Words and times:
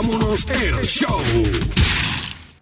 vámonos 0.00 0.46
el 0.48 0.74
show. 0.84 1.20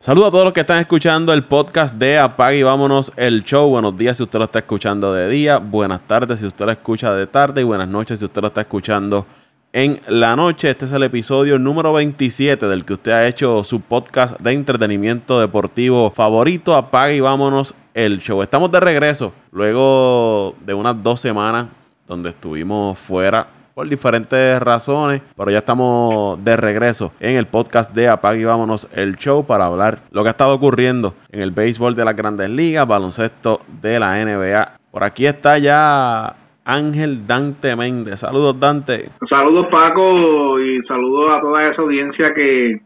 Saludos 0.00 0.28
a 0.28 0.30
todos 0.30 0.44
los 0.44 0.54
que 0.54 0.60
están 0.60 0.78
escuchando 0.78 1.34
el 1.34 1.44
podcast 1.44 1.94
de 1.96 2.16
Apague 2.16 2.60
y 2.60 2.62
vámonos 2.62 3.12
el 3.14 3.44
show. 3.44 3.68
Buenos 3.68 3.94
días 3.94 4.16
si 4.16 4.22
usted 4.22 4.38
lo 4.38 4.46
está 4.46 4.60
escuchando 4.60 5.12
de 5.12 5.28
día, 5.28 5.58
buenas 5.58 6.00
tardes 6.06 6.38
si 6.38 6.46
usted 6.46 6.64
lo 6.64 6.72
escucha 6.72 7.12
de 7.12 7.26
tarde 7.26 7.60
y 7.60 7.64
buenas 7.64 7.88
noches 7.88 8.20
si 8.20 8.24
usted 8.24 8.40
lo 8.40 8.48
está 8.48 8.62
escuchando 8.62 9.26
en 9.74 10.00
la 10.08 10.34
noche. 10.34 10.70
Este 10.70 10.86
es 10.86 10.92
el 10.92 11.02
episodio 11.02 11.58
número 11.58 11.92
27 11.92 12.68
del 12.68 12.86
que 12.86 12.94
usted 12.94 13.12
ha 13.12 13.26
hecho 13.26 13.62
su 13.64 13.82
podcast 13.82 14.40
de 14.40 14.52
entretenimiento 14.52 15.38
deportivo 15.38 16.10
favorito. 16.10 16.74
Apague 16.74 17.16
y 17.16 17.20
vámonos 17.20 17.74
el 17.92 18.18
show. 18.20 18.40
Estamos 18.40 18.72
de 18.72 18.80
regreso 18.80 19.34
luego 19.52 20.54
de 20.64 20.72
unas 20.72 21.02
dos 21.02 21.20
semanas 21.20 21.66
donde 22.06 22.30
estuvimos 22.30 22.98
fuera 22.98 23.55
por 23.76 23.90
diferentes 23.90 24.58
razones, 24.58 25.20
pero 25.36 25.50
ya 25.50 25.58
estamos 25.58 26.42
de 26.42 26.56
regreso 26.56 27.12
en 27.20 27.36
el 27.36 27.46
podcast 27.46 27.94
de 27.94 28.08
Apague 28.08 28.40
y 28.40 28.44
Vámonos 28.44 28.88
el 28.96 29.16
show 29.16 29.46
para 29.46 29.66
hablar 29.66 29.98
lo 30.12 30.22
que 30.22 30.28
ha 30.28 30.30
estado 30.30 30.54
ocurriendo 30.54 31.12
en 31.30 31.42
el 31.42 31.50
béisbol 31.50 31.94
de 31.94 32.06
las 32.06 32.16
grandes 32.16 32.48
ligas, 32.48 32.88
baloncesto 32.88 33.60
de 33.82 34.00
la 34.00 34.14
NBA. 34.24 34.78
Por 34.90 35.04
aquí 35.04 35.26
está 35.26 35.58
ya 35.58 36.36
Ángel 36.64 37.26
Dante 37.26 37.76
Méndez. 37.76 38.20
Saludos 38.20 38.58
Dante. 38.58 39.10
Saludos 39.28 39.66
Paco 39.70 40.58
y 40.58 40.80
saludos 40.84 41.36
a 41.36 41.40
toda 41.42 41.70
esa 41.70 41.82
audiencia 41.82 42.32
que 42.32 42.80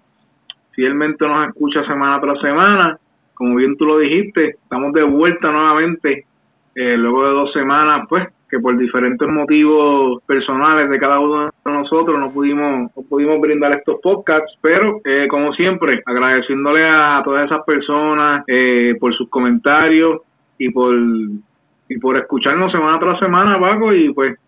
fielmente 0.72 1.24
nos 1.24 1.46
escucha 1.50 1.84
semana 1.86 2.20
tras 2.20 2.40
semana. 2.40 2.98
Como 3.34 3.54
bien 3.54 3.76
tú 3.76 3.86
lo 3.86 3.98
dijiste, 3.98 4.56
estamos 4.60 4.92
de 4.92 5.04
vuelta 5.04 5.52
nuevamente 5.52 6.24
eh, 6.74 6.96
luego 6.96 7.26
de 7.26 7.30
dos 7.30 7.52
semanas, 7.52 8.06
pues 8.08 8.26
que 8.50 8.58
por 8.58 8.76
diferentes 8.76 9.28
motivos 9.28 10.22
personales 10.24 10.90
de 10.90 10.98
cada 10.98 11.20
uno 11.20 11.44
de 11.44 11.50
nosotros 11.64 12.18
no 12.18 12.32
pudimos 12.32 12.90
no 12.96 13.02
pudimos 13.08 13.40
brindar 13.40 13.72
estos 13.72 14.00
podcasts, 14.02 14.58
pero 14.60 15.00
eh, 15.04 15.28
como 15.28 15.52
siempre 15.52 16.02
agradeciéndole 16.04 16.84
a 16.86 17.22
todas 17.24 17.46
esas 17.46 17.64
personas 17.64 18.44
eh, 18.48 18.96
por 18.98 19.14
sus 19.14 19.28
comentarios 19.30 20.22
y 20.58 20.70
por 20.70 20.94
y 21.88 21.98
por 21.98 22.16
escucharnos 22.16 22.70
semana 22.70 22.98
tras 23.00 23.18
semana, 23.18 23.58
Paco, 23.58 23.92
y 23.92 24.12
pues 24.12 24.38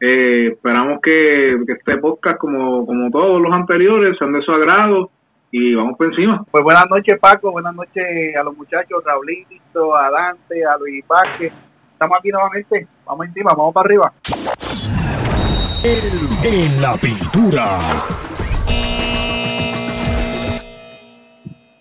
eh, 0.00 0.48
esperamos 0.52 1.00
que, 1.02 1.54
este 1.66 1.96
podcast, 1.96 2.38
como, 2.38 2.84
como 2.84 3.10
todos 3.10 3.40
los 3.40 3.50
anteriores, 3.50 4.16
sean 4.18 4.32
de 4.32 4.42
su 4.42 4.52
agrado 4.52 5.10
y 5.50 5.74
vamos 5.74 5.96
por 5.96 6.08
encima. 6.08 6.44
Pues 6.50 6.62
buenas 6.62 6.84
noches, 6.90 7.18
Paco, 7.18 7.50
buenas 7.50 7.74
noches 7.74 8.36
a 8.38 8.42
los 8.42 8.54
muchachos, 8.54 9.02
Raulito, 9.04 9.96
a 9.96 10.10
Dante, 10.10 10.66
a 10.66 10.76
Luis 10.76 11.02
Vázquez 11.08 11.65
estamos 11.96 12.18
aquí 12.18 12.28
nuevamente. 12.28 12.86
Vamos 13.06 13.26
encima, 13.26 13.50
vamos 13.56 13.72
para 13.72 13.86
arriba. 13.86 14.12
En 16.44 16.82
la 16.82 16.94
pintura. 16.96 17.78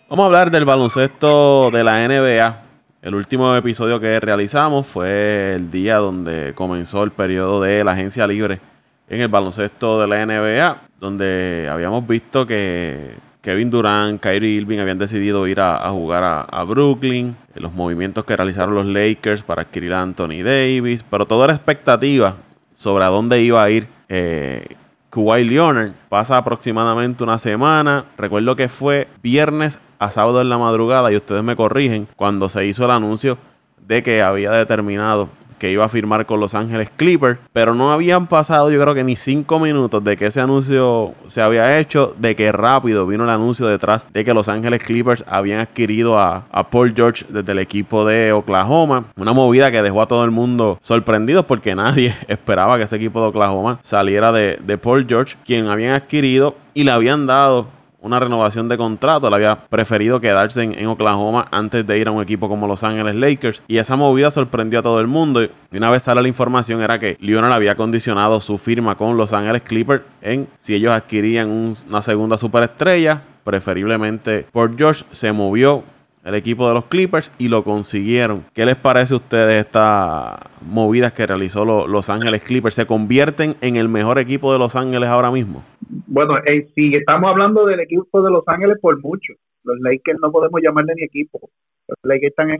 Vamos 0.09 0.23
a 0.23 0.25
hablar 0.25 0.51
del 0.51 0.63
baloncesto 0.63 1.69
de 1.71 1.83
la 1.83 2.07
NBA. 2.07 2.61
El 3.01 3.15
último 3.15 3.55
episodio 3.55 3.99
que 3.99 4.19
realizamos 4.19 4.87
fue 4.87 5.55
el 5.55 5.69
día 5.69 5.97
donde 5.97 6.53
comenzó 6.55 7.03
el 7.03 7.11
periodo 7.11 7.61
de 7.61 7.83
la 7.83 7.91
agencia 7.91 8.25
libre 8.25 8.61
en 9.09 9.21
el 9.21 9.27
baloncesto 9.27 9.99
de 9.99 10.07
la 10.07 10.25
NBA, 10.25 10.81
donde 10.99 11.67
habíamos 11.69 12.07
visto 12.07 12.47
que 12.47 13.15
Kevin 13.45 13.69
Durant, 13.69 14.19
Kyrie 14.19 14.55
Irving 14.55 14.79
habían 14.79 14.97
decidido 14.97 15.45
ir 15.45 15.61
a, 15.61 15.87
jugar 15.91 16.47
a, 16.49 16.63
Brooklyn, 16.63 17.37
los 17.53 17.71
movimientos 17.71 18.25
que 18.25 18.35
realizaron 18.35 18.73
los 18.73 18.87
Lakers 18.87 19.43
para 19.43 19.61
adquirir 19.61 19.93
a 19.93 20.01
Anthony 20.01 20.41
Davis, 20.43 21.05
pero 21.07 21.27
toda 21.27 21.45
la 21.45 21.53
expectativa 21.53 22.37
sobre 22.73 23.03
a 23.03 23.09
dónde 23.09 23.43
iba 23.43 23.63
a 23.63 23.69
ir 23.69 23.87
eh, 24.09 24.65
Kawhi 25.11 25.43
Leonard. 25.43 25.91
Pasa 26.09 26.37
aproximadamente 26.37 27.23
una 27.23 27.37
semana. 27.37 28.05
Recuerdo 28.17 28.55
que 28.55 28.67
fue 28.67 29.07
viernes 29.21 29.79
a 29.99 30.09
sábado 30.09 30.41
en 30.41 30.49
la 30.49 30.57
madrugada 30.57 31.11
y 31.11 31.15
ustedes 31.15 31.43
me 31.43 31.55
corrigen 31.55 32.07
cuando 32.15 32.49
se 32.49 32.65
hizo 32.65 32.85
el 32.85 32.91
anuncio 32.91 33.37
de 33.77 34.01
que 34.01 34.23
había 34.23 34.53
determinado 34.53 35.29
que 35.65 35.71
iba 35.71 35.83
a 35.83 35.89
firmar 35.89 36.27
con 36.27 36.39
Los 36.39 36.53
Ángeles 36.53 36.91
Clippers, 36.95 37.39
pero 37.51 37.73
no 37.73 37.91
habían 37.91 38.27
pasado 38.27 38.69
yo 38.69 38.79
creo 38.79 38.93
que 38.93 39.03
ni 39.03 39.15
cinco 39.15 39.57
minutos 39.59 40.03
de 40.03 40.15
que 40.15 40.27
ese 40.27 40.39
anuncio 40.39 41.13
se 41.25 41.41
había 41.41 41.79
hecho, 41.79 42.13
de 42.19 42.35
que 42.35 42.51
rápido 42.51 43.07
vino 43.07 43.23
el 43.23 43.31
anuncio 43.31 43.65
detrás 43.65 44.07
de 44.13 44.23
que 44.23 44.33
Los 44.33 44.47
Ángeles 44.47 44.83
Clippers 44.83 45.25
habían 45.27 45.59
adquirido 45.59 46.19
a, 46.19 46.45
Paul 46.69 46.93
George 46.95 47.25
desde 47.29 47.51
el 47.51 47.59
equipo 47.59 48.05
de 48.05 48.31
Oklahoma, 48.31 49.05
una 49.15 49.33
movida 49.33 49.71
que 49.71 49.81
dejó 49.81 50.01
a 50.03 50.07
todo 50.07 50.23
el 50.23 50.31
mundo 50.31 50.77
sorprendido 50.81 51.47
porque 51.47 51.73
nadie 51.73 52.15
esperaba 52.27 52.77
que 52.77 52.83
ese 52.83 52.97
equipo 52.97 53.21
de 53.21 53.27
Oklahoma 53.27 53.79
saliera 53.81 54.31
de, 54.31 54.59
de 54.63 54.77
Paul 54.77 55.07
George, 55.07 55.35
quien 55.45 55.67
habían 55.67 55.95
adquirido 55.95 56.55
y 56.75 56.83
le 56.83 56.91
habían 56.91 57.25
dado 57.25 57.67
una 58.05 58.19
renovación 58.19 58.69
de 58.69 58.77
contrato. 58.77 59.29
le 59.29 59.35
había 59.35 59.55
preferido 59.55 60.21
quedarse 60.21 60.63
en, 60.63 60.87
Oklahoma 60.87 61.47
antes 61.51 61.85
de 61.85 61.97
ir 61.97 62.07
a 62.07 62.11
un 62.11 62.21
equipo 62.21 62.47
como 62.47 62.67
Los 62.67 62.83
Ángeles 62.83 63.15
Lakers. 63.15 63.61
Y 63.67 63.77
esa 63.77 63.95
movida 63.95 64.29
sorprendió 64.29 64.79
a 64.79 64.83
todo 64.83 64.99
el 64.99 65.07
mundo. 65.07 65.43
Y 65.43 65.49
una 65.77 65.89
vez 65.89 66.03
sale 66.03 66.21
la 66.21 66.27
información 66.27 66.81
era 66.81 66.99
que 66.99 67.17
Lionel 67.19 67.51
había 67.51 67.75
condicionado 67.75 68.39
su 68.39 68.57
firma 68.57 68.95
con 68.95 69.17
Los 69.17 69.33
Ángeles 69.33 69.63
Clippers 69.63 70.03
en 70.21 70.47
si 70.57 70.75
ellos 70.75 70.93
adquirían 70.93 71.49
una 71.87 72.01
segunda 72.01 72.37
superestrella. 72.37 73.21
Preferiblemente 73.43 74.47
por 74.51 74.75
George 74.77 75.05
se 75.11 75.31
movió 75.31 75.83
el 76.25 76.33
equipo 76.33 76.67
de 76.67 76.73
los 76.73 76.85
Clippers 76.85 77.31
y 77.37 77.47
lo 77.47 77.63
consiguieron. 77.63 78.43
¿Qué 78.53 78.65
les 78.65 78.75
parece 78.75 79.13
a 79.13 79.17
ustedes 79.17 79.63
estas 79.63 80.39
movidas 80.61 81.13
que 81.13 81.25
realizó 81.25 81.63
Los 81.63 82.09
Ángeles 82.09 82.43
Clippers? 82.43 82.75
¿Se 82.75 82.87
convierten 82.87 83.55
en 83.61 83.75
el 83.75 83.87
mejor 83.87 84.17
equipo 84.17 84.51
de 84.51 84.59
Los 84.59 84.75
Ángeles 84.75 85.07
ahora 85.07 85.31
mismo? 85.31 85.63
Bueno, 86.07 86.37
eh, 86.39 86.67
si 86.73 86.95
estamos 86.95 87.29
hablando 87.29 87.65
del 87.65 87.79
equipo 87.79 88.23
de 88.23 88.31
Los 88.31 88.43
Ángeles 88.47 88.77
por 88.81 88.99
mucho. 89.01 89.33
Los 89.63 89.79
Lakers 89.79 90.19
no 90.21 90.31
podemos 90.31 90.61
llamarle 90.61 90.93
ni 90.95 91.03
equipo. 91.03 91.49
Los 91.87 91.97
Lakers 92.03 92.31
están 92.31 92.49
en 92.51 92.59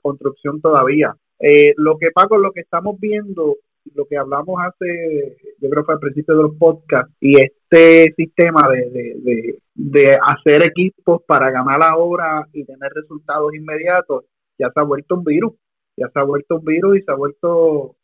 construcción 0.00 0.60
todavía. 0.60 1.14
Eh, 1.40 1.72
lo 1.76 1.98
que 1.98 2.10
Paco, 2.10 2.36
lo 2.36 2.52
que 2.52 2.60
estamos 2.60 2.98
viendo 3.00 3.56
lo 3.94 4.06
que 4.06 4.16
hablamos 4.16 4.60
hace, 4.62 5.36
yo 5.60 5.70
creo 5.70 5.84
que 5.84 5.92
al 5.92 5.98
principio 5.98 6.36
de 6.36 6.42
los 6.42 6.56
podcasts, 6.56 7.12
y 7.20 7.36
este 7.36 8.12
sistema 8.16 8.68
de, 8.68 9.58
de, 9.74 10.18
hacer 10.24 10.62
equipos 10.62 11.22
para 11.26 11.50
ganar 11.50 11.82
ahora 11.82 12.46
y 12.52 12.64
tener 12.64 12.92
resultados 12.94 13.54
inmediatos, 13.54 14.24
ya 14.58 14.70
se 14.70 14.80
ha 14.80 14.84
vuelto 14.84 15.16
un 15.16 15.24
virus, 15.24 15.52
ya 15.96 16.08
se 16.08 16.20
ha 16.20 16.22
vuelto 16.22 16.56
un 16.56 16.64
virus 16.64 16.98
y 16.98 17.02
se 17.02 17.12
ha 17.12 17.14
vuelto 17.14 17.96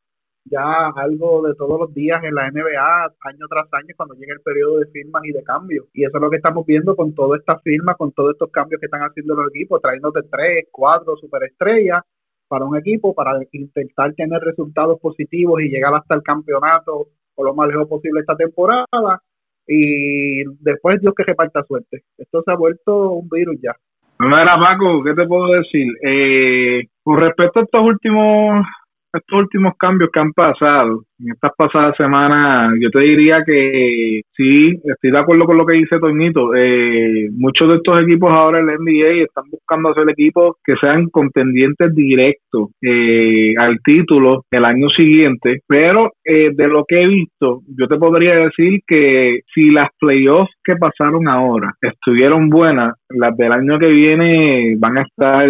ya 0.45 0.89
algo 0.97 1.47
de 1.47 1.55
todos 1.55 1.79
los 1.79 1.93
días 1.95 2.23
en 2.25 2.35
la 2.35 2.51
NBA, 2.51 3.05
año 3.21 3.47
tras 3.49 3.67
año, 3.73 3.95
cuando 3.97 4.15
llega 4.15 4.33
el 4.33 4.41
periodo 4.41 4.79
de 4.79 4.87
firmas 4.87 5.23
y 5.25 5.33
de 5.33 5.43
cambios. 5.43 5.87
Y 5.93 6.05
eso 6.05 6.17
es 6.17 6.23
lo 6.23 6.31
que 6.31 6.37
estamos 6.37 6.65
viendo 6.65 6.97
con 6.97 7.15
todas 7.15 7.41
estas 7.41 7.63
firmas, 7.63 7.97
con 7.97 8.13
todos 8.13 8.33
estos 8.33 8.51
cambios 8.51 8.81
que 8.81 8.87
están 8.87 9.03
haciendo 9.03 9.35
los 9.35 9.51
equipos, 9.51 9.83
trayéndote 9.83 10.23
tres, 10.31 10.67
cuatro 10.71 11.17
superestrellas 11.17 12.03
para 12.49 12.65
un 12.65 12.77
equipo 12.77 13.15
para 13.15 13.39
intentar 13.53 14.15
tener 14.15 14.41
resultados 14.41 14.99
positivos 15.01 15.61
y 15.61 15.69
llegar 15.69 15.95
hasta 15.95 16.15
el 16.15 16.23
campeonato 16.23 17.09
o 17.35 17.45
lo 17.45 17.55
más 17.55 17.69
lejos 17.69 17.89
posible 17.89 18.21
esta 18.21 18.37
temporada 18.37 19.23
y 19.67 20.45
después 20.61 21.01
Dios 21.01 21.15
que 21.15 21.25
reparta 21.25 21.63
suerte. 21.63 22.03
Esto 22.17 22.43
se 22.43 22.51
ha 22.51 22.57
vuelto 22.57 23.11
un 23.13 23.29
virus 23.29 23.57
ya. 23.63 23.77
Mira, 24.19 24.59
Paco, 24.59 25.05
¿qué 25.05 25.15
te 25.15 25.27
puedo 25.27 25.53
decir? 25.53 25.87
Eh, 26.03 26.87
con 27.05 27.21
respecto 27.21 27.61
a 27.61 27.63
estos 27.63 27.83
últimos 27.83 28.67
estos 29.13 29.39
últimos 29.39 29.75
cambios 29.79 30.11
que 30.13 30.21
han 30.21 30.33
pasado 30.33 31.03
en 31.21 31.33
estas 31.33 31.53
pasadas 31.57 31.97
semanas, 31.97 32.75
yo 32.81 32.91
te 32.91 33.01
diría 33.01 33.43
que 33.45 34.21
sí, 34.37 34.71
estoy 34.85 35.11
de 35.11 35.19
acuerdo 35.19 35.45
con 35.45 35.57
lo 35.57 35.67
que 35.67 35.75
dice 35.75 35.99
Toñito. 35.99 36.55
Eh, 36.55 37.29
muchos 37.37 37.69
de 37.69 37.77
estos 37.77 38.03
equipos 38.03 38.31
ahora 38.31 38.61
en 38.61 38.67
la 38.67 38.75
NBA 38.75 39.25
están 39.25 39.45
buscando 39.51 39.91
hacer 39.91 40.09
equipos 40.11 40.57
que 40.65 40.75
sean 40.81 41.09
contendientes 41.09 41.95
directos 41.95 42.71
eh, 42.83 43.55
al 43.59 43.79
título 43.85 44.45
el 44.51 44.65
año 44.65 44.89
siguiente, 44.91 45.61
pero 45.67 46.13
eh, 46.25 46.51
de 46.55 46.69
lo 46.69 46.85
que 46.87 47.03
he 47.03 47.09
visto, 47.09 47.63
yo 47.77 47.87
te 47.89 47.97
podría 47.97 48.37
decir 48.37 48.81
que 48.87 49.41
si 49.55 49.71
las 49.71 49.89
playoffs 49.99 50.53
que 50.63 50.77
pasaron 50.77 51.29
ahora 51.29 51.73
estuvieron 51.81 52.49
buenas, 52.49 52.95
las 53.11 53.37
del 53.37 53.53
año 53.53 53.79
que 53.79 53.89
viene 53.89 54.77
van 54.79 54.99
a 54.99 55.03
estar 55.03 55.49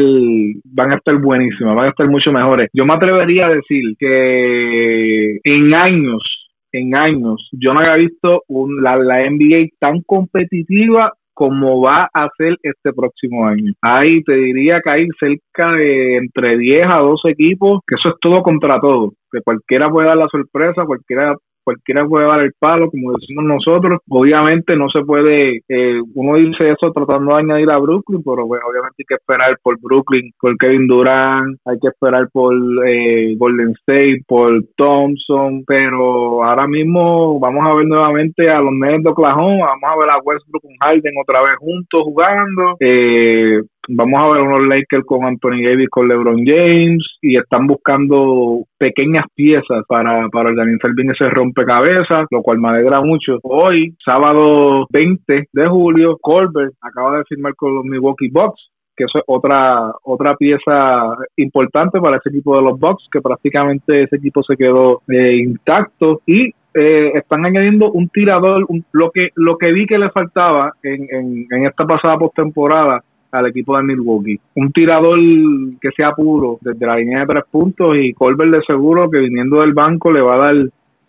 van 0.65 0.93
a 0.93 0.97
estar 0.97 1.17
buenísimas, 1.17 1.75
van 1.75 1.87
a 1.87 1.91
estar 1.91 2.09
mucho 2.09 2.33
mejores. 2.33 2.71
Yo 2.73 2.85
me 2.87 2.95
atrevería 2.95 3.47
a 3.47 3.55
decir 3.55 3.83
que 3.99 5.39
en 5.59 5.75
años, 5.75 6.23
en 6.73 6.95
años, 6.95 7.49
yo 7.53 7.73
no 7.75 7.81
había 7.81 7.97
visto 7.97 8.43
la, 8.81 8.97
la 8.97 9.29
NBA 9.29 9.69
tan 9.79 10.03
competitiva 10.03 11.13
como 11.35 11.81
va 11.81 12.09
a 12.13 12.29
ser 12.37 12.57
este 12.63 12.93
próximo 12.93 13.47
año. 13.47 13.73
Ahí 13.81 14.25
te 14.25 14.35
diría 14.35 14.81
que 14.83 14.91
hay 14.91 15.07
cerca 15.21 15.73
de 15.73 16.17
entre 16.17 16.59
10 16.59 16.87
a 16.89 16.97
12 16.97 17.31
equipos, 17.31 17.81
que 17.87 17.95
eso 17.95 18.09
es 18.09 18.15
todo 18.21 18.43
contra 18.43 18.81
todo, 18.81 19.13
que 19.31 19.41
cualquiera 19.43 19.89
puede 19.89 20.09
dar 20.09 20.17
la 20.17 20.27
sorpresa, 20.29 20.85
cualquiera 20.85 21.37
cualquiera 21.69 22.07
puede 22.07 22.27
dar 22.27 22.41
el 22.41 22.53
palo, 22.59 22.91
como 22.91 23.13
decimos 23.13 23.45
nosotros. 23.45 24.01
Obviamente 24.09 24.75
no 24.75 24.89
se 24.89 25.03
puede, 25.03 25.61
eh, 25.69 26.01
uno 26.15 26.39
dice 26.39 26.71
eso 26.71 26.91
tratando 26.93 27.35
de 27.35 27.41
añadir 27.41 27.71
a 27.71 27.79
Brooklyn, 27.79 28.23
pero 28.25 28.47
pues, 28.49 28.63
obviamente 28.67 28.97
hay 29.01 29.05
que 29.07 29.15
esperar 29.17 29.59
por 29.63 29.79
Brooklyn, 29.79 30.33
por 30.41 30.57
Kevin 30.57 30.87
Durant, 30.87 31.59
hay 31.67 31.79
que 31.79 31.89
esperar 31.89 32.29
por 32.33 32.55
eh, 32.87 33.37
Golden 33.37 33.75
State, 33.81 34.23
por 34.27 34.65
Thompson, 34.77 35.65
pero 35.67 36.43
ahora 36.43 36.67
mismo 36.67 37.39
vamos 37.39 37.67
a 37.67 37.75
ver 37.75 37.87
nuevamente 37.87 38.49
a 38.49 38.61
los 38.61 38.73
Nets 38.73 39.03
de 39.03 39.11
Oklahoma, 39.11 39.67
vamos 39.67 39.91
a 39.91 39.99
ver 39.99 40.11
a 40.11 40.19
Westbrook 40.25 40.65
y 40.65 40.77
Harden 40.81 41.15
otra 41.21 41.43
vez 41.43 41.57
juntos 41.59 42.03
jugando. 42.03 42.77
Eh, 42.81 43.61
vamos 43.89 44.21
a 44.21 44.29
ver 44.29 44.43
unos 44.43 44.69
Lakers 44.69 45.05
con 45.07 45.25
Anthony 45.25 45.63
Davis, 45.65 45.89
con 45.91 46.09
LeBron 46.09 46.45
James, 46.45 47.05
y 47.23 47.37
están 47.37 47.67
buscando 47.67 48.65
pequeñas 48.79 49.25
piezas 49.35 49.85
para, 49.89 50.29
para 50.29 50.51
organizar 50.51 50.93
bien 50.95 51.11
ese 51.11 51.29
rompecabezas, 51.31 52.27
lo 52.31 52.43
cual 52.43 52.59
me 52.59 52.69
alegra 52.69 53.01
mucho. 53.01 53.39
Hoy, 53.43 53.95
sábado 54.05 54.87
20 54.91 55.49
de 55.53 55.69
julio, 55.69 56.19
Colbert 56.21 56.75
acaba 56.81 57.19
de 57.19 57.25
firmar 57.25 57.55
con 57.55 57.75
los 57.75 57.85
Milwaukee 57.85 58.29
Bucks, 58.31 58.71
que 58.97 59.05
eso 59.05 59.19
es 59.19 59.25
otra 59.27 59.93
otra 60.03 60.37
pieza 60.37 61.17
importante 61.37 62.01
para 62.01 62.17
ese 62.17 62.31
equipo 62.31 62.57
de 62.57 62.63
los 62.63 62.79
Bucks, 62.79 63.07
que 63.11 63.21
prácticamente 63.21 64.03
ese 64.03 64.17
equipo 64.17 64.43
se 64.43 64.57
quedó 64.57 65.03
eh, 65.09 65.37
intacto 65.37 66.21
y 66.27 66.53
eh, 66.75 67.13
están 67.15 67.47
añadiendo 67.47 67.91
un 67.91 68.09
tirador, 68.09 68.67
lo 68.93 69.11
que 69.11 69.29
lo 69.37 69.57
que 69.57 69.73
vi 69.73 69.87
que 69.87 69.99
le 69.99 70.11
faltaba 70.11 70.73
en, 70.83 71.07
en, 71.11 71.47
en 71.51 71.67
esta 71.67 71.87
pasada 71.87 72.19
postemporada 72.19 73.03
al 73.33 73.47
equipo 73.47 73.77
de 73.77 73.85
Milwaukee. 73.85 74.41
Un 74.55 74.73
tirador 74.73 75.19
que 75.81 75.91
sea 75.97 76.13
puro 76.13 76.59
desde 76.61 76.87
la 76.87 76.97
línea 76.97 77.21
de 77.21 77.27
tres 77.27 77.45
puntos 77.51 77.97
y 77.97 78.13
Colbert 78.13 78.51
de 78.51 78.63
seguro 78.63 79.11
que 79.11 79.19
viniendo 79.19 79.61
del 79.61 79.73
banco 79.73 80.13
le 80.13 80.21
va 80.21 80.35
a 80.35 80.39
dar 80.39 80.57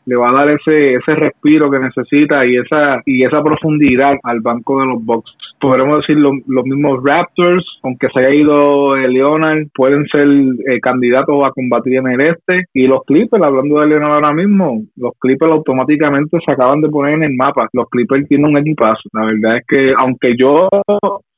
le 0.05 0.15
va 0.15 0.29
a 0.29 0.33
dar 0.33 0.49
ese 0.49 0.95
ese 0.95 1.15
respiro 1.15 1.69
que 1.69 1.79
necesita 1.79 2.45
y 2.45 2.57
esa 2.57 3.01
y 3.05 3.23
esa 3.23 3.43
profundidad 3.43 4.15
al 4.23 4.41
banco 4.41 4.79
de 4.79 4.87
los 4.87 5.05
Bucks. 5.05 5.31
Podremos 5.59 5.99
decir 5.99 6.17
los 6.17 6.65
mismos 6.65 7.03
Raptors, 7.03 7.65
aunque 7.83 8.07
se 8.13 8.19
haya 8.19 8.33
ido 8.33 8.95
Leonard, 8.95 9.67
pueden 9.75 10.05
ser 10.07 10.25
eh, 10.25 10.79
candidatos 10.79 11.43
a 11.45 11.51
combatir 11.51 11.97
en 11.97 12.07
el 12.07 12.21
este. 12.21 12.63
Y 12.73 12.87
los 12.87 13.03
Clippers, 13.03 13.43
hablando 13.43 13.81
de 13.81 13.87
Leonard 13.87 14.13
ahora 14.13 14.33
mismo, 14.33 14.81
los 14.95 15.11
Clippers 15.19 15.51
automáticamente 15.51 16.37
se 16.45 16.51
acaban 16.53 16.79
de 16.79 16.87
poner 16.87 17.15
en 17.15 17.23
el 17.23 17.35
mapa. 17.35 17.67
Los 17.73 17.89
Clippers 17.89 18.27
tienen 18.29 18.51
un 18.51 18.57
equipazo. 18.57 19.09
La 19.11 19.25
verdad 19.25 19.57
es 19.57 19.65
que 19.67 19.93
aunque 19.97 20.37
yo 20.37 20.69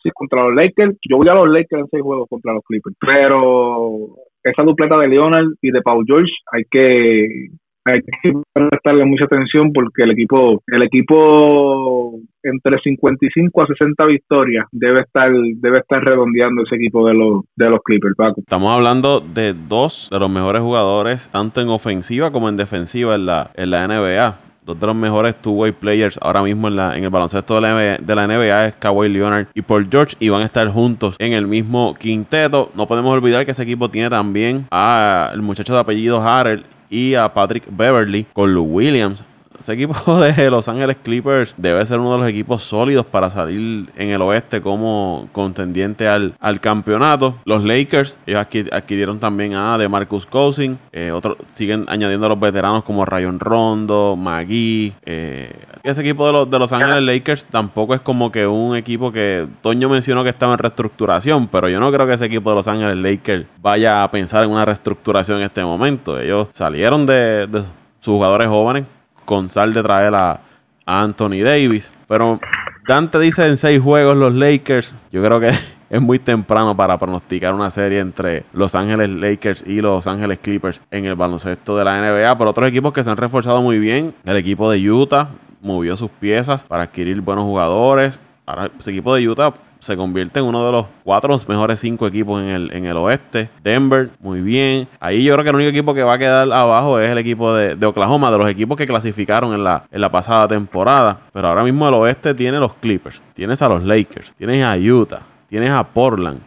sí, 0.03 0.09
contra 0.13 0.43
los 0.43 0.55
Lakers, 0.55 0.97
yo 1.09 1.17
voy 1.17 1.29
a 1.29 1.33
los 1.33 1.49
Lakers 1.49 1.81
en 1.81 1.87
seis 1.89 2.03
juegos 2.03 2.27
contra 2.29 2.53
los 2.53 2.63
Clippers, 2.65 2.95
pero 2.99 4.15
esa 4.43 4.63
dupleta 4.63 4.97
de 4.97 5.07
Leonard 5.07 5.47
y 5.61 5.71
de 5.71 5.81
Paul 5.81 6.05
George 6.07 6.31
hay 6.51 6.63
que 6.69 7.47
hay 7.83 7.99
que 8.01 8.33
prestarle 8.53 9.05
mucha 9.05 9.25
atención 9.25 9.71
porque 9.73 10.03
el 10.03 10.11
equipo 10.11 10.61
el 10.67 10.83
equipo 10.83 12.19
entre 12.43 12.79
55 12.79 13.61
a 13.61 13.67
60 13.67 14.05
victorias 14.05 14.65
debe 14.71 15.01
estar 15.01 15.31
debe 15.31 15.79
estar 15.79 16.03
redondeando 16.03 16.63
ese 16.63 16.75
equipo 16.75 17.07
de 17.07 17.15
los 17.15 17.41
de 17.55 17.69
los 17.69 17.79
Clippers 17.83 18.15
Paco. 18.15 18.41
Estamos 18.41 18.71
hablando 18.71 19.19
de 19.19 19.53
dos 19.53 20.09
de 20.11 20.19
los 20.19 20.29
mejores 20.29 20.61
jugadores 20.61 21.29
tanto 21.31 21.61
en 21.61 21.69
ofensiva 21.69 22.31
como 22.31 22.49
en 22.49 22.57
defensiva 22.57 23.15
en 23.15 23.25
la 23.25 23.51
en 23.55 23.71
la 23.71 23.87
NBA 23.87 24.50
dos 24.73 24.79
de 24.79 24.87
los 24.87 24.95
mejores 24.95 25.35
two-way 25.41 25.71
players 25.71 26.17
ahora 26.21 26.43
mismo 26.43 26.67
en, 26.67 26.75
la, 26.75 26.97
en 26.97 27.03
el 27.03 27.09
baloncesto 27.09 27.55
de 27.55 27.61
la, 27.61 27.73
NBA, 27.73 27.97
de 28.05 28.15
la 28.15 28.27
NBA 28.27 28.67
es 28.67 28.73
Kawhi 28.75 29.09
Leonard 29.09 29.47
y 29.53 29.61
Paul 29.61 29.87
George 29.89 30.15
y 30.19 30.29
van 30.29 30.41
a 30.41 30.45
estar 30.45 30.67
juntos 30.69 31.15
en 31.19 31.33
el 31.33 31.47
mismo 31.47 31.95
quinteto. 31.95 32.71
No 32.75 32.87
podemos 32.87 33.11
olvidar 33.13 33.45
que 33.45 33.51
ese 33.51 33.63
equipo 33.63 33.89
tiene 33.89 34.09
también 34.09 34.67
a 34.71 35.31
el 35.33 35.41
muchacho 35.41 35.73
de 35.73 35.79
apellido 35.79 36.21
Harrell 36.21 36.65
y 36.89 37.15
a 37.15 37.33
Patrick 37.33 37.63
Beverly 37.69 38.25
con 38.33 38.53
Lou 38.53 38.63
Williams. 38.65 39.23
Ese 39.61 39.73
equipo 39.73 40.15
de 40.19 40.49
Los 40.49 40.67
Ángeles 40.67 40.97
Clippers 41.03 41.53
debe 41.55 41.85
ser 41.85 41.99
uno 41.99 42.13
de 42.13 42.17
los 42.17 42.27
equipos 42.27 42.63
sólidos 42.63 43.05
para 43.05 43.29
salir 43.29 43.91
en 43.95 44.09
el 44.09 44.19
oeste 44.23 44.59
como 44.59 45.29
contendiente 45.31 46.07
al, 46.07 46.33
al 46.39 46.59
campeonato. 46.59 47.35
Los 47.45 47.63
Lakers, 47.63 48.17
ellos 48.25 48.43
adquirieron 48.71 49.19
también 49.19 49.53
a 49.53 49.77
de 49.77 49.87
Marcus 49.87 50.25
Cousins. 50.25 50.79
Eh, 50.91 51.13
siguen 51.45 51.85
añadiendo 51.89 52.25
a 52.25 52.29
los 52.29 52.39
veteranos 52.39 52.83
como 52.83 53.05
Rayon 53.05 53.39
Rondo, 53.39 54.15
Magui. 54.17 54.95
Eh, 55.05 55.53
ese 55.83 56.01
equipo 56.01 56.25
de 56.25 56.33
los, 56.33 56.49
de 56.49 56.57
los 56.57 56.73
Ángeles 56.73 57.03
Lakers 57.03 57.45
tampoco 57.45 57.93
es 57.93 58.01
como 58.01 58.31
que 58.31 58.47
un 58.47 58.75
equipo 58.75 59.11
que 59.11 59.47
Toño 59.61 59.89
mencionó 59.89 60.23
que 60.23 60.31
estaba 60.31 60.53
en 60.53 60.57
reestructuración, 60.57 61.47
pero 61.47 61.69
yo 61.69 61.79
no 61.79 61.91
creo 61.91 62.07
que 62.07 62.13
ese 62.13 62.25
equipo 62.25 62.49
de 62.49 62.55
los 62.55 62.67
Ángeles 62.67 62.97
Lakers 62.97 63.45
vaya 63.61 64.01
a 64.01 64.09
pensar 64.09 64.43
en 64.43 64.49
una 64.49 64.65
reestructuración 64.65 65.37
en 65.37 65.43
este 65.43 65.63
momento. 65.63 66.19
Ellos 66.19 66.47
salieron 66.49 67.05
de, 67.05 67.45
de 67.45 67.61
sus 67.99 68.15
jugadores 68.15 68.47
jóvenes 68.47 68.85
con 69.31 69.47
sal 69.47 69.71
de 69.71 69.81
traer 69.81 70.13
a, 70.13 70.41
Anthony 70.85 71.41
Davis. 71.41 71.89
Pero 72.05 72.41
Dante 72.85 73.17
dice 73.17 73.47
en 73.47 73.55
seis 73.55 73.81
juegos 73.81 74.17
los 74.17 74.33
Lakers. 74.33 74.93
Yo 75.09 75.23
creo 75.23 75.39
que 75.39 75.51
es 75.89 76.01
muy 76.01 76.19
temprano 76.19 76.75
para 76.75 76.97
pronosticar 76.97 77.53
una 77.53 77.69
serie 77.69 77.99
entre 77.99 78.43
Los 78.51 78.75
Ángeles 78.75 79.09
Lakers 79.09 79.63
y 79.65 79.79
Los 79.79 80.05
Ángeles 80.07 80.39
Clippers 80.41 80.81
en 80.91 81.05
el 81.05 81.15
baloncesto 81.15 81.77
de 81.77 81.85
la 81.85 82.01
NBA. 82.01 82.37
Por 82.37 82.47
otros 82.47 82.67
equipos 82.67 82.91
que 82.91 83.05
se 83.05 83.09
han 83.09 83.15
reforzado 83.15 83.61
muy 83.61 83.79
bien. 83.79 84.13
El 84.25 84.35
equipo 84.35 84.69
de 84.69 84.91
Utah 84.91 85.29
movió 85.61 85.95
sus 85.95 86.09
piezas 86.09 86.65
para 86.65 86.83
adquirir 86.83 87.21
buenos 87.21 87.45
jugadores. 87.45 88.19
Ahora, 88.45 88.69
ese 88.77 88.91
equipo 88.91 89.15
de 89.15 89.29
Utah 89.29 89.53
se 89.81 89.97
convierte 89.97 90.39
en 90.39 90.45
uno 90.45 90.63
de 90.65 90.71
los 90.71 90.85
cuatro 91.03 91.35
mejores 91.47 91.79
cinco 91.79 92.05
equipos 92.05 92.41
en 92.41 92.49
el, 92.49 92.71
en 92.71 92.85
el 92.85 92.95
oeste. 92.97 93.49
Denver, 93.63 94.11
muy 94.19 94.41
bien. 94.41 94.87
Ahí 94.99 95.23
yo 95.23 95.33
creo 95.33 95.43
que 95.43 95.49
el 95.49 95.55
único 95.55 95.69
equipo 95.69 95.93
que 95.93 96.03
va 96.03 96.13
a 96.13 96.19
quedar 96.19 96.51
abajo 96.53 96.99
es 96.99 97.09
el 97.09 97.17
equipo 97.17 97.53
de, 97.53 97.85
Oklahoma, 97.85 98.31
de 98.31 98.37
los 98.37 98.49
equipos 98.49 98.77
que 98.77 98.85
clasificaron 98.85 99.53
en 99.53 99.63
la, 99.63 99.83
en 99.91 99.99
la 99.99 100.11
pasada 100.11 100.47
temporada. 100.47 101.19
Pero 101.33 101.47
ahora 101.47 101.63
mismo 101.63 101.87
el 101.87 101.95
oeste 101.95 102.33
tiene 102.35 102.59
los 102.59 102.75
Clippers, 102.75 103.21
tienes 103.33 103.61
a 103.61 103.67
los 103.67 103.83
Lakers, 103.83 104.33
tienes 104.37 104.63
a 104.63 104.77
Utah, 104.77 105.21
tienes 105.49 105.71
a 105.71 105.83
Portland, 105.83 106.39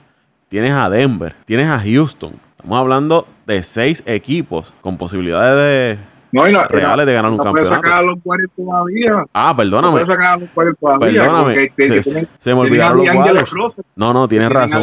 tienes 0.48 0.70
a 0.70 0.88
Denver, 0.88 1.34
tienes 1.44 1.68
a 1.68 1.80
Houston. 1.80 2.34
Estamos 2.56 2.78
hablando 2.78 3.26
de 3.46 3.62
seis 3.64 4.02
equipos 4.06 4.72
con 4.80 4.96
posibilidades 4.96 5.98
de 5.98 6.13
no, 6.34 6.48
y 6.48 6.52
no, 6.52 6.64
reales 6.64 7.06
de 7.06 7.14
ganar 7.14 7.30
un 7.30 7.36
no 7.38 7.44
campeonato. 7.44 7.76
sacar 7.76 7.92
a 7.92 8.02
los 8.02 8.18
Warriors 8.24 8.52
todavía. 8.56 9.24
Ah, 9.32 9.54
perdóname. 9.56 10.00
No 10.00 10.06
sacar 10.06 10.26
a 10.26 10.36
los 10.36 10.78
todavía. 10.78 11.20
Perdóname. 11.22 11.54
porque 11.54 12.02
Se, 12.02 12.10
tienen- 12.10 12.28
se 12.38 12.54
me 12.54 12.60
olvidaron 12.60 12.98
los. 13.34 13.50
Russell, 13.50 13.84
No, 13.96 14.12
no, 14.12 14.26
tienes 14.28 14.50
razón. 14.50 14.82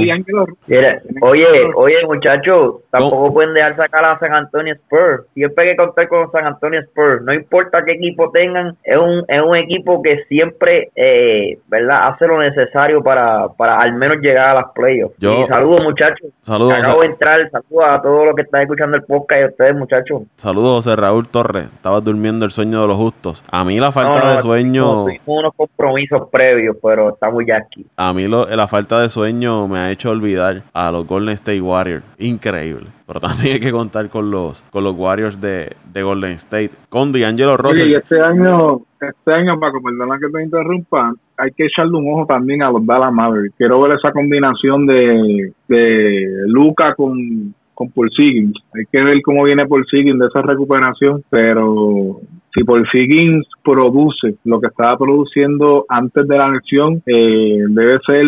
Mira, 0.68 1.02
oye, 1.22 1.46
oye, 1.76 1.96
muchachos, 2.06 2.76
tampoco 2.90 3.34
pueden 3.34 3.54
dejar 3.54 3.76
sacar 3.76 4.06
a 4.06 4.18
San 4.20 4.34
Antonio 4.34 4.74
Spurs. 4.76 5.24
Siempre 5.34 5.66
hay 5.66 5.72
que 5.72 5.78
contar 5.84 6.08
con 6.08 6.32
San 6.32 6.46
Antonio 6.46 6.80
Spurs. 6.82 7.22
No 7.24 7.34
importa 7.34 7.84
qué 7.86 7.94
equipo 7.94 8.32
tengan, 8.32 8.76
es 8.84 8.98
un, 8.98 9.24
es 9.28 9.42
un 9.42 9.56
equipo 9.58 10.02
que 10.02 10.24
siempre, 10.30 10.90
eh, 10.96 11.58
¿verdad? 11.68 12.08
Hace 12.10 12.28
lo 12.28 12.40
necesario 12.40 13.04
para, 13.04 13.48
para 13.58 13.80
al 13.80 13.94
menos 13.94 14.18
llegar 14.22 14.50
a 14.50 14.54
las 14.56 14.66
playoffs. 14.74 15.16
Yo- 15.20 15.44
Y 15.44 15.48
saludos, 15.48 15.84
muchachos. 15.84 16.30
Saludos, 16.42 16.74
Acabo 16.80 17.02
de 17.02 17.08
entrar. 17.08 17.50
Saludos 17.52 17.86
a 17.88 18.02
todos 18.02 18.26
los 18.28 18.36
que 18.36 18.42
están 18.44 18.62
escuchando 18.62 18.98
el 18.98 19.04
podcast 19.04 19.40
y 19.40 19.44
a 19.44 19.48
ustedes, 19.48 19.76
muchachos. 19.76 20.22
Saludos, 20.36 20.86
José 20.86 20.96
Raúl 20.96 21.28
Torres. 21.44 21.66
Estabas 21.74 22.04
durmiendo 22.04 22.46
el 22.46 22.52
sueño 22.52 22.82
de 22.82 22.88
los 22.88 22.98
justos. 22.98 23.44
A 23.52 23.64
mí 23.64 23.80
la 23.80 23.92
falta 23.92 24.20
No, 24.20 24.26
no, 24.26 24.32
de 24.36 24.40
sueño, 24.42 25.04
Tuvimos 25.04 25.22
unos 25.26 25.54
compromisos 25.56 26.30
previos, 26.32 26.78
pero 26.82 27.10
estamos 27.14 27.44
ya 27.48 27.58
aquí. 27.58 27.86
a 27.98 28.14
mí 28.14 28.28
lo- 28.28 28.46
la 28.48 28.68
falta 28.68 29.00
de 29.02 29.10
sueño 29.10 29.68
me 29.68 29.80
ha 29.80 29.92
hecho 29.92 30.10
olvidar 30.12 30.64
a 30.74 30.92
los 30.92 31.08
Golden 31.08 31.34
State 31.34 31.62
Warriors. 31.62 32.04
Increíble. 32.20 32.88
Pero 33.08 33.20
también 33.20 33.56
hay 33.56 33.60
que 33.60 33.72
contar 33.74 34.08
con 34.10 34.32
los, 34.32 34.62
con 34.72 34.84
los 34.86 34.96
Warriors 34.96 35.42
de, 35.42 35.76
de 35.92 36.02
Golden 36.04 36.32
State. 36.32 36.72
Con 36.88 37.12
D'Angelo 37.12 37.54
Oye, 37.56 37.58
Russell. 37.62 37.90
y 37.92 37.96
este 37.96 38.22
año, 38.22 38.80
este 39.02 39.34
año, 39.34 39.60
Paco, 39.60 39.82
perdona 39.84 40.18
que 40.18 40.30
te 40.32 40.42
interrumpa, 40.44 41.14
hay 41.38 41.52
que 41.52 41.66
echarle 41.66 41.98
un 41.98 42.08
ojo 42.14 42.26
también 42.26 42.64
a 42.64 42.72
los 42.72 42.86
Dallas 42.86 43.12
Mavericks. 43.12 43.56
Quiero 43.58 43.82
ver 43.82 43.98
esa 43.98 44.14
combinación 44.14 44.86
de, 44.86 45.52
de 45.68 46.26
Luca 46.48 46.94
con, 46.96 47.54
con 47.82 47.92
Porzingis. 47.92 48.54
Hay 48.76 48.84
que 48.92 49.02
ver 49.02 49.22
cómo 49.24 49.44
viene 49.44 49.66
Porzingis 49.66 50.18
de 50.20 50.28
esa 50.28 50.42
recuperación, 50.44 51.24
pero 51.30 52.20
si 52.54 52.64
Porzingis 52.64 53.48
produce 53.64 54.36
lo 54.46 54.60
que 54.60 54.68
estaba 54.68 54.98
produciendo 54.98 55.86
antes 55.90 56.28
de 56.28 56.38
la 56.38 56.50
lesión, 56.50 57.02
eh, 57.08 57.64
debe 57.70 58.00
ser 58.06 58.26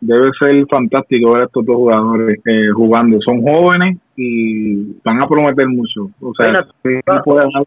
debe 0.00 0.30
ser 0.38 0.66
fantástico 0.66 1.32
ver 1.32 1.42
a 1.42 1.44
estos 1.44 1.64
dos 1.64 1.76
jugadores 1.76 2.40
eh, 2.44 2.70
jugando. 2.74 3.20
Son 3.20 3.42
jóvenes 3.42 3.98
y 4.16 5.00
van 5.04 5.22
a 5.22 5.28
prometer 5.28 5.68
mucho. 5.68 6.08
O 6.20 6.32
sea, 6.34 6.66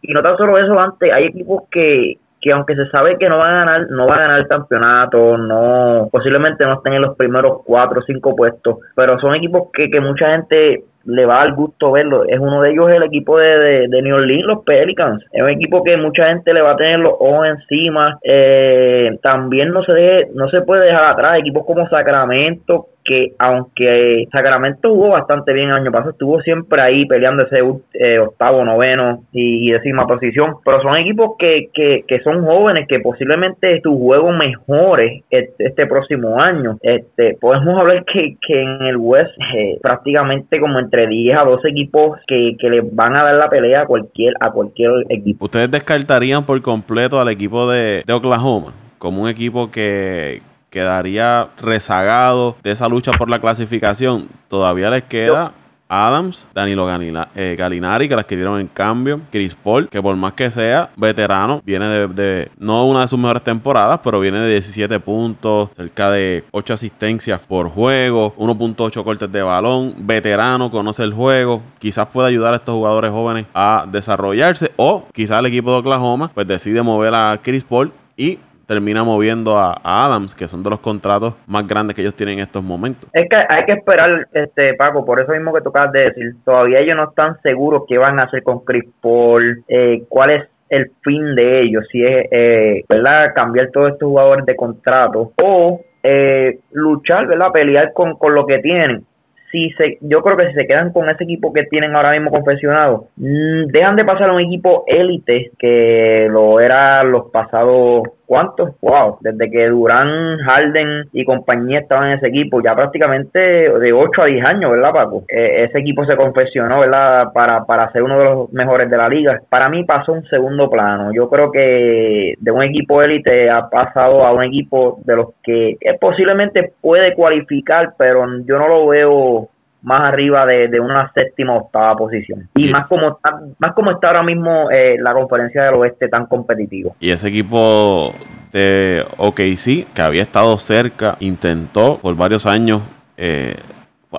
Y 0.02 0.14
no 0.14 0.22
tan 0.22 0.38
solo 0.38 0.58
eso, 0.58 0.78
antes 0.78 1.10
hay 1.14 1.26
equipos 1.26 1.64
que, 1.72 2.18
que 2.42 2.52
aunque 2.52 2.76
se 2.76 2.88
sabe 2.90 3.18
que 3.18 3.28
no 3.30 3.38
van 3.38 3.54
a 3.54 3.60
ganar, 3.66 3.88
no 3.90 4.08
van 4.08 4.20
a 4.20 4.22
ganar 4.24 4.40
el 4.40 4.48
campeonato, 4.48 5.38
no, 5.38 6.08
posiblemente 6.12 6.66
no 6.66 6.76
estén 6.76 6.94
en 6.94 7.02
los 7.02 7.18
primeros 7.18 7.64
cuatro 7.66 8.00
o 8.00 8.04
cinco 8.04 8.36
puestos, 8.36 8.78
pero 8.96 9.20
son 9.20 9.36
equipos 9.36 9.70
que, 9.74 9.90
que 9.90 10.00
mucha 10.00 10.32
gente 10.32 10.84
le 11.06 11.26
va 11.26 11.42
al 11.42 11.54
gusto 11.54 11.92
verlo. 11.92 12.26
Es 12.28 12.40
uno 12.40 12.62
de 12.62 12.72
ellos 12.72 12.90
el 12.92 13.04
equipo 13.04 13.38
de, 13.40 13.58
de, 13.58 13.88
de 13.88 14.02
New 14.02 14.16
Orleans, 14.16 14.46
los 14.46 14.64
Pelicans. 14.64 15.24
Es 15.32 15.42
un 15.42 15.50
equipo 15.50 15.84
que 15.84 15.98
mucha 15.98 16.28
gente 16.28 16.54
le 16.54 16.62
va 16.62 16.72
a 16.72 16.76
tener 16.76 17.00
los 17.00 17.14
ojos 17.20 17.48
encima. 17.48 18.20
Eh, 18.22 19.18
también 19.24 19.72
no 19.72 19.82
se 19.84 19.94
deje- 19.94 20.28
no 20.36 20.50
se 20.50 20.62
puede 20.62 20.86
dejar 20.88 21.06
atrás 21.06 21.40
equipos 21.40 21.66
como 21.66 21.88
Sacramento, 21.90 22.88
que 23.10 23.34
aunque 23.40 24.28
Sacramento 24.32 24.90
jugó 24.90 25.10
bastante 25.10 25.52
bien 25.52 25.70
el 25.70 25.78
año 25.78 25.92
pasado, 25.92 26.12
estuvo 26.12 26.40
siempre 26.42 26.80
ahí 26.80 27.08
peleando 27.08 27.42
ese 27.42 27.58
eh, 27.94 28.20
octavo, 28.20 28.64
noveno 28.64 29.24
y, 29.32 29.72
décima 29.72 30.06
posición, 30.06 30.58
pero 30.64 30.80
son 30.84 30.96
equipos 30.96 31.32
que, 31.40 31.70
que, 31.74 32.04
que 32.08 32.20
son 32.20 32.46
jóvenes, 32.46 32.88
que 32.88 33.00
posiblemente 33.00 33.82
tu 33.82 33.98
juego 33.98 34.32
mejore 34.32 35.24
este, 35.32 35.88
próximo 35.88 36.40
año. 36.40 36.78
Este, 36.84 37.36
podemos 37.42 37.80
hablar 37.80 38.06
que, 38.06 38.36
que 38.46 38.62
en 38.62 38.84
el 38.84 38.98
West 38.98 39.32
eh, 39.56 39.80
prácticamente 39.82 40.60
como 40.60 40.78
entre 40.78 41.08
10 41.08 41.36
a 41.36 41.46
12 41.46 41.68
equipos 41.68 42.20
que, 42.28 42.56
que 42.60 42.70
le 42.70 42.82
van 42.82 43.16
a 43.16 43.24
dar 43.24 43.36
la 43.36 43.50
pelea 43.50 43.82
a 43.82 43.86
cualquier, 43.88 44.36
a 44.40 44.52
cualquier 44.52 44.92
equipo. 45.10 45.46
¿Ustedes 45.46 45.72
descartarían 45.72 46.46
por 46.46 46.62
completo 46.62 47.20
al 47.20 47.30
equipo 47.30 47.68
de 47.72 48.04
Oklahoma 48.14 48.74
como 49.00 49.24
un 49.24 49.30
equipo 49.30 49.72
que, 49.72 50.42
quedaría 50.70 51.50
rezagado 51.62 52.56
de 52.64 52.72
esa 52.72 52.88
lucha 52.88 53.12
por 53.14 53.30
la 53.30 53.40
clasificación. 53.40 54.30
Todavía 54.48 54.90
les 54.90 55.04
queda 55.04 55.54
Adams, 55.90 56.48
Danilo 56.54 56.88
eh, 57.36 57.56
Galinari, 57.58 58.08
que 58.08 58.16
la 58.16 58.22
adquirieron 58.22 58.60
en 58.60 58.68
cambio, 58.68 59.22
Chris 59.32 59.56
Paul, 59.56 59.90
que 59.90 60.00
por 60.00 60.16
más 60.16 60.34
que 60.34 60.52
sea 60.52 60.92
veterano, 60.96 61.64
viene 61.66 61.88
de, 62.08 62.52
no 62.60 62.86
una 62.86 63.02
de 63.02 63.08
sus 63.08 63.18
mejores 63.18 63.44
temporadas, 63.44 64.00
pero 64.04 64.20
viene 64.20 64.40
de 64.40 64.52
17 64.52 65.00
puntos, 65.00 65.70
cerca 65.76 66.12
de 66.12 66.46
8 66.52 66.76
asistencias 66.76 67.40
por 67.40 67.70
juego, 67.70 68.36
1.8 68.38 69.04
cortes 69.04 69.32
de 69.32 69.42
balón, 69.42 69.96
veterano, 69.98 70.70
conoce 70.70 71.02
el 71.02 71.14
juego, 71.14 71.64
quizás 71.80 72.08
pueda 72.08 72.28
ayudar 72.28 72.54
a 72.54 72.58
estos 72.58 72.76
jugadores 72.76 73.10
jóvenes 73.10 73.48
a 73.56 73.86
desarrollarse, 73.92 74.72
o 74.76 75.08
quizás 75.12 75.40
el 75.40 75.48
equipo 75.48 75.72
de 75.72 75.78
Oklahoma 75.80 76.30
pues 76.36 76.46
decide 76.46 76.84
mover 76.84 77.16
a 77.16 77.40
Chris 77.42 77.64
Paul 77.64 77.92
y 78.16 78.38
termina 78.70 79.04
moviendo 79.04 79.58
a, 79.58 79.82
Adams, 79.84 80.36
que 80.36 80.48
son 80.48 80.62
de 80.62 80.70
los 80.70 80.80
contratos 80.80 81.34
más 81.48 81.68
grandes 81.68 81.96
que 81.96 82.04
ellos 82.04 82.14
tienen 82.14 82.36
en 82.36 82.44
estos 82.44 82.64
momentos. 82.64 83.10
Es 83.14 83.28
que 83.28 83.36
hay 83.36 83.66
que 83.66 83.72
esperar, 83.72 84.28
este 84.32 84.76
Paco, 84.76 85.04
por 85.04 85.20
eso 85.20 85.32
mismo 85.32 85.52
que 85.52 85.62
tocabas 85.62 85.92
de 85.92 86.02
decir, 86.02 86.36
todavía 86.46 86.80
ellos 86.80 86.96
no 86.96 87.10
están 87.10 87.42
seguros 87.42 87.86
qué 87.88 87.98
van 87.98 88.20
a 88.20 88.26
hacer 88.26 88.44
con 88.44 88.60
Chris 88.64 88.86
Paul, 89.02 89.64
eh, 89.68 90.04
cuál 90.08 90.30
es 90.30 90.48
el 90.70 90.92
fin 91.04 91.34
de 91.34 91.64
ellos, 91.64 91.84
si 91.92 92.06
es, 92.06 92.28
eh, 92.30 92.84
¿verdad?, 92.88 93.34
cambiar 93.34 93.72
todos 93.72 93.94
estos 93.94 94.08
jugadores 94.08 94.46
de 94.46 94.56
contrato 94.56 95.32
o 95.42 95.82
eh, 96.04 96.60
luchar, 96.72 97.26
¿verdad?, 97.26 97.52
pelear 97.52 97.92
con, 97.94 98.18
con 98.18 98.36
lo 98.36 98.46
que 98.46 98.60
tienen 98.60 99.04
si 99.52 99.72
se, 99.72 99.98
yo 100.02 100.22
creo 100.22 100.38
que 100.38 100.50
si 100.50 100.54
se 100.54 100.68
quedan 100.68 100.92
con 100.92 101.10
ese 101.10 101.24
equipo 101.24 101.52
que 101.52 101.64
tienen 101.64 101.96
ahora 101.96 102.12
mismo 102.12 102.30
confeccionado, 102.30 103.08
mm, 103.18 103.66
dejan 103.72 103.96
de 103.96 104.06
pasar 104.06 104.30
a 104.30 104.34
un 104.34 104.42
equipo 104.42 104.84
élite 104.86 105.52
que 105.58 106.28
lo 106.30 106.60
era 106.60 107.04
los 107.04 107.32
pasados 107.32 108.04
¿Cuántos? 108.30 108.80
Wow, 108.82 109.18
desde 109.22 109.50
que 109.50 109.70
Durán, 109.70 110.38
Harden 110.38 111.10
y 111.14 111.26
compañía 111.26 111.80
estaban 111.80 112.12
en 112.12 112.18
ese 112.20 112.28
equipo, 112.28 112.62
ya 112.62 112.76
prácticamente 112.76 113.40
de 113.40 113.92
8 113.92 114.22
a 114.22 114.26
10 114.28 114.46
años, 114.46 114.70
¿verdad, 114.70 114.94
Paco? 114.94 115.24
E, 115.28 115.64
ese 115.64 115.80
equipo 115.80 116.06
se 116.06 116.16
confeccionó, 116.16 116.82
¿verdad? 116.82 117.34
Para, 117.34 117.66
para 117.66 117.92
ser 117.92 118.04
uno 118.04 118.20
de 118.20 118.26
los 118.26 118.54
mejores 118.54 118.88
de 118.88 118.98
la 118.98 119.10
liga. 119.10 119.42
Para 119.50 119.68
mí 119.68 119.84
pasó 119.84 120.14
un 120.14 120.24
segundo 120.26 120.70
plano. 120.70 121.12
Yo 121.12 121.28
creo 121.28 121.52
que 121.52 122.36
de 122.40 122.52
un 122.52 122.62
equipo 122.62 123.02
élite 123.02 123.50
ha 123.50 123.68
pasado 123.68 124.24
a 124.24 124.32
un 124.32 124.44
equipo 124.44 125.00
de 125.06 125.16
los 125.16 125.30
que 125.42 125.78
posiblemente 126.00 126.74
puede 126.82 127.16
cualificar, 127.16 127.94
pero 127.98 128.28
yo 128.46 128.60
no 128.60 128.68
lo 128.68 128.86
veo 128.90 129.50
más 129.82 130.02
arriba 130.02 130.46
de, 130.46 130.80
una 130.80 131.12
séptima 131.14 131.54
o 131.54 131.60
octava 131.60 131.96
posición. 131.96 132.50
Y 132.56 132.70
más 132.70 132.88
como 132.88 133.20
más 133.58 133.74
como 133.74 133.92
está 133.92 134.08
ahora 134.08 134.24
mismo 134.24 134.70
eh, 134.72 134.98
la 135.00 135.14
conferencia 135.14 135.64
del 135.64 135.76
oeste 135.76 136.10
tan 136.10 136.26
competitivo. 136.26 136.96
Y 137.00 137.12
ese 137.12 137.30
equipo 137.30 138.14
de 138.52 139.06
OKC, 139.18 139.94
que 139.94 140.02
había 140.02 140.24
estado 140.24 140.58
cerca, 140.58 141.16
intentó 141.20 141.98
por 142.00 142.16
varios 142.16 142.46
años, 142.46 142.82
eh, 143.18 143.56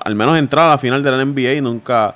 al 0.03 0.15
menos 0.15 0.37
entrar 0.37 0.65
a 0.65 0.69
la 0.69 0.77
final 0.77 1.03
de 1.03 1.11
la 1.11 1.23
NBA 1.23 1.53
y 1.53 1.61
nunca 1.61 2.15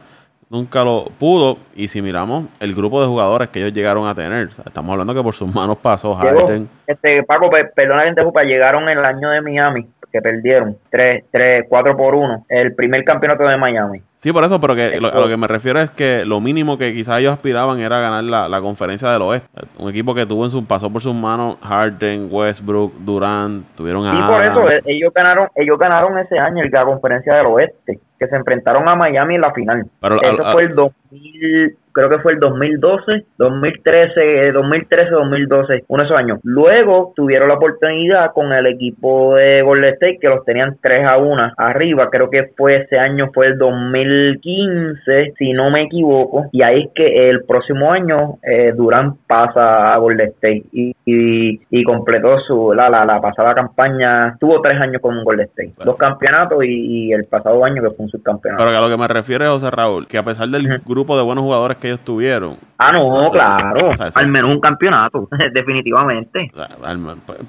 nunca 0.49 0.83
lo 0.83 1.05
pudo. 1.19 1.57
Y 1.75 1.87
si 1.87 2.01
miramos 2.01 2.45
el 2.59 2.73
grupo 2.73 3.01
de 3.01 3.07
jugadores 3.07 3.49
que 3.49 3.59
ellos 3.59 3.73
llegaron 3.73 4.07
a 4.07 4.15
tener, 4.15 4.47
estamos 4.65 4.91
hablando 4.91 5.13
que 5.13 5.21
por 5.21 5.33
sus 5.33 5.53
manos 5.53 5.77
pasó 5.77 6.15
Harden. 6.15 6.69
Este, 6.87 7.23
Paco, 7.23 7.49
perdona 7.75 8.03
que 8.05 8.21
te 8.21 8.45
llegaron 8.45 8.83
en 8.89 8.97
el 8.97 9.05
año 9.05 9.29
de 9.29 9.41
Miami 9.41 9.87
que 10.15 10.21
perdieron 10.21 10.77
3, 10.91 11.25
3, 11.29 11.65
4 11.67 11.97
por 11.97 12.15
1, 12.15 12.45
el 12.47 12.73
primer 12.73 13.03
campeonato 13.03 13.43
de 13.43 13.57
Miami. 13.57 14.01
Sí, 14.15 14.31
por 14.31 14.45
eso, 14.45 14.61
pero 14.61 14.73
que 14.73 14.97
lo, 15.01 15.09
a 15.13 15.19
lo 15.19 15.27
que 15.27 15.35
me 15.35 15.45
refiero 15.45 15.77
es 15.81 15.91
que 15.91 16.23
lo 16.23 16.39
mínimo 16.39 16.77
que 16.77 16.93
quizás 16.93 17.19
ellos 17.19 17.33
aspiraban 17.33 17.79
era 17.81 17.99
ganar 17.99 18.23
la, 18.23 18.61
conferencia 18.61 19.11
del 19.11 19.23
oeste. 19.23 19.47
Un 19.77 19.89
equipo 19.89 20.15
que 20.15 20.25
tuvo 20.25 20.45
en 20.45 20.51
su 20.51 20.65
pasó 20.65 20.89
por 20.89 21.01
sus 21.01 21.13
manos 21.13 21.57
Harden, 21.61 22.29
Westbrook, 22.31 22.93
Durant, 22.99 23.67
tuvieron 23.75 24.05
a 24.07 24.11
Sí, 24.11 24.17
por 24.25 24.45
eso 24.45 24.71
eh, 24.71 24.81
ellos 24.85 25.13
ganaron, 25.13 25.49
ellos 25.53 25.77
ganaron 25.77 26.17
ese 26.17 26.39
año 26.39 26.63
la 26.63 26.85
conferencia 26.85 27.35
del 27.35 27.47
oeste, 27.47 27.99
que 28.17 28.27
se 28.27 28.35
enfrentaron 28.37 28.87
a 28.87 28.95
Miami 28.95 29.35
en 29.35 29.41
la 29.41 29.51
final. 29.51 29.83
Pero, 29.99 30.21
eso 30.21 30.43
fue 30.53 30.63
el 30.63 30.75
2000 30.75 31.77
creo 31.95 32.09
que 32.09 32.19
fue 32.19 32.33
el 32.33 32.39
2012, 32.39 33.25
2013, 33.37 34.51
2013, 34.51 35.11
2012, 35.11 35.83
uno 35.87 36.03
de 36.03 36.05
esos 36.05 36.17
años. 36.17 36.39
Luego 36.43 37.13
tuvieron 37.15 37.47
la 37.47 37.55
oportunidad 37.55 38.33
con 38.33 38.51
el 38.51 38.67
equipo 38.67 39.35
de 39.35 39.61
Golden 39.61 39.93
State 39.93 40.19
que 40.19 40.27
los 40.27 40.43
tenían 40.43 40.77
3 40.81 41.05
a 41.05 41.17
1 41.17 41.53
arriba, 41.57 42.09
creo 42.11 42.29
que 42.29 42.51
fue 42.57 42.81
ese 42.81 42.99
año, 42.99 43.29
fue 43.33 43.47
el 43.47 43.57
2015, 43.57 45.33
si 45.37 45.53
no 45.53 45.71
me 45.71 45.83
equivoco, 45.83 46.47
y 46.51 46.61
ahí 46.63 46.81
es 46.83 46.89
que 46.93 47.29
el 47.29 47.45
próximo 47.45 47.91
año 47.91 48.39
eh, 48.43 48.73
Durán 48.75 49.15
pasa 49.25 49.93
a 49.93 49.97
Golden 49.97 50.27
State. 50.35 50.65
Y, 50.73 50.93
y, 51.05 51.83
completó 51.83 52.39
su 52.39 52.73
la, 52.73 52.89
la, 52.89 53.05
la, 53.05 53.21
pasada 53.21 53.53
campaña, 53.53 54.35
tuvo 54.39 54.59
tres 54.59 54.81
años 54.81 55.01
con 55.01 55.23
Golden 55.23 55.45
State, 55.45 55.73
dos 55.85 55.95
campeonatos 55.97 56.63
y, 56.65 57.13
el 57.13 57.25
pasado 57.25 57.63
año 57.63 57.81
que 57.81 57.89
fue 57.91 58.05
un 58.05 58.09
subcampeonato. 58.09 58.63
Pero 58.63 58.71
que 58.71 58.77
a 58.77 58.81
lo 58.81 58.89
que 58.89 58.97
me 58.97 59.07
refiero, 59.07 59.49
José 59.51 59.69
Raúl, 59.71 60.07
que 60.07 60.17
a 60.17 60.23
pesar 60.23 60.49
del 60.49 60.81
grupo 60.85 61.15
de 61.15 61.23
buenos 61.23 61.43
jugadores 61.43 61.77
que 61.77 61.84
ellos 61.87 62.01
tuvieron. 62.01 62.57
Ah, 62.77 62.91
no, 62.91 63.29
claro. 63.31 63.91
al 64.13 64.27
menos 64.27 64.51
un 64.51 64.59
campeonato, 64.59 65.27
definitivamente. 65.53 66.51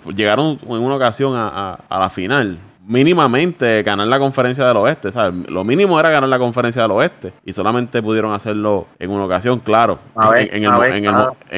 Pues, 0.03 0.17
llegaron 0.17 0.59
en 0.63 0.83
una 0.83 0.95
ocasión 0.97 1.35
a, 1.35 1.75
a 1.89 1.99
la 1.99 2.11
final 2.11 2.59
mínimamente 2.87 3.83
ganar 3.83 4.07
la 4.07 4.19
conferencia 4.19 4.67
del 4.67 4.77
oeste, 4.77 5.11
¿sabes? 5.13 5.51
Lo 5.51 5.65
mínimo 5.65 5.99
era 5.99 6.11
ganar 6.11 6.29
la 6.29 6.39
conferencia 6.39 6.83
del 6.83 6.93
oeste 6.93 7.33
y 7.45 7.53
solamente 7.53 8.03
pudieron 8.03 8.33
hacerlo 8.33 8.87
en 8.99 9.11
una 9.11 9.25
ocasión, 9.25 9.61
claro. 9.61 9.99
en, 10.37 10.65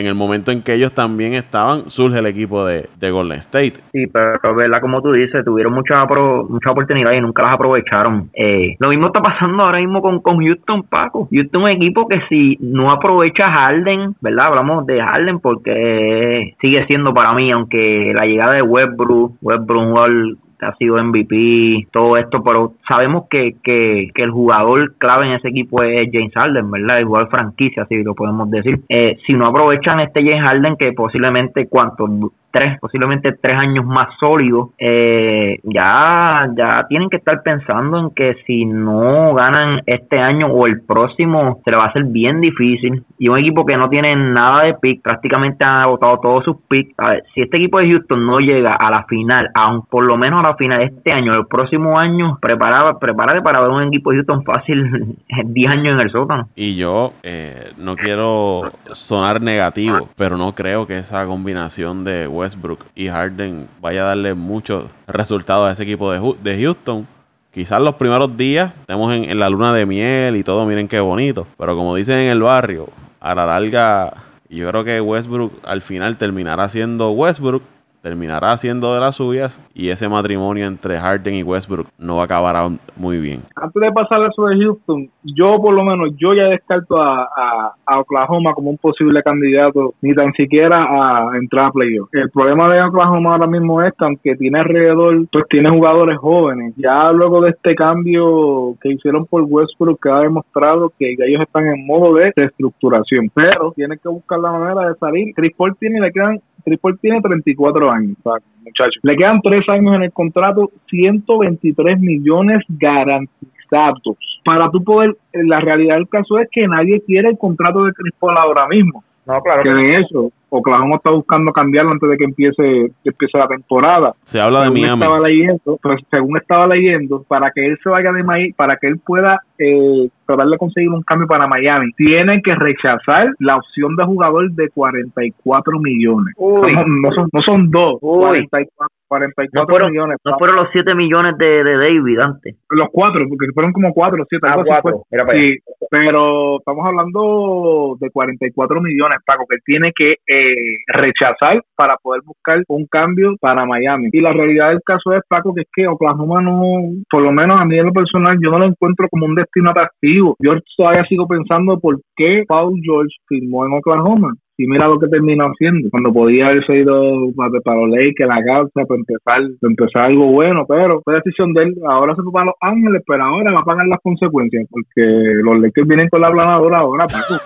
el, 0.06 0.14
momento 0.14 0.50
en 0.50 0.62
que 0.62 0.74
ellos 0.74 0.92
también 0.92 1.34
estaban, 1.34 1.90
surge 1.90 2.18
el 2.18 2.26
equipo 2.26 2.64
de, 2.64 2.88
Golden 3.10 3.38
State. 3.38 3.74
Sí, 3.92 4.06
pero 4.06 4.54
verdad, 4.54 4.80
como 4.80 5.00
tú 5.00 5.12
dices, 5.12 5.44
tuvieron 5.44 5.72
mucha, 5.72 6.04
mucha 6.04 6.70
oportunidad 6.70 7.12
y 7.12 7.20
nunca 7.20 7.42
las 7.42 7.54
aprovecharon. 7.54 8.28
Eh, 8.34 8.76
lo 8.78 8.90
mismo 8.90 9.06
está 9.06 9.20
pasando 9.20 9.62
ahora 9.62 9.78
mismo 9.78 10.02
con, 10.02 10.20
con 10.20 10.44
Houston, 10.44 10.82
Paco. 10.82 11.28
Houston 11.30 11.68
es 11.68 11.76
un 11.76 11.82
equipo 11.82 12.06
que 12.06 12.20
si 12.28 12.58
no 12.60 12.92
aprovecha 12.92 13.50
Harden, 13.50 14.14
¿verdad? 14.20 14.46
Hablamos 14.46 14.86
de 14.86 15.00
Harden 15.00 15.40
porque 15.40 16.54
sigue 16.60 16.86
siendo 16.86 17.14
para 17.14 17.32
mí, 17.32 17.50
aunque 17.50 18.12
la 18.14 18.26
llegada 18.26 18.52
de 18.52 18.62
Westbrook, 18.62 19.36
Westbrook 19.40 19.78
un 19.78 20.38
ha 20.60 20.74
sido 20.76 21.02
MVP, 21.02 21.88
todo 21.92 22.16
esto, 22.16 22.42
pero 22.42 22.72
sabemos 22.86 23.24
que, 23.30 23.56
que, 23.62 24.08
que, 24.14 24.22
el 24.22 24.30
jugador 24.30 24.94
clave 24.98 25.26
en 25.26 25.32
ese 25.32 25.48
equipo 25.48 25.82
es 25.82 26.08
James 26.12 26.32
Harden, 26.34 26.70
¿verdad? 26.70 26.98
El 26.98 27.04
jugador 27.06 27.30
franquicia, 27.30 27.82
así 27.84 28.02
lo 28.02 28.14
podemos 28.14 28.50
decir. 28.50 28.80
Eh, 28.88 29.16
si 29.26 29.34
no 29.34 29.46
aprovechan 29.46 30.00
este 30.00 30.22
James 30.22 30.42
Harden, 30.42 30.76
que 30.76 30.92
posiblemente 30.92 31.68
cuántos 31.68 32.10
tres, 32.50 32.78
posiblemente 32.80 33.32
tres 33.32 33.56
años 33.56 33.84
más 33.84 34.08
sólidos, 34.18 34.70
eh, 34.78 35.58
ya, 35.64 36.48
ya 36.56 36.86
tienen 36.88 37.10
que 37.10 37.16
estar 37.18 37.42
pensando 37.42 37.98
en 37.98 38.10
que 38.10 38.36
si 38.46 38.64
no 38.64 39.34
ganan 39.34 39.82
este 39.86 40.18
año 40.18 40.46
o 40.46 40.66
el 40.66 40.82
próximo, 40.82 41.60
se 41.64 41.70
le 41.70 41.76
va 41.76 41.84
a 41.84 41.88
hacer 41.88 42.04
bien 42.04 42.40
difícil. 42.40 43.04
Y 43.18 43.28
un 43.28 43.38
equipo 43.38 43.66
que 43.66 43.76
no 43.76 43.88
tiene 43.88 44.14
nada 44.16 44.64
de 44.64 44.74
pick, 44.74 45.02
prácticamente 45.02 45.64
ha 45.64 45.82
agotado 45.82 46.18
todos 46.20 46.44
sus 46.44 46.56
picks. 46.68 46.94
A 46.98 47.10
ver, 47.10 47.24
si 47.34 47.42
este 47.42 47.56
equipo 47.56 47.78
de 47.78 47.88
Houston 47.88 48.26
no 48.26 48.38
llega 48.40 48.74
a 48.74 48.90
la 48.90 49.04
final, 49.04 49.48
aun 49.54 49.82
por 49.82 50.04
lo 50.04 50.16
menos 50.16 50.44
a 50.44 50.48
la 50.48 50.56
final 50.56 50.78
de 50.78 50.86
este 50.86 51.12
año, 51.12 51.34
el 51.34 51.46
próximo 51.46 51.98
año, 51.98 52.38
prepara, 52.40 52.98
prepárate 52.98 53.42
para 53.42 53.60
ver 53.60 53.70
un 53.70 53.82
equipo 53.84 54.10
de 54.10 54.18
Houston 54.18 54.44
fácil 54.44 55.16
10 55.44 55.70
años 55.70 55.94
en 55.94 56.00
el 56.00 56.10
sótano. 56.10 56.48
Y 56.54 56.76
yo 56.76 57.12
eh, 57.22 57.72
no 57.78 57.96
quiero 57.96 58.72
sonar 58.92 59.40
negativo, 59.40 60.08
pero 60.16 60.36
no 60.36 60.54
creo 60.54 60.86
que 60.86 60.98
esa 60.98 61.26
combinación 61.26 62.04
de 62.04 62.26
Westbrook 62.38 62.84
y 62.94 63.08
Harden 63.08 63.68
vaya 63.80 64.02
a 64.02 64.06
darle 64.08 64.34
muchos 64.34 64.84
resultados 65.06 65.68
a 65.68 65.72
ese 65.72 65.82
equipo 65.82 66.12
de, 66.12 66.34
de 66.42 66.62
Houston. 66.62 67.06
Quizás 67.50 67.80
los 67.80 67.96
primeros 67.96 68.36
días 68.36 68.72
estemos 68.80 69.12
en, 69.12 69.38
la 69.38 69.48
luna 69.50 69.72
de 69.72 69.86
miel 69.86 70.36
y 70.36 70.44
todo, 70.44 70.64
miren 70.64 70.86
qué 70.86 71.00
bonito. 71.00 71.46
Pero 71.58 71.76
como 71.76 71.94
dicen 71.94 72.18
en 72.18 72.30
el 72.30 72.42
barrio, 72.42 72.88
a 73.20 73.34
la 73.34 73.46
larga, 73.46 74.12
yo 74.48 74.68
creo 74.68 74.84
que 74.84 75.00
Westbrook 75.00 75.52
al 75.64 75.82
final 75.82 76.16
terminará 76.16 76.68
siendo 76.68 77.10
Westbrook 77.10 77.62
terminará 78.08 78.52
haciendo 78.52 78.94
de 78.94 79.00
las 79.00 79.16
suyas 79.16 79.60
y 79.74 79.90
ese 79.90 80.08
matrimonio 80.08 80.66
entre 80.66 80.98
Harden 80.98 81.34
y 81.34 81.42
Westbrook 81.42 81.88
no 81.98 82.16
va 82.16 82.22
a 82.22 82.24
acabar 82.24 82.56
aún 82.56 82.78
muy 82.96 83.18
bien. 83.18 83.42
Antes 83.54 83.82
de 83.82 83.92
pasar 83.92 84.22
a 84.22 84.28
eso 84.28 84.46
de 84.46 84.56
Houston, 84.56 85.08
yo 85.22 85.60
por 85.60 85.74
lo 85.74 85.84
menos, 85.84 86.10
yo 86.16 86.34
ya 86.34 86.44
descarto 86.44 87.00
a 87.00 87.74
Oklahoma 87.98 88.54
como 88.54 88.70
un 88.70 88.78
posible 88.78 89.22
candidato, 89.22 89.94
ni 90.00 90.14
tan 90.14 90.32
siquiera 90.32 90.84
a 90.84 91.36
entrar 91.36 91.66
a 91.66 91.70
playoff. 91.70 92.08
El 92.12 92.30
problema 92.30 92.72
de 92.72 92.82
Oklahoma 92.82 93.32
ahora 93.32 93.46
mismo 93.46 93.82
es 93.82 93.92
que 93.92 94.04
aunque 94.04 94.36
tiene 94.36 94.60
alrededor, 94.60 95.26
pues 95.30 95.44
tiene 95.48 95.70
jugadores 95.70 96.18
jóvenes. 96.18 96.74
Ya 96.76 97.12
luego 97.12 97.42
de 97.42 97.50
este 97.50 97.74
cambio 97.74 98.74
que 98.80 98.92
hicieron 98.92 99.26
por 99.26 99.42
Westbrook, 99.42 100.00
que 100.02 100.10
ha 100.10 100.20
demostrado 100.20 100.92
que 100.98 101.12
ellos 101.12 101.42
están 101.42 101.66
en 101.66 101.86
modo 101.86 102.14
de 102.14 102.32
reestructuración, 102.34 103.30
pero 103.34 103.72
tienen 103.72 103.98
que 104.02 104.08
buscar 104.08 104.38
la 104.38 104.52
manera 104.52 104.88
de 104.88 104.94
salir. 104.96 105.34
Chris 105.34 105.52
Paul 105.56 105.76
tiene, 105.78 106.00
le 106.00 106.12
quedan 106.12 106.40
Chris 106.68 106.80
Paul 106.80 106.98
tiene 107.00 107.20
34 107.20 107.90
años, 107.90 108.16
o 108.22 108.30
sea, 108.30 108.46
muchachos. 108.64 109.00
Le 109.02 109.16
quedan 109.16 109.40
3 109.40 109.68
años 109.68 109.94
en 109.96 110.02
el 110.02 110.12
contrato, 110.12 110.70
123 110.88 112.00
millones 112.00 112.62
garantizados. 112.68 114.02
Para 114.44 114.70
tú 114.70 114.82
poder, 114.82 115.16
la 115.32 115.60
realidad 115.60 115.96
del 115.96 116.08
caso 116.08 116.38
es 116.38 116.48
que 116.50 116.66
nadie 116.66 117.02
quiere 117.06 117.28
el 117.28 117.38
contrato 117.38 117.84
de 117.84 117.92
Chris 117.92 118.14
Paul 118.18 118.36
ahora 118.36 118.66
mismo. 118.66 119.04
No, 119.26 119.40
claro. 119.40 119.62
Que 119.62 119.68
de 119.68 120.00
eso, 120.00 120.30
Oklahoma 120.50 120.96
está 120.96 121.10
buscando 121.10 121.52
cambiarlo 121.52 121.92
antes 121.92 122.08
de 122.08 122.16
que 122.16 122.24
empiece, 122.24 122.62
que 123.02 123.10
empiece 123.10 123.38
la 123.38 123.48
temporada. 123.48 124.12
Se 124.22 124.40
habla 124.40 124.60
de 124.60 124.66
según 124.66 124.80
Miami. 124.80 125.02
estaba 125.02 125.20
leyendo, 125.28 125.78
pues, 125.82 126.00
según 126.10 126.36
estaba 126.36 126.66
leyendo, 126.66 127.22
para 127.28 127.50
que 127.50 127.66
él 127.66 127.78
se 127.82 127.88
vaya 127.90 128.12
de 128.12 128.22
Miami, 128.22 128.52
para 128.52 128.76
que 128.76 128.86
él 128.88 128.98
pueda 129.04 129.40
eh, 129.58 130.08
tratar 130.26 130.46
de 130.48 130.56
conseguir 130.58 130.90
un 130.90 131.02
cambio 131.02 131.26
para 131.26 131.46
Miami, 131.46 131.90
tienen 131.96 132.40
que 132.42 132.54
rechazar 132.54 133.28
la 133.38 133.56
opción 133.56 133.96
de 133.96 134.04
jugador 134.04 134.50
de 134.52 134.68
44 134.70 135.78
millones. 135.80 136.34
Uy. 136.36 136.72
No, 136.72 136.84
no 136.86 137.12
son, 137.12 137.28
no 137.32 137.42
son 137.42 137.70
dos, 137.70 137.98
Uy. 138.02 138.46
44, 138.46 138.86
44 139.08 139.60
No 139.62 139.66
fueron, 139.68 139.90
millones. 139.90 140.16
no 140.24 140.38
fueron 140.38 140.56
los 140.56 140.68
7 140.72 140.94
millones 140.94 141.36
de, 141.38 141.64
de 141.64 141.76
David 141.78 142.18
antes. 142.20 142.56
Los 142.70 142.88
cuatro, 142.92 143.24
porque 143.28 143.46
fueron 143.54 143.72
como 143.72 143.92
cuatro, 143.94 144.24
siete, 144.28 144.46
Ah, 144.46 144.52
algo 144.52 144.62
así 144.62 144.70
cuatro. 144.82 144.90
fue. 144.98 145.02
Mira 145.10 145.24
para 145.26 145.38
Sí, 145.38 145.56
pero 145.90 146.58
estamos 146.58 146.86
hablando 146.86 147.96
de 147.98 148.10
44 148.10 148.80
millones, 148.82 149.18
Paco, 149.26 149.44
que 149.48 149.56
tiene 149.64 149.92
que 149.94 150.16
eh, 150.26 150.37
rechazar 150.86 151.62
para 151.76 151.96
poder 151.96 152.22
buscar 152.24 152.62
un 152.68 152.86
cambio 152.86 153.34
para 153.40 153.64
Miami. 153.64 154.08
Y 154.12 154.20
la 154.20 154.32
realidad 154.32 154.70
del 154.70 154.80
caso 154.84 155.12
es, 155.12 155.20
Paco, 155.28 155.54
que 155.54 155.62
es 155.62 155.68
que 155.72 155.86
Oklahoma 155.86 156.40
no, 156.42 156.62
por 157.10 157.22
lo 157.22 157.32
menos 157.32 157.60
a 157.60 157.64
mí 157.64 157.78
en 157.78 157.86
lo 157.86 157.92
personal, 157.92 158.38
yo 158.42 158.50
no 158.50 158.58
lo 158.58 158.66
encuentro 158.66 159.08
como 159.10 159.26
un 159.26 159.34
destino 159.34 159.70
atractivo. 159.70 160.36
Yo 160.40 160.52
todavía 160.76 161.04
sigo 161.04 161.26
pensando 161.26 161.78
por 161.78 162.00
qué 162.16 162.44
Paul 162.46 162.80
George 162.82 163.14
firmó 163.28 163.66
en 163.66 163.74
Oklahoma. 163.74 164.34
Y 164.58 164.66
mira 164.66 164.88
lo 164.88 164.98
que 164.98 165.08
terminó 165.08 165.46
haciendo. 165.46 165.88
Cuando 165.90 166.12
podía 166.12 166.48
haberse 166.48 166.78
ido 166.78 167.30
para, 167.36 167.60
para 167.64 167.80
los 167.80 167.90
Lakers, 167.90 168.28
la 168.28 168.42
casa, 168.44 168.86
para 168.86 168.98
empezar, 169.00 169.42
para 169.60 169.70
empezar 169.70 170.02
algo 170.04 170.26
bueno, 170.32 170.66
pero 170.68 171.00
fue 171.04 171.14
decisión 171.14 171.52
de 171.54 171.62
él. 171.64 171.74
Ahora 171.88 172.14
se 172.16 172.22
fue 172.22 172.32
para 172.32 172.46
Los 172.46 172.56
Ángeles, 172.60 173.02
pero 173.06 173.24
ahora 173.24 173.52
va 173.52 173.60
a 173.60 173.64
pagar 173.64 173.86
las 173.86 174.00
consecuencias, 174.02 174.66
porque 174.70 175.02
los 175.44 175.60
Lakers 175.60 175.86
vienen 175.88 176.08
con 176.08 176.20
la 176.22 176.30
planadora 176.32 176.78
ahora, 176.78 177.06
Paco. 177.06 177.40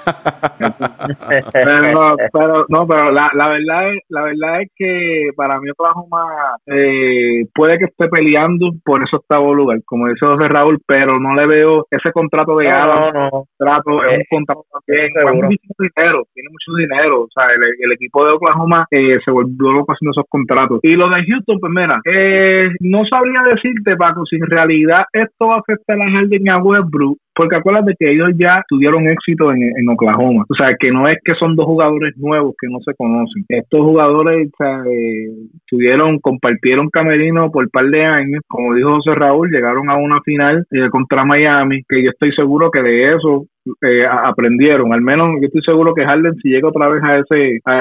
pero, 1.53 2.17
pero 2.33 2.65
no 2.69 2.87
pero 2.87 3.11
la, 3.13 3.31
la 3.35 3.49
verdad 3.49 3.93
es 3.95 4.01
la 4.09 4.23
verdad 4.23 4.63
es 4.63 4.69
que 4.77 5.31
para 5.37 5.61
mí 5.61 5.71
Oklahoma 5.71 6.25
eh, 6.67 7.45
puede 7.55 7.79
que 7.79 7.87
esté 7.87 8.09
peleando 8.09 8.71
por 8.85 9.03
ese 9.03 9.17
octavo 9.17 9.55
lugar 9.55 9.79
como 9.87 10.09
dice 10.09 10.27
José 10.27 10.49
Raúl 10.49 10.79
pero 10.87 11.19
no 11.21 11.35
le 11.35 11.47
veo 11.47 11.87
ese 11.91 12.13
contrato 12.13 12.57
de 12.59 12.69
No, 12.69 12.71
Adams 12.71 13.13
no, 13.13 13.31
no. 13.31 13.31
contrato 13.59 14.05
es 14.05 14.13
Eh, 14.13 14.19
un 14.19 14.25
contrato 14.31 14.65
sí, 14.87 14.93
tiene 14.93 15.11
seguro. 15.15 15.49
mucho 15.49 15.75
dinero 15.79 16.25
tiene 16.35 16.49
mucho 16.51 16.77
dinero 16.79 17.02
o 17.11 17.29
sea 17.35 17.45
el, 17.55 17.93
equipo 17.93 18.25
de 18.25 18.33
Oklahoma 18.33 18.87
eh, 18.91 19.19
se 19.25 19.31
volvió 19.31 19.73
loco 19.73 19.93
haciendo 19.93 20.13
esos 20.13 20.29
contratos. 20.29 20.81
Y 20.83 20.95
lo 20.95 21.09
de 21.09 21.25
Houston 21.25 21.59
pues 21.61 21.73
mira 21.75 22.01
eh, 22.05 22.71
no 22.81 23.05
sabría 23.07 23.43
decirte 23.43 23.97
Paco 23.97 24.25
si 24.27 24.37
en 24.37 24.47
realidad 24.47 25.05
esto 25.13 25.49
va 25.49 25.57
a 25.57 25.61
afectar 25.61 26.01
a 26.01 26.11
Harden 26.11 26.49
a 26.49 26.59
Westbrook 26.59 27.19
porque 27.35 27.57
acuérdate 27.57 27.95
que 27.99 28.11
ellos 28.13 28.31
ya 28.39 28.63
tuvieron 28.69 29.09
éxito 29.09 29.53
en, 29.53 29.63
en 29.63 29.89
Oklahoma. 29.89 30.45
O 30.49 30.55
sea, 30.55 30.75
que 30.79 30.91
no 30.91 31.09
es 31.09 31.19
que 31.25 31.35
son 31.35 31.57
dos 31.57 31.67
jugadores 31.67 32.15
nuevos 32.17 32.55
que 32.61 32.69
no 32.71 32.79
se 32.85 32.95
conocen. 32.95 33.45
Estos 33.49 33.81
jugadores 33.81 34.49
o 34.53 34.57
sea, 34.57 34.83
eh, 34.87 35.29
tuvieron, 35.69 36.19
compartieron 36.21 36.89
camerino 36.91 37.51
por 37.51 37.65
un 37.65 37.71
par 37.71 37.87
de 37.87 38.05
años. 38.05 38.43
Como 38.49 38.75
dijo 38.75 38.95
José 38.97 39.15
Raúl, 39.15 39.51
llegaron 39.51 39.89
a 39.91 39.97
una 39.97 40.21
final 40.23 40.65
eh, 40.71 40.89
contra 40.91 41.25
Miami, 41.25 41.83
que 41.89 42.03
yo 42.03 42.11
estoy 42.11 42.33
seguro 42.33 42.71
que 42.71 42.83
de 42.83 43.15
eso 43.15 43.45
eh, 43.83 44.05
aprendieron. 44.07 44.93
Al 44.93 45.03
menos 45.03 45.29
yo 45.41 45.47
estoy 45.47 45.63
seguro 45.63 45.95
que 45.95 46.05
Harden 46.05 46.35
si 46.43 46.49
llega 46.51 46.69
otra 46.69 46.89
vez 46.89 47.03
a 47.05 47.19
ese 47.19 47.61
a, 47.65 47.73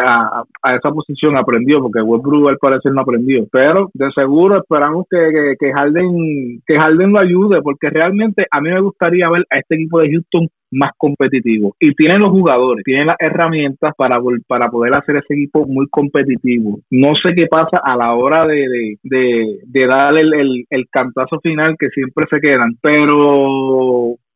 a- 0.41 0.43
a 0.63 0.75
esa 0.75 0.91
posición 0.91 1.35
aprendió, 1.37 1.81
porque 1.81 2.01
Westbrook 2.01 2.49
al 2.49 2.57
parecer 2.57 2.91
no 2.93 3.01
aprendió. 3.01 3.45
Pero 3.51 3.89
de 3.93 4.11
seguro 4.11 4.57
esperamos 4.59 5.05
que, 5.09 5.17
que, 5.31 5.55
que 5.59 5.73
Harden 5.73 6.59
que 6.67 6.77
Harden 6.77 7.11
lo 7.13 7.19
ayude, 7.19 7.61
porque 7.63 7.89
realmente 7.89 8.45
a 8.51 8.61
mí 8.61 8.69
me 8.69 8.79
gustaría 8.81 9.29
ver 9.29 9.40
a 9.49 9.59
este 9.59 9.75
equipo 9.75 9.99
de 9.99 10.11
Houston 10.11 10.47
más 10.71 10.91
competitivo 10.97 11.75
y 11.79 11.93
tienen 11.95 12.21
los 12.21 12.31
jugadores, 12.31 12.83
tienen 12.85 13.07
las 13.07 13.17
herramientas 13.19 13.93
para 13.97 14.19
para 14.47 14.69
poder 14.69 14.93
hacer 14.93 15.17
ese 15.17 15.33
equipo 15.33 15.65
muy 15.67 15.87
competitivo. 15.89 16.79
No 16.89 17.13
sé 17.15 17.33
qué 17.35 17.47
pasa 17.47 17.81
a 17.83 17.97
la 17.97 18.13
hora 18.13 18.47
de, 18.47 18.55
de, 18.55 18.97
de, 19.03 19.59
de 19.65 19.87
dar 19.87 20.17
el, 20.17 20.33
el, 20.33 20.65
el 20.69 20.87
cantazo 20.89 21.39
final 21.41 21.75
que 21.77 21.89
siempre 21.89 22.25
se 22.29 22.39
quedan, 22.39 22.77
pero 22.81 23.90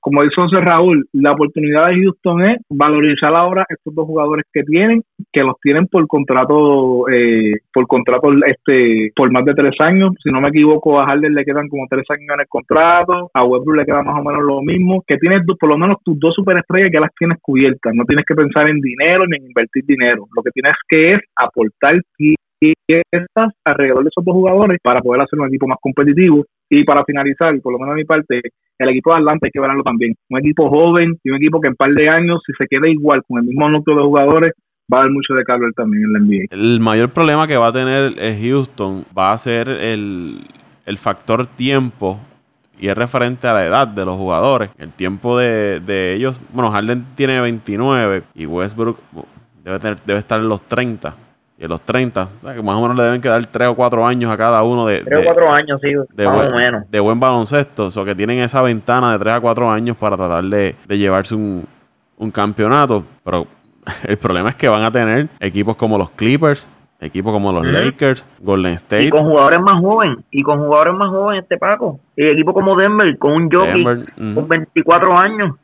como 0.06 0.22
dice 0.22 0.36
José 0.36 0.62
Raúl, 0.62 1.08
la 1.14 1.32
oportunidad 1.32 1.88
de 1.88 2.04
Houston 2.04 2.46
es 2.46 2.62
valorizar 2.70 3.36
ahora 3.36 3.66
estos 3.68 3.96
dos 3.96 4.06
jugadores 4.06 4.46
que 4.54 4.62
tienen, 4.62 5.02
que 5.34 5.42
los 5.42 5.60
tienen 5.60 5.88
por 5.88 6.06
contrato, 6.06 7.10
eh, 7.10 7.54
por 7.74 7.88
contrato 7.88 8.30
este, 8.46 9.12
por 9.16 9.32
más 9.32 9.44
de 9.46 9.56
tres 9.56 9.74
años. 9.80 10.12
Si 10.24 10.30
no 10.30 10.42
me 10.42 10.50
equivoco, 10.50 11.00
a 11.00 11.08
Harden 11.08 11.34
le 11.34 11.44
quedan 11.44 11.68
como 11.70 11.88
tres 11.90 12.06
años 12.12 12.30
en 12.36 12.40
el 12.40 12.48
contrato, 12.48 13.32
a 13.34 13.44
Westbrook 13.44 13.78
le 13.78 13.86
queda 13.86 14.04
más 14.04 14.20
o 14.20 14.24
menos 14.24 14.44
lo 14.44 14.62
mismo, 14.62 15.04
que 15.08 15.18
tienes 15.18 15.42
por 15.60 15.70
lo 15.70 15.78
menos 15.80 15.98
tus 16.04 16.20
dos 16.20 16.36
superestrellas 16.36 16.92
ya 16.94 17.00
las 17.00 17.16
tienes 17.18 17.40
cubiertas. 17.42 17.96
No 17.96 18.06
tienes 18.06 18.26
que 18.28 18.36
pensar 18.36 18.70
en 18.70 18.82
dinero 18.82 19.26
ni 19.26 19.38
en 19.38 19.48
invertir 19.48 19.86
dinero. 19.88 20.28
Lo 20.36 20.44
que 20.44 20.52
tienes 20.52 20.76
que 20.88 21.14
es 21.14 21.20
aportar 21.36 22.00
piezas 22.88 23.54
alrededor 23.64 24.04
de 24.04 24.10
esos 24.10 24.24
dos 24.26 24.34
jugadores 24.34 24.80
para 24.84 25.02
poder 25.02 25.22
hacer 25.22 25.40
un 25.40 25.48
equipo 25.48 25.68
más 25.68 25.78
competitivo. 25.82 26.46
Y 26.70 26.84
para 26.84 27.04
finalizar, 27.06 27.60
por 27.62 27.74
lo 27.74 27.80
menos 27.80 27.96
de 27.96 28.02
mi 28.02 28.06
parte, 28.06 28.42
el 28.80 28.90
equipo 28.90 29.12
de 29.12 29.18
Atlanta 29.20 29.46
hay 29.48 29.52
que 29.52 29.60
verlo 29.60 29.84
también. 29.84 30.16
Un 30.30 30.40
equipo 30.40 30.70
joven 30.70 31.16
y 31.24 31.30
un 31.30 31.38
equipo 31.38 31.62
que 31.62 31.68
en 31.68 31.74
un 31.74 31.78
par 31.78 31.92
de 31.92 32.10
años, 32.10 32.42
si 32.46 32.54
se 32.58 32.68
queda 32.68 32.88
igual 32.90 33.22
con 33.28 33.40
el 33.40 33.46
mismo 33.48 33.70
núcleo 33.70 33.98
de 33.98 34.04
jugadores, 34.04 34.54
va 34.92 35.00
a 35.00 35.02
dar 35.02 35.12
mucho 35.12 35.34
de 35.34 35.44
calor 35.44 35.72
también 35.76 36.04
en 36.04 36.14
la 36.14 36.20
NBA. 36.20 36.46
El 36.52 36.80
mayor 36.80 37.10
problema 37.12 37.48
que 37.48 37.58
va 37.58 37.68
a 37.68 37.72
tener 37.72 38.14
Houston 38.42 39.06
va 39.18 39.32
a 39.32 39.38
ser 39.38 39.70
el, 39.70 40.40
el 40.86 40.98
factor 40.98 41.48
tiempo 41.48 42.20
y 42.80 42.88
es 42.90 42.98
referente 42.98 43.48
a 43.48 43.54
la 43.54 43.66
edad 43.66 43.88
de 43.88 44.04
los 44.06 44.16
jugadores. 44.18 44.70
El 44.78 44.92
tiempo 44.92 45.38
de, 45.38 45.80
de 45.80 46.14
ellos, 46.14 46.40
bueno, 46.54 46.72
Harden 46.72 47.06
tiene 47.16 47.40
29 47.40 48.24
y 48.36 48.46
Westbrook 48.46 48.98
debe, 49.64 49.80
tener- 49.80 50.04
debe 50.06 50.20
estar 50.20 50.40
en 50.42 50.50
los 50.50 50.62
30. 50.68 51.16
Y 51.58 51.64
en 51.64 51.70
los 51.70 51.82
30, 51.82 52.24
o 52.24 52.46
sea, 52.46 52.54
que 52.54 52.62
más 52.62 52.76
o 52.76 52.82
menos 52.82 52.98
le 52.98 53.04
deben 53.04 53.22
quedar 53.22 53.46
3 53.46 53.70
o 53.70 53.76
4 53.76 54.06
años 54.06 54.30
a 54.30 54.36
cada 54.36 54.62
uno 54.64 54.86
de, 54.88 55.00
3 55.04 55.18
o 55.18 55.22
de- 55.22 55.26
4 55.26 55.52
años, 55.54 55.80
sí, 55.82 55.90
de 56.14 56.26
más 56.28 56.36
buen, 56.36 56.54
o 56.54 56.58
menos. 56.58 56.92
de 56.92 57.00
buen 57.00 57.20
baloncesto. 57.20 57.86
O 57.86 57.92
sea, 57.92 58.04
que 58.04 58.14
tienen 58.14 58.40
esa 58.40 58.62
ventana 58.62 59.14
de 59.14 59.20
3 59.20 59.36
a 59.36 59.40
4 59.40 59.72
años 59.72 59.96
para 59.96 60.18
tratar 60.18 60.44
de, 60.44 60.76
de 60.86 60.98
llevarse 60.98 61.34
un, 61.34 61.66
un 62.18 62.32
campeonato. 62.32 63.04
Pero 63.24 63.48
el 64.08 64.18
problema 64.18 64.50
es 64.50 64.56
que 64.56 64.68
van 64.68 64.84
a 64.84 64.92
tener 64.92 65.30
equipos 65.40 65.78
como 65.78 65.98
los 65.98 66.10
Clippers, 66.10 66.68
equipos 67.00 67.32
como 67.32 67.54
los. 67.54 67.66
Lakers, 67.66 68.26
Golden 68.42 68.74
State, 68.74 69.04
Y 69.06 69.10
con 69.10 69.24
jugadores 69.24 69.62
más 69.62 69.80
jóvenes, 69.80 70.18
y 70.32 70.44
con 70.44 70.60
jugadores 70.60 70.94
más 70.96 71.10
jóvenes 71.10 71.44
este 71.44 71.58
Paco. 71.58 72.02
Y 72.18 72.26
equipo 72.28 72.54
como 72.54 72.76
Denver, 72.76 73.18
con 73.18 73.32
un 73.32 73.50
jockey 73.50 73.82
Denver, 73.84 74.06
con 74.34 74.48
24 74.50 75.18
años. 75.18 75.56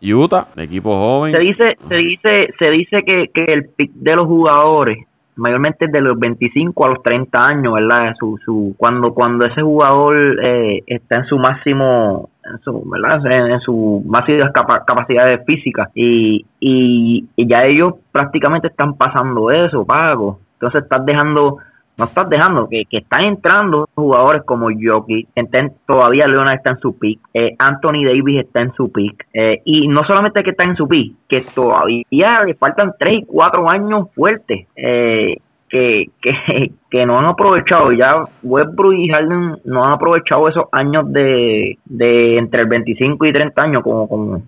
Utah, 0.00 0.48
equipo 0.58 0.94
joven. 0.94 1.32
Se 1.32 1.38
dice, 1.38 1.76
se 1.88 1.94
dice, 1.96 2.54
se 2.58 2.70
dice 2.70 3.02
que, 3.04 3.30
que 3.32 3.44
el 3.52 3.68
pick 3.70 3.90
de 3.94 4.14
los 4.16 4.26
jugadores, 4.26 4.98
mayormente 5.36 5.86
de 5.88 6.00
los 6.00 6.18
25 6.18 6.84
a 6.84 6.88
los 6.90 7.02
30 7.02 7.44
años, 7.46 7.74
¿verdad? 7.74 8.14
Su, 8.18 8.38
su, 8.44 8.74
cuando, 8.76 9.12
cuando 9.14 9.44
ese 9.44 9.62
jugador 9.62 10.16
eh, 10.42 10.82
está 10.86 11.16
en 11.16 11.24
su 11.26 11.38
máximo, 11.38 12.30
en 12.44 12.58
su, 12.60 12.82
¿verdad? 12.88 13.24
En, 13.26 13.52
en 13.52 13.60
su 13.60 14.02
máximas 14.06 14.52
capa- 14.52 14.84
capacidades 14.86 15.44
físicas 15.46 15.88
y, 15.94 16.44
y, 16.60 17.26
y 17.36 17.48
ya 17.48 17.64
ellos 17.64 17.94
prácticamente 18.12 18.68
están 18.68 18.94
pasando 18.94 19.50
eso, 19.50 19.84
Paco. 19.84 20.38
Entonces 20.54 20.82
estás 20.84 21.04
dejando 21.04 21.58
no 21.96 22.04
estás 22.06 22.28
dejando 22.28 22.68
que, 22.68 22.84
que 22.90 22.98
están 22.98 23.22
entrando 23.24 23.88
jugadores 23.94 24.42
como 24.44 24.70
estén- 24.70 25.72
todavía 25.86 26.26
Leonard 26.26 26.56
está 26.56 26.70
en 26.70 26.78
su 26.78 26.98
pick, 26.98 27.20
eh, 27.32 27.54
Anthony 27.58 28.04
Davis 28.04 28.40
está 28.40 28.62
en 28.62 28.72
su 28.74 28.90
pick, 28.92 29.26
eh, 29.32 29.60
y 29.64 29.88
no 29.88 30.04
solamente 30.04 30.42
que 30.42 30.50
está 30.50 30.64
en 30.64 30.76
su 30.76 30.88
pick, 30.88 31.14
que 31.28 31.42
todavía 31.54 32.42
le 32.44 32.54
faltan 32.54 32.92
3 32.98 33.20
y 33.22 33.26
4 33.26 33.68
años 33.70 34.08
fuertes, 34.14 34.66
eh, 34.76 35.36
que, 35.68 36.06
que, 36.20 36.32
que 36.90 37.06
no 37.06 37.18
han 37.18 37.26
aprovechado, 37.26 37.92
ya 37.92 38.24
Westbrook 38.42 38.94
y 38.94 39.08
Harden 39.08 39.56
no 39.64 39.84
han 39.84 39.92
aprovechado 39.92 40.48
esos 40.48 40.64
años 40.72 41.12
de, 41.12 41.78
de 41.84 42.38
entre 42.38 42.62
el 42.62 42.68
25 42.68 43.24
y 43.26 43.32
30 43.32 43.62
años, 43.62 43.82
como, 43.82 44.08
como, 44.08 44.42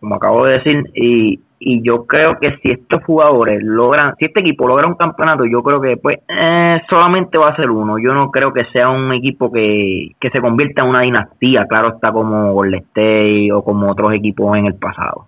como 0.00 0.14
acabo 0.14 0.44
de 0.46 0.52
decir, 0.54 0.84
y, 0.94 1.40
y 1.64 1.80
yo 1.82 2.06
creo 2.06 2.38
que 2.40 2.56
si 2.58 2.72
estos 2.72 3.04
jugadores 3.04 3.62
logran, 3.62 4.14
si 4.18 4.24
este 4.24 4.40
equipo 4.40 4.66
logra 4.66 4.86
un 4.86 4.96
campeonato, 4.96 5.44
yo 5.44 5.62
creo 5.62 5.80
que 5.80 5.88
después 5.88 6.18
eh, 6.28 6.80
solamente 6.90 7.38
va 7.38 7.50
a 7.50 7.56
ser 7.56 7.70
uno. 7.70 7.98
Yo 7.98 8.12
no 8.14 8.30
creo 8.30 8.52
que 8.52 8.64
sea 8.72 8.90
un 8.90 9.12
equipo 9.12 9.50
que, 9.52 10.10
que 10.20 10.30
se 10.30 10.40
convierta 10.40 10.82
en 10.82 10.88
una 10.88 11.02
dinastía, 11.02 11.66
claro 11.68 11.94
está 11.94 12.10
como 12.10 12.52
Golden 12.52 12.80
State 12.80 13.52
o 13.52 13.62
como 13.62 13.90
otros 13.92 14.12
equipos 14.12 14.56
en 14.56 14.66
el 14.66 14.74
pasado. 14.74 15.26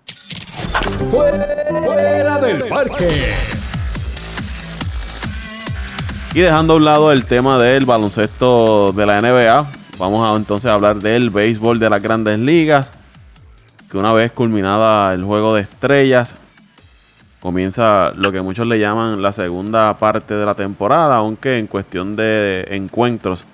Fuera 1.09 2.39
del 2.39 2.67
parque. 2.67 3.07
Y 6.33 6.41
dejando 6.41 6.73
a 6.73 6.77
un 6.77 6.83
lado 6.83 7.13
el 7.13 7.25
tema 7.25 7.57
del 7.57 7.85
baloncesto 7.85 8.91
de 8.91 9.05
la 9.05 9.21
NBA, 9.21 9.65
vamos 9.97 10.27
a 10.27 10.35
entonces 10.35 10.69
hablar 10.69 10.97
del 10.97 11.29
béisbol 11.29 11.79
de 11.79 11.89
las 11.89 12.03
grandes 12.03 12.37
ligas. 12.39 12.91
Que 13.95 13.99
una 13.99 14.11
vez 14.11 14.33
culminada 14.33 15.13
el 15.13 15.23
juego 15.23 15.53
de 15.53 15.61
estrellas, 15.61 16.35
comienza 17.39 18.11
lo 18.13 18.29
que 18.29 18.41
muchos 18.41 18.67
le 18.67 18.77
llaman 18.77 19.21
la 19.21 19.31
segunda 19.31 19.97
parte 19.97 20.33
de 20.33 20.45
la 20.45 20.53
temporada, 20.53 21.15
aunque 21.15 21.59
en 21.59 21.67
cuestión 21.67 22.13
de 22.17 22.67
encuentros, 22.71 23.45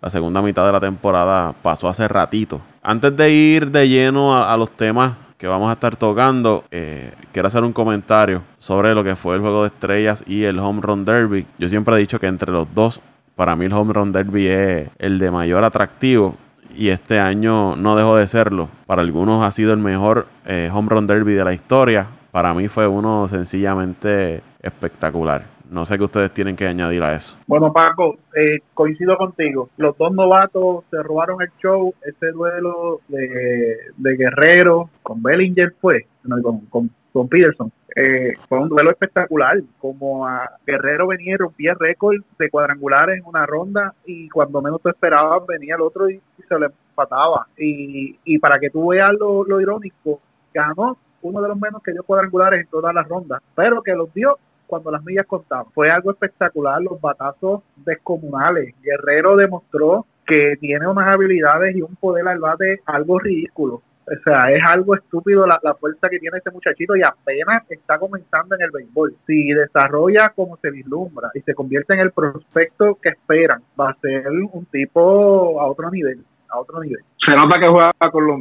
la 0.00 0.08
segunda 0.08 0.40
mitad 0.40 0.64
de 0.64 0.70
la 0.70 0.78
temporada 0.78 1.52
pasó 1.62 1.88
hace 1.88 2.06
ratito. 2.06 2.60
Antes 2.80 3.16
de 3.16 3.28
ir 3.32 3.72
de 3.72 3.88
lleno 3.88 4.40
a, 4.40 4.56
los 4.56 4.70
temas 4.70 5.14
que 5.36 5.48
vamos 5.48 5.68
a 5.68 5.72
estar 5.72 5.96
tocando, 5.96 6.62
eh, 6.70 7.12
quiero 7.32 7.48
hacer 7.48 7.64
un 7.64 7.72
comentario 7.72 8.44
sobre 8.58 8.94
lo 8.94 9.02
que 9.02 9.16
fue 9.16 9.34
el 9.34 9.40
juego 9.40 9.62
de 9.62 9.66
estrellas 9.66 10.22
y 10.28 10.44
el 10.44 10.60
Home 10.60 10.80
Run 10.80 11.04
Derby. 11.04 11.44
Yo 11.58 11.68
siempre 11.68 11.96
he 11.96 11.98
dicho 11.98 12.20
que 12.20 12.28
entre 12.28 12.52
los 12.52 12.72
dos, 12.72 13.00
para 13.34 13.56
mí 13.56 13.64
el 13.64 13.72
Home 13.72 13.92
Run 13.92 14.12
Derby 14.12 14.46
es 14.46 14.90
el 15.00 15.18
de 15.18 15.32
mayor 15.32 15.64
atractivo. 15.64 16.36
Y 16.78 16.90
este 16.90 17.18
año 17.18 17.74
no 17.74 17.96
dejó 17.96 18.14
de 18.14 18.28
serlo. 18.28 18.68
Para 18.86 19.02
algunos 19.02 19.44
ha 19.44 19.50
sido 19.50 19.72
el 19.72 19.80
mejor 19.80 20.26
eh, 20.46 20.70
Home 20.72 20.88
Run 20.88 21.08
Derby 21.08 21.34
de 21.34 21.44
la 21.44 21.52
historia. 21.52 22.06
Para 22.30 22.54
mí 22.54 22.68
fue 22.68 22.86
uno 22.86 23.26
sencillamente 23.26 24.42
espectacular. 24.62 25.42
No 25.68 25.84
sé 25.84 25.98
qué 25.98 26.04
ustedes 26.04 26.30
tienen 26.30 26.54
que 26.54 26.68
añadir 26.68 27.02
a 27.02 27.14
eso. 27.14 27.36
Bueno, 27.48 27.72
Paco, 27.72 28.18
eh, 28.32 28.60
coincido 28.74 29.16
contigo. 29.16 29.70
Los 29.76 29.98
dos 29.98 30.12
novatos 30.14 30.84
se 30.88 31.02
robaron 31.02 31.42
el 31.42 31.50
show. 31.60 31.92
Ese 32.00 32.30
duelo 32.30 33.00
de, 33.08 34.16
Guerrero 34.16 34.88
con 35.02 35.20
Bellinger 35.20 35.74
fue, 35.80 36.06
no, 36.22 36.40
con, 36.40 36.60
con, 36.66 36.90
con 37.12 37.28
Peterson. 37.28 37.72
Eh, 37.96 38.34
fue 38.48 38.58
un 38.58 38.68
duelo 38.68 38.90
espectacular. 38.90 39.58
Como 39.78 40.26
a 40.26 40.50
Guerrero 40.66 41.06
venía 41.06 41.34
y 41.34 41.36
rompía 41.36 41.74
récord 41.78 42.22
de 42.38 42.50
cuadrangulares 42.50 43.18
en 43.18 43.26
una 43.26 43.46
ronda 43.46 43.94
y 44.04 44.28
cuando 44.28 44.62
menos 44.62 44.82
te 44.82 44.90
esperabas 44.90 45.46
venía 45.46 45.74
el 45.76 45.80
otro 45.80 46.08
y, 46.08 46.14
y 46.16 46.42
se 46.42 46.58
le 46.58 46.66
empataba. 46.66 47.46
Y, 47.56 48.18
y 48.24 48.38
para 48.38 48.58
que 48.58 48.70
tú 48.70 48.88
veas 48.88 49.12
lo, 49.18 49.44
lo 49.44 49.60
irónico, 49.60 50.20
ganó 50.52 50.98
uno 51.22 51.42
de 51.42 51.48
los 51.48 51.58
menos 51.58 51.82
que 51.82 51.92
dio 51.92 52.02
cuadrangulares 52.04 52.60
en 52.60 52.66
todas 52.68 52.94
las 52.94 53.08
rondas, 53.08 53.42
pero 53.54 53.82
que 53.82 53.94
los 53.94 54.12
dio 54.14 54.38
cuando 54.66 54.90
las 54.90 55.04
millas 55.04 55.26
contaban. 55.26 55.66
Fue 55.72 55.90
algo 55.90 56.10
espectacular, 56.10 56.80
los 56.82 57.00
batazos 57.00 57.62
descomunales. 57.76 58.74
Guerrero 58.82 59.36
demostró 59.36 60.06
que 60.26 60.56
tiene 60.60 60.86
unas 60.86 61.08
habilidades 61.08 61.74
y 61.74 61.82
un 61.82 61.96
poder 61.96 62.28
al 62.28 62.38
bate 62.38 62.80
algo 62.84 63.18
ridículo. 63.18 63.82
O 64.10 64.22
sea, 64.24 64.50
es 64.52 64.62
algo 64.64 64.94
estúpido 64.94 65.46
la, 65.46 65.58
la 65.62 65.74
fuerza 65.74 66.08
que 66.08 66.18
tiene 66.18 66.38
este 66.38 66.50
muchachito 66.50 66.96
y 66.96 67.02
apenas 67.02 67.70
está 67.70 67.98
comenzando 67.98 68.54
en 68.54 68.62
el 68.62 68.70
béisbol. 68.70 69.16
Si 69.26 69.52
desarrolla 69.52 70.30
como 70.30 70.56
se 70.56 70.70
vislumbra 70.70 71.30
y 71.34 71.40
se 71.40 71.54
convierte 71.54 71.94
en 71.94 72.00
el 72.00 72.12
prospecto 72.12 72.98
que 73.02 73.10
esperan, 73.10 73.62
va 73.78 73.90
a 73.90 74.00
ser 74.00 74.28
un 74.28 74.66
tipo 74.66 75.60
a 75.60 75.66
otro 75.66 75.90
nivel 75.90 76.24
a 76.48 76.58
otro 76.58 76.80
nivel. 76.80 77.02
Se 77.24 77.34
nota 77.34 77.58
que 77.58 77.68
juega 77.68 77.92
con 78.12 78.26
los. 78.26 78.38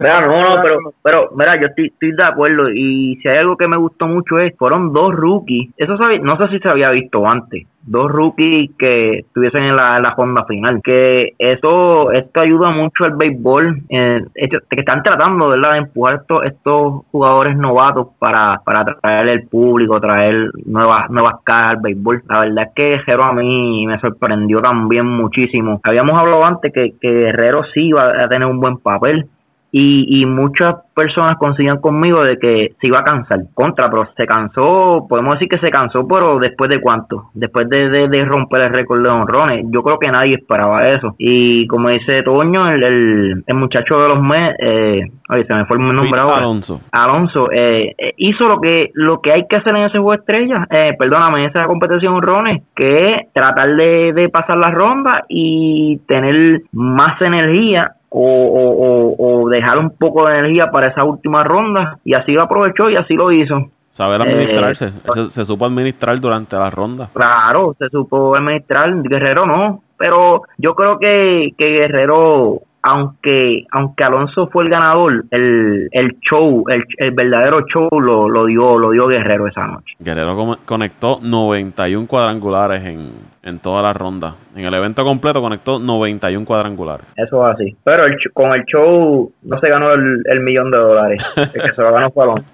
Mira, 0.00 0.20
no, 0.26 0.56
no, 0.56 0.62
pero, 0.62 0.78
pero, 1.02 1.30
mira, 1.36 1.60
yo 1.60 1.66
estoy, 1.68 1.86
estoy 1.86 2.12
de 2.12 2.24
acuerdo. 2.24 2.70
Y 2.70 3.16
si 3.22 3.28
hay 3.28 3.38
algo 3.38 3.56
que 3.56 3.68
me 3.68 3.76
gustó 3.76 4.06
mucho 4.06 4.38
es, 4.38 4.56
fueron 4.58 4.92
dos 4.92 5.14
rookies. 5.14 5.70
Eso 5.76 5.96
sabe, 5.96 6.18
no 6.18 6.36
sé 6.36 6.48
si 6.48 6.58
se 6.58 6.68
había 6.68 6.90
visto 6.90 7.26
antes. 7.26 7.66
Dos 7.82 8.10
rookies 8.10 8.72
que 8.78 9.20
estuviesen 9.20 9.62
en 9.62 9.76
la, 9.76 9.96
en 9.96 10.02
la 10.02 10.14
ronda 10.14 10.44
final. 10.44 10.80
Que 10.84 11.30
eso, 11.38 12.12
esto 12.12 12.40
ayuda 12.40 12.70
mucho 12.70 13.04
al 13.04 13.16
béisbol. 13.16 13.78
Eh, 13.88 14.22
que 14.34 14.80
están 14.80 15.02
tratando, 15.02 15.48
¿verdad?, 15.48 15.72
de 15.72 15.78
empujar 15.78 16.16
estos, 16.16 16.44
estos 16.44 17.06
jugadores 17.10 17.56
novatos 17.56 18.08
para, 18.18 18.60
para 18.64 18.84
traer 18.84 19.28
el 19.28 19.48
público, 19.48 20.00
traer 20.00 20.50
nuevas, 20.66 21.10
nuevas 21.10 21.36
caras 21.42 21.76
al 21.76 21.82
béisbol. 21.82 22.22
La 22.28 22.40
verdad 22.40 22.64
es 22.68 22.74
que 22.74 22.90
Guerrero 22.90 23.24
a 23.24 23.32
mí 23.32 23.86
me 23.86 23.98
sorprendió 24.00 24.60
también 24.60 25.06
muchísimo. 25.06 25.80
Habíamos 25.82 26.18
hablado 26.18 26.44
antes 26.44 26.72
que, 26.72 26.92
que 27.00 27.19
Guerrero 27.20 27.64
sí 27.72 27.88
iba 27.88 28.24
a 28.24 28.28
tener 28.28 28.46
un 28.48 28.60
buen 28.60 28.78
papel 28.78 29.28
y, 29.72 30.22
y 30.22 30.26
muchas 30.26 30.76
personas 30.94 31.36
coincidían 31.38 31.80
conmigo 31.80 32.22
de 32.22 32.38
que 32.38 32.68
se 32.80 32.86
iba 32.86 33.00
a 33.00 33.04
cansar 33.04 33.40
contra, 33.54 33.88
pero 33.90 34.08
se 34.16 34.26
cansó, 34.26 35.06
podemos 35.08 35.34
decir 35.34 35.48
que 35.48 35.58
se 35.58 35.70
cansó, 35.70 36.06
pero 36.06 36.38
después 36.38 36.68
de 36.68 36.80
cuánto, 36.80 37.24
después 37.34 37.68
de, 37.68 37.88
de, 37.88 38.08
de 38.08 38.24
romper 38.24 38.62
el 38.62 38.72
récord 38.72 39.02
de 39.02 39.08
honrones, 39.08 39.64
yo 39.70 39.82
creo 39.82 39.98
que 39.98 40.10
nadie 40.10 40.34
esperaba 40.34 40.88
eso. 40.88 41.14
Y 41.18 41.66
como 41.68 41.88
dice 41.88 42.22
Toño, 42.22 42.70
el, 42.70 42.82
el, 42.82 43.44
el 43.46 43.54
muchacho 43.54 44.00
de 44.00 44.08
los 44.08 44.22
Mets, 44.22 44.56
eh, 44.58 45.02
oye, 45.28 45.44
se 45.44 45.54
me 45.54 45.64
fue 45.64 45.76
el 45.78 45.86
nombre 45.86 46.20
ahora. 46.20 46.38
Alonso. 46.38 46.80
Alonso 46.92 47.50
eh, 47.50 47.94
eh, 47.96 48.14
hizo 48.16 48.48
lo 48.48 48.60
que 48.60 48.90
lo 48.94 49.20
que 49.20 49.32
hay 49.32 49.46
que 49.48 49.56
hacer 49.56 49.74
en 49.74 49.84
ese 49.84 49.98
juego 49.98 50.12
de 50.12 50.16
estrellas, 50.18 50.66
eh, 50.70 50.94
perdóname, 50.98 51.44
en 51.44 51.50
esa 51.50 51.66
competición 51.66 52.14
honrones, 52.14 52.62
que 52.74 53.14
es 53.14 53.32
tratar 53.32 53.68
de, 53.74 54.12
de 54.12 54.28
pasar 54.28 54.58
la 54.58 54.70
ronda 54.70 55.24
y 55.28 55.98
tener 56.06 56.62
más 56.72 57.20
energía 57.22 57.92
o, 58.10 58.20
o, 58.22 59.14
o, 59.16 59.42
o 59.44 59.48
dejar 59.48 59.78
un 59.78 59.90
poco 59.96 60.26
de 60.26 60.38
energía 60.38 60.70
para 60.70 60.88
esa 60.88 61.04
última 61.04 61.42
ronda 61.44 61.98
y 62.04 62.14
así 62.14 62.32
lo 62.32 62.42
aprovechó 62.42 62.90
y 62.90 62.96
así 62.96 63.14
lo 63.14 63.32
hizo. 63.32 63.70
Saber 63.90 64.20
Eh, 64.20 64.24
administrarse. 64.24 64.92
Eso 65.04 65.26
se 65.28 65.44
supo 65.44 65.64
administrar 65.66 66.18
durante 66.20 66.56
la 66.56 66.70
ronda. 66.70 67.08
Claro, 67.12 67.74
se 67.78 67.88
supo 67.88 68.36
administrar, 68.36 68.92
Guerrero 69.02 69.46
no, 69.46 69.82
pero 69.96 70.42
yo 70.58 70.74
creo 70.74 70.98
que, 70.98 71.50
que 71.58 71.64
Guerrero, 71.66 72.60
aunque 72.82 73.66
aunque 73.72 74.04
Alonso 74.04 74.48
fue 74.48 74.64
el 74.64 74.70
ganador, 74.70 75.24
el, 75.30 75.88
el 75.92 76.18
show, 76.20 76.64
el, 76.68 76.84
el 76.96 77.10
verdadero 77.12 77.66
show 77.66 77.88
lo, 78.00 78.28
lo 78.28 78.46
dio 78.46 78.78
lo 78.78 78.90
dio 78.90 79.06
Guerrero 79.06 79.46
esa 79.46 79.66
noche. 79.66 79.94
Guerrero 79.98 80.58
conectó 80.64 81.18
91 81.22 82.06
cuadrangulares 82.06 82.84
en, 82.84 83.12
en 83.42 83.58
toda 83.58 83.82
la 83.82 83.92
ronda. 83.92 84.34
En 84.56 84.64
el 84.64 84.74
evento 84.74 85.04
completo 85.04 85.40
conectó 85.40 85.78
91 85.78 86.46
cuadrangulares. 86.46 87.06
Eso 87.16 87.48
es 87.48 87.54
así. 87.54 87.76
Pero 87.84 88.06
el, 88.06 88.16
con 88.32 88.52
el 88.52 88.64
show 88.64 89.30
no 89.42 89.60
se 89.60 89.68
ganó 89.68 89.92
el, 89.92 90.22
el 90.24 90.40
millón 90.40 90.70
de 90.70 90.78
dólares. 90.78 91.34
El 91.36 91.62
que 91.62 91.74
se 91.74 91.82
lo 91.82 91.92
ganó 91.92 92.10
fue 92.10 92.24
Alonso. 92.24 92.44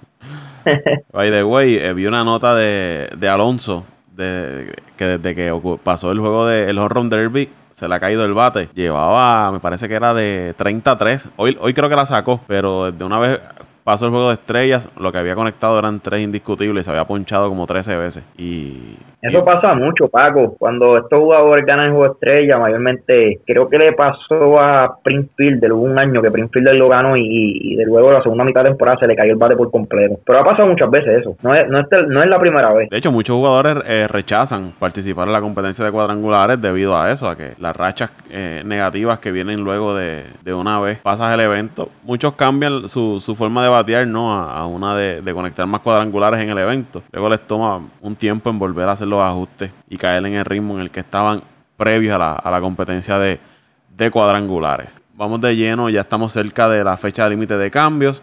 By 1.13 1.31
the 1.31 1.45
way, 1.45 1.77
eh, 1.77 1.95
vi 1.95 2.07
una 2.07 2.25
nota 2.25 2.55
de, 2.55 3.09
de 3.17 3.29
Alonso 3.29 3.87
de, 4.17 4.73
que 4.97 5.05
desde 5.05 5.35
que 5.35 5.53
pasó 5.85 6.11
el 6.11 6.19
juego 6.19 6.47
del 6.47 6.71
el 6.71 6.79
Home 6.79 6.89
Run 6.89 7.11
Derby 7.11 7.49
se 7.77 7.87
le 7.87 7.95
ha 7.95 8.01
caído 8.01 8.25
el 8.25 8.33
bate. 8.33 8.71
Llevaba, 8.75 9.53
me 9.53 9.61
parece 9.61 9.87
que 9.87 9.95
era 9.95 10.15
de 10.15 10.55
33. 10.57 11.29
Hoy, 11.37 11.59
hoy 11.61 11.75
creo 11.75 11.91
que 11.91 11.97
la 11.97 12.07
sacó, 12.07 12.41
pero 12.47 12.91
de 12.91 13.05
una 13.05 13.19
vez 13.19 13.39
pasó 13.87 14.07
el 14.07 14.11
juego 14.11 14.29
de 14.29 14.35
estrellas, 14.35 14.91
lo 14.99 15.13
que 15.13 15.19
había 15.19 15.37
conectado 15.37 15.79
eran 15.79 16.01
tres 16.01 16.21
indiscutibles 16.21 16.83
y 16.83 16.85
se 16.85 16.91
había 16.91 17.05
ponchado 17.05 17.49
como 17.49 17.69
13 17.69 17.97
veces. 17.97 18.25
Y, 18.37 18.97
Eso 19.23 19.45
pasa 19.45 19.75
mucho, 19.75 20.09
Paco. 20.09 20.57
Cuando 20.59 20.99
estos 20.99 21.21
jugadores 21.21 21.65
ganan 21.65 21.87
el 21.87 21.91
juego 21.93 22.07
de 22.07 22.13
estrella, 22.15 22.59
mayormente, 22.59 23.39
creo 23.47 23.69
que 23.69 23.79
le 23.79 23.93
pasó 23.93 24.59
a 24.59 24.99
Prince 25.05 25.31
Fielder. 25.37 25.73
Hubo 25.73 25.85
un 25.85 26.01
año 26.01 26.21
que 26.21 26.33
Prince 26.33 26.51
Fielder 26.53 26.75
lo 26.75 26.89
ganó 26.89 27.17
y, 27.17 27.23
y 27.61 27.77
de 27.77 27.85
luego 27.85 28.11
la 28.11 28.23
segunda 28.25 28.43
mitad 28.43 28.65
de 28.65 28.71
temporada 28.71 28.99
se 28.99 29.07
le 29.07 29.15
cayó 29.15 29.31
el 29.33 29.39
bate 29.39 29.55
por 29.55 29.71
completo. 29.71 30.19
Pero 30.27 30.41
ha 30.41 30.45
pasado 30.45 30.69
muchas 30.69 30.91
veces 30.91 31.21
eso. 31.21 31.37
No 31.43 31.55
es, 31.55 31.69
no 31.69 31.79
es, 31.79 31.87
no 32.09 32.23
es 32.25 32.29
la 32.29 32.41
primera 32.41 32.73
vez. 32.73 32.91
De 32.91 32.99
hecho, 32.99 33.13
muchos 33.13 33.37
jugadores 33.37 33.85
eh, 33.87 34.09
rechazan 34.09 34.73
participar 34.81 35.29
en 35.29 35.33
la 35.33 35.41
competencia 35.41 35.85
de 35.85 35.93
cuadrangulares 35.93 36.61
debido 36.61 36.99
a 36.99 37.13
eso, 37.13 37.29
a 37.29 37.37
que 37.37 37.53
las 37.61 37.77
rachas 37.77 38.11
eh, 38.31 38.63
negativas 38.65 39.21
que 39.21 39.31
vienen 39.31 39.63
luego 39.63 39.95
de, 39.95 40.25
de 40.43 40.55
una 40.55 40.81
vez 40.81 40.99
pasas 40.99 41.33
el 41.33 41.39
evento, 41.39 41.89
muchos 42.03 42.35
cambian 42.35 42.89
su, 42.89 43.21
su 43.21 43.37
forma 43.37 43.63
de 43.63 43.76
batear 43.77 44.07
¿no? 44.07 44.33
a, 44.33 44.67
una 44.67 44.95
de, 44.95 45.23
de 45.23 45.35
conectar 45.35 45.67
más 45.67 45.81
cuadrangulares 45.81 46.41
en 46.41 46.51
el 46.51 46.59
evento. 46.59 47.03
Luego 47.13 47.29
les 47.29 47.47
toma 47.47 47.81
un 48.01 48.17
tiempo 48.17 48.51
en 48.51 48.59
volver 48.59 48.89
a 48.89 48.93
hacer 48.93 49.09
los 49.09 49.21
ajustes 49.21 49.71
y 49.89 49.97
caer 49.97 50.25
en 50.27 50.35
el 50.35 50.45
ritmo 50.45 50.75
en 50.75 50.81
el 50.81 50.91
que 50.91 51.01
estaban 51.01 51.43
previos 51.77 52.15
a 52.15 52.19
la, 52.19 52.33
a 52.33 52.51
la 52.51 52.61
competencia 52.61 53.19
de, 53.19 53.39
de 53.97 54.11
cuadrangulares. 54.11 54.95
Vamos 55.15 55.41
de 55.41 55.57
lleno, 55.57 55.89
ya 55.89 56.03
estamos 56.03 56.33
cerca 56.33 56.69
de 56.69 56.85
la 56.85 56.97
fecha 56.97 57.29
límite 57.29 57.57
de 57.57 57.71
cambios 57.71 58.23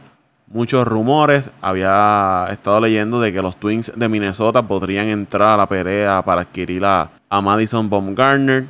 muchos 0.54 0.88
rumores. 0.88 1.52
Había 1.62 2.48
estado 2.52 2.80
leyendo 2.80 3.20
de 3.20 3.34
que 3.34 3.42
los 3.42 3.58
Twins 3.58 3.92
de 3.96 4.08
Minnesota 4.08 4.62
podrían 4.62 5.08
entrar 5.08 5.50
a 5.50 5.58
la 5.58 5.68
pelea 5.68 6.22
para 6.24 6.42
adquirir 6.42 6.86
a, 6.86 7.10
a 7.30 7.42
Madison 7.42 7.89
Baumgartner. 7.89 8.66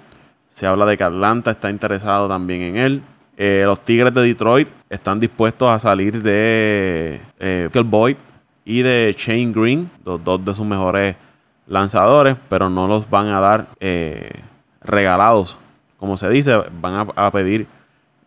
Se 0.50 0.66
habla 0.66 0.86
de 0.86 0.98
que 0.98 1.04
Atlanta 1.04 1.52
está 1.52 1.70
interesado 1.70 2.28
también 2.28 2.62
en 2.62 2.78
él. 2.78 3.04
Eh, 3.36 3.64
los 3.66 3.84
Tigres 3.84 4.14
de 4.14 4.22
Detroit 4.22 4.68
están 4.90 5.20
dispuestos 5.20 5.70
a 5.70 5.80
salir 5.80 6.22
de 6.22 7.20
eh, 7.40 7.70
Boyd 7.84 8.18
y 8.66 8.82
de 8.82 9.16
Shane 9.18 9.52
Green, 9.52 9.90
los 10.06 10.24
dos 10.24 10.44
de 10.44 10.54
sus 10.54 10.66
mejores 10.66 11.16
lanzadores, 11.68 12.36
pero 12.50 12.70
no 12.70 12.88
los 12.88 13.10
van 13.10 13.28
a 13.28 13.40
dar 13.40 13.68
eh, 13.80 14.32
regalados. 14.82 15.58
Como 15.98 16.18
se 16.18 16.30
dice, 16.30 16.56
van 16.80 17.10
a, 17.16 17.26
a 17.28 17.32
pedir 17.32 17.68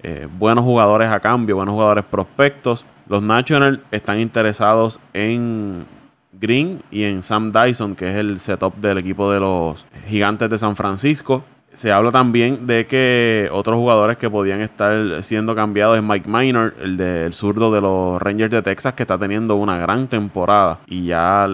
eh, 0.03 0.29
buenos 0.38 0.64
jugadores 0.64 1.11
a 1.11 1.21
cambio, 1.21 1.57
buenos 1.57 1.73
jugadores 1.73 2.05
prospectos. 2.05 2.85
Los 3.09 3.23
Nationals 3.23 3.81
están 3.90 4.21
interesados 4.21 5.01
en 5.12 5.87
Green 6.33 6.83
y 6.90 7.05
en 7.05 7.23
Sam 7.23 7.51
Dyson, 7.51 7.95
que 7.95 8.11
es 8.11 8.16
el 8.16 8.38
setup 8.40 8.77
del 8.77 8.99
equipo 8.99 9.31
de 9.31 9.40
los 9.40 9.87
Gigantes 10.09 10.51
de 10.51 10.59
San 10.59 10.77
Francisco. 10.77 11.42
Se 11.77 11.93
habla 11.93 12.11
también 12.11 12.67
de 12.67 12.87
que 12.87 13.51
otros 13.53 13.77
jugadores 13.77 14.17
que 14.17 14.31
podían 14.31 14.62
estar 14.62 15.23
siendo 15.23 15.55
cambiados 15.55 15.99
es 15.99 16.03
Mike 16.03 16.27
Minor, 16.27 16.75
el 16.81 16.97
del 16.97 17.35
zurdo 17.35 17.71
de 17.71 17.83
los 17.83 18.21
Rangers 18.23 18.51
de 18.51 18.62
Texas, 18.62 18.95
que 18.95 19.03
está 19.03 19.19
teniendo 19.19 19.57
una 19.57 19.77
gran 19.77 20.09
temporada. 20.09 20.79
Y 20.87 21.05
ya 21.05 21.47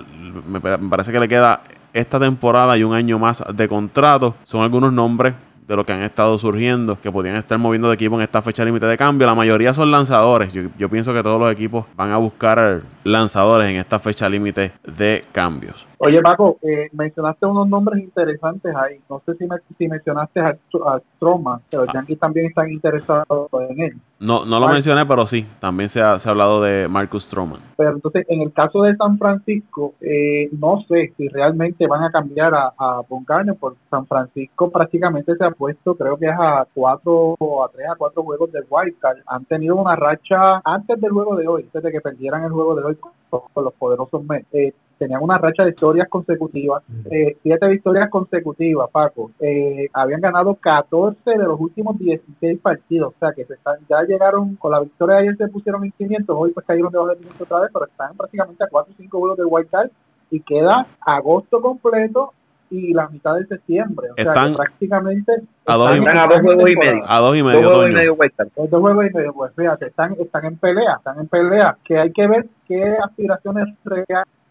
me 0.46 0.60
parece 0.60 1.10
que 1.10 1.18
le 1.18 1.26
queda 1.26 1.62
esta 1.92 2.20
temporada 2.20 2.78
y 2.78 2.84
un 2.84 2.94
año 2.94 3.18
más 3.18 3.42
de 3.52 3.66
contrato. 3.66 4.36
Son 4.44 4.62
algunos 4.62 4.92
nombres 4.92 5.34
de 5.72 5.76
lo 5.76 5.86
que 5.86 5.92
han 5.92 6.02
estado 6.02 6.36
surgiendo, 6.36 7.00
que 7.00 7.10
podrían 7.10 7.36
estar 7.36 7.58
moviendo 7.58 7.88
de 7.88 7.94
equipo 7.94 8.14
en 8.16 8.22
esta 8.22 8.42
fecha 8.42 8.62
límite 8.64 8.86
de 8.86 8.96
cambio. 8.98 9.26
La 9.26 9.34
mayoría 9.34 9.72
son 9.72 9.90
lanzadores. 9.90 10.52
Yo, 10.52 10.64
yo, 10.78 10.88
pienso 10.90 11.14
que 11.14 11.22
todos 11.22 11.40
los 11.40 11.50
equipos 11.50 11.86
van 11.96 12.10
a 12.10 12.18
buscar 12.18 12.82
lanzadores 13.04 13.70
en 13.70 13.76
esta 13.76 13.98
fecha 13.98 14.28
límite 14.28 14.72
de 14.84 15.24
cambios. 15.32 15.88
Oye, 15.96 16.20
Paco, 16.20 16.58
eh, 16.62 16.88
mencionaste 16.92 17.46
unos 17.46 17.68
nombres 17.68 18.02
interesantes 18.02 18.74
ahí. 18.76 19.00
No 19.08 19.22
sé 19.24 19.34
si, 19.36 19.46
me, 19.46 19.56
si 19.78 19.88
mencionaste 19.88 20.40
a, 20.40 20.48
a 20.86 21.00
Stroman, 21.16 21.60
pero 21.70 21.84
los 21.84 21.90
ah. 21.90 21.92
Yankees 21.94 22.18
también 22.18 22.46
están 22.46 22.70
interesados 22.70 23.48
en 23.70 23.80
él. 23.80 23.96
No, 24.22 24.44
no 24.44 24.60
lo 24.60 24.68
mencioné, 24.68 25.04
pero 25.04 25.26
sí, 25.26 25.44
también 25.58 25.88
se 25.88 26.00
ha, 26.00 26.16
se 26.18 26.28
ha, 26.28 26.32
hablado 26.32 26.62
de 26.62 26.86
Marcus 26.86 27.24
Stroman. 27.24 27.60
Pero 27.76 27.90
entonces, 27.90 28.24
en 28.28 28.42
el 28.42 28.52
caso 28.52 28.82
de 28.82 28.94
San 28.94 29.18
Francisco, 29.18 29.94
eh, 30.00 30.48
no 30.52 30.84
sé 30.88 31.12
si 31.16 31.28
realmente 31.28 31.88
van 31.88 32.04
a 32.04 32.10
cambiar 32.12 32.54
a, 32.54 32.72
a 32.78 33.02
porque 33.58 33.78
San 33.90 34.06
Francisco 34.06 34.70
prácticamente 34.70 35.34
se 35.34 35.44
ha 35.44 35.50
puesto, 35.50 35.96
creo 35.96 36.16
que 36.16 36.26
es 36.26 36.36
a 36.38 36.66
cuatro, 36.72 37.36
a 37.64 37.68
tres, 37.68 37.88
a 37.88 37.96
cuatro 37.96 38.22
juegos 38.22 38.52
del 38.52 38.64
Wild 38.70 38.98
Card. 39.00 39.18
Han 39.26 39.44
tenido 39.46 39.74
una 39.74 39.96
racha 39.96 40.60
antes 40.64 41.00
del 41.00 41.10
juego 41.10 41.34
de 41.34 41.48
hoy, 41.48 41.62
antes 41.64 41.82
de 41.82 41.90
que 41.90 42.00
perdieran 42.00 42.44
el 42.44 42.52
juego 42.52 42.76
de 42.76 42.84
hoy 42.84 42.94
con, 42.94 43.12
con 43.52 43.64
los 43.64 43.74
poderosos 43.74 44.22
Mets. 44.24 44.46
Eh, 44.52 44.72
tenían 45.02 45.20
una 45.20 45.36
racha 45.36 45.64
de 45.64 45.70
victorias 45.70 46.08
consecutivas, 46.08 46.84
eh, 47.10 47.36
siete 47.42 47.66
victorias 47.66 48.08
consecutivas, 48.08 48.88
Paco. 48.88 49.32
Eh, 49.40 49.88
habían 49.92 50.20
ganado 50.20 50.54
14 50.54 51.18
de 51.28 51.44
los 51.44 51.58
últimos 51.58 51.98
16 51.98 52.60
partidos, 52.60 53.12
o 53.16 53.18
sea 53.18 53.32
que 53.32 53.44
se 53.44 53.54
están, 53.54 53.78
ya 53.88 54.02
llegaron 54.02 54.54
con 54.56 54.70
la 54.70 54.78
victoria 54.78 55.16
de 55.16 55.22
ayer 55.22 55.36
se 55.36 55.48
pusieron 55.48 55.84
en 55.84 55.90
500, 55.90 56.36
hoy 56.38 56.52
pues 56.52 56.64
cayeron 56.64 56.92
debajo 56.92 57.10
de 57.10 57.16
500 57.16 57.42
otra 57.42 57.60
vez, 57.60 57.70
pero 57.72 57.86
están 57.86 58.16
prácticamente 58.16 58.62
a 58.62 58.68
4 58.68 58.92
o 58.92 58.96
5 58.96 59.18
vuelos 59.18 59.36
del 59.36 59.46
White 59.50 59.68
Card 59.72 59.90
y 60.30 60.40
queda 60.40 60.86
agosto 61.00 61.60
completo 61.60 62.32
y 62.70 62.94
la 62.94 63.08
mitad 63.08 63.34
de 63.34 63.46
septiembre. 63.46 64.08
O 64.12 64.14
están 64.16 64.48
sea, 64.48 64.56
prácticamente 64.56 65.32
a 65.66 65.74
dos, 65.74 65.96
y, 65.96 66.06
a 66.06 66.26
dos 66.26 66.40
juegos 66.40 66.70
y 66.70 66.76
medio. 66.76 67.02
A 67.06 67.18
dos 67.18 67.36
y 67.36 67.42
medio. 67.42 67.62
Dos 67.62 67.74
juegos 67.74 67.90
y 67.90 67.94
medio 67.94 68.16
Dos 68.70 68.80
juegos 68.80 69.06
y 69.10 69.14
medio, 69.14 69.32
pues 69.34 69.52
fíjate, 69.56 69.86
están, 69.86 70.14
están 70.18 70.44
en 70.44 70.56
pelea, 70.56 70.94
están 70.96 71.18
en 71.18 71.26
pelea, 71.26 71.76
que 71.84 71.98
hay 71.98 72.12
que 72.12 72.26
ver 72.28 72.46
qué 72.68 72.96
aspiraciones 73.02 73.68
reales 73.84 74.41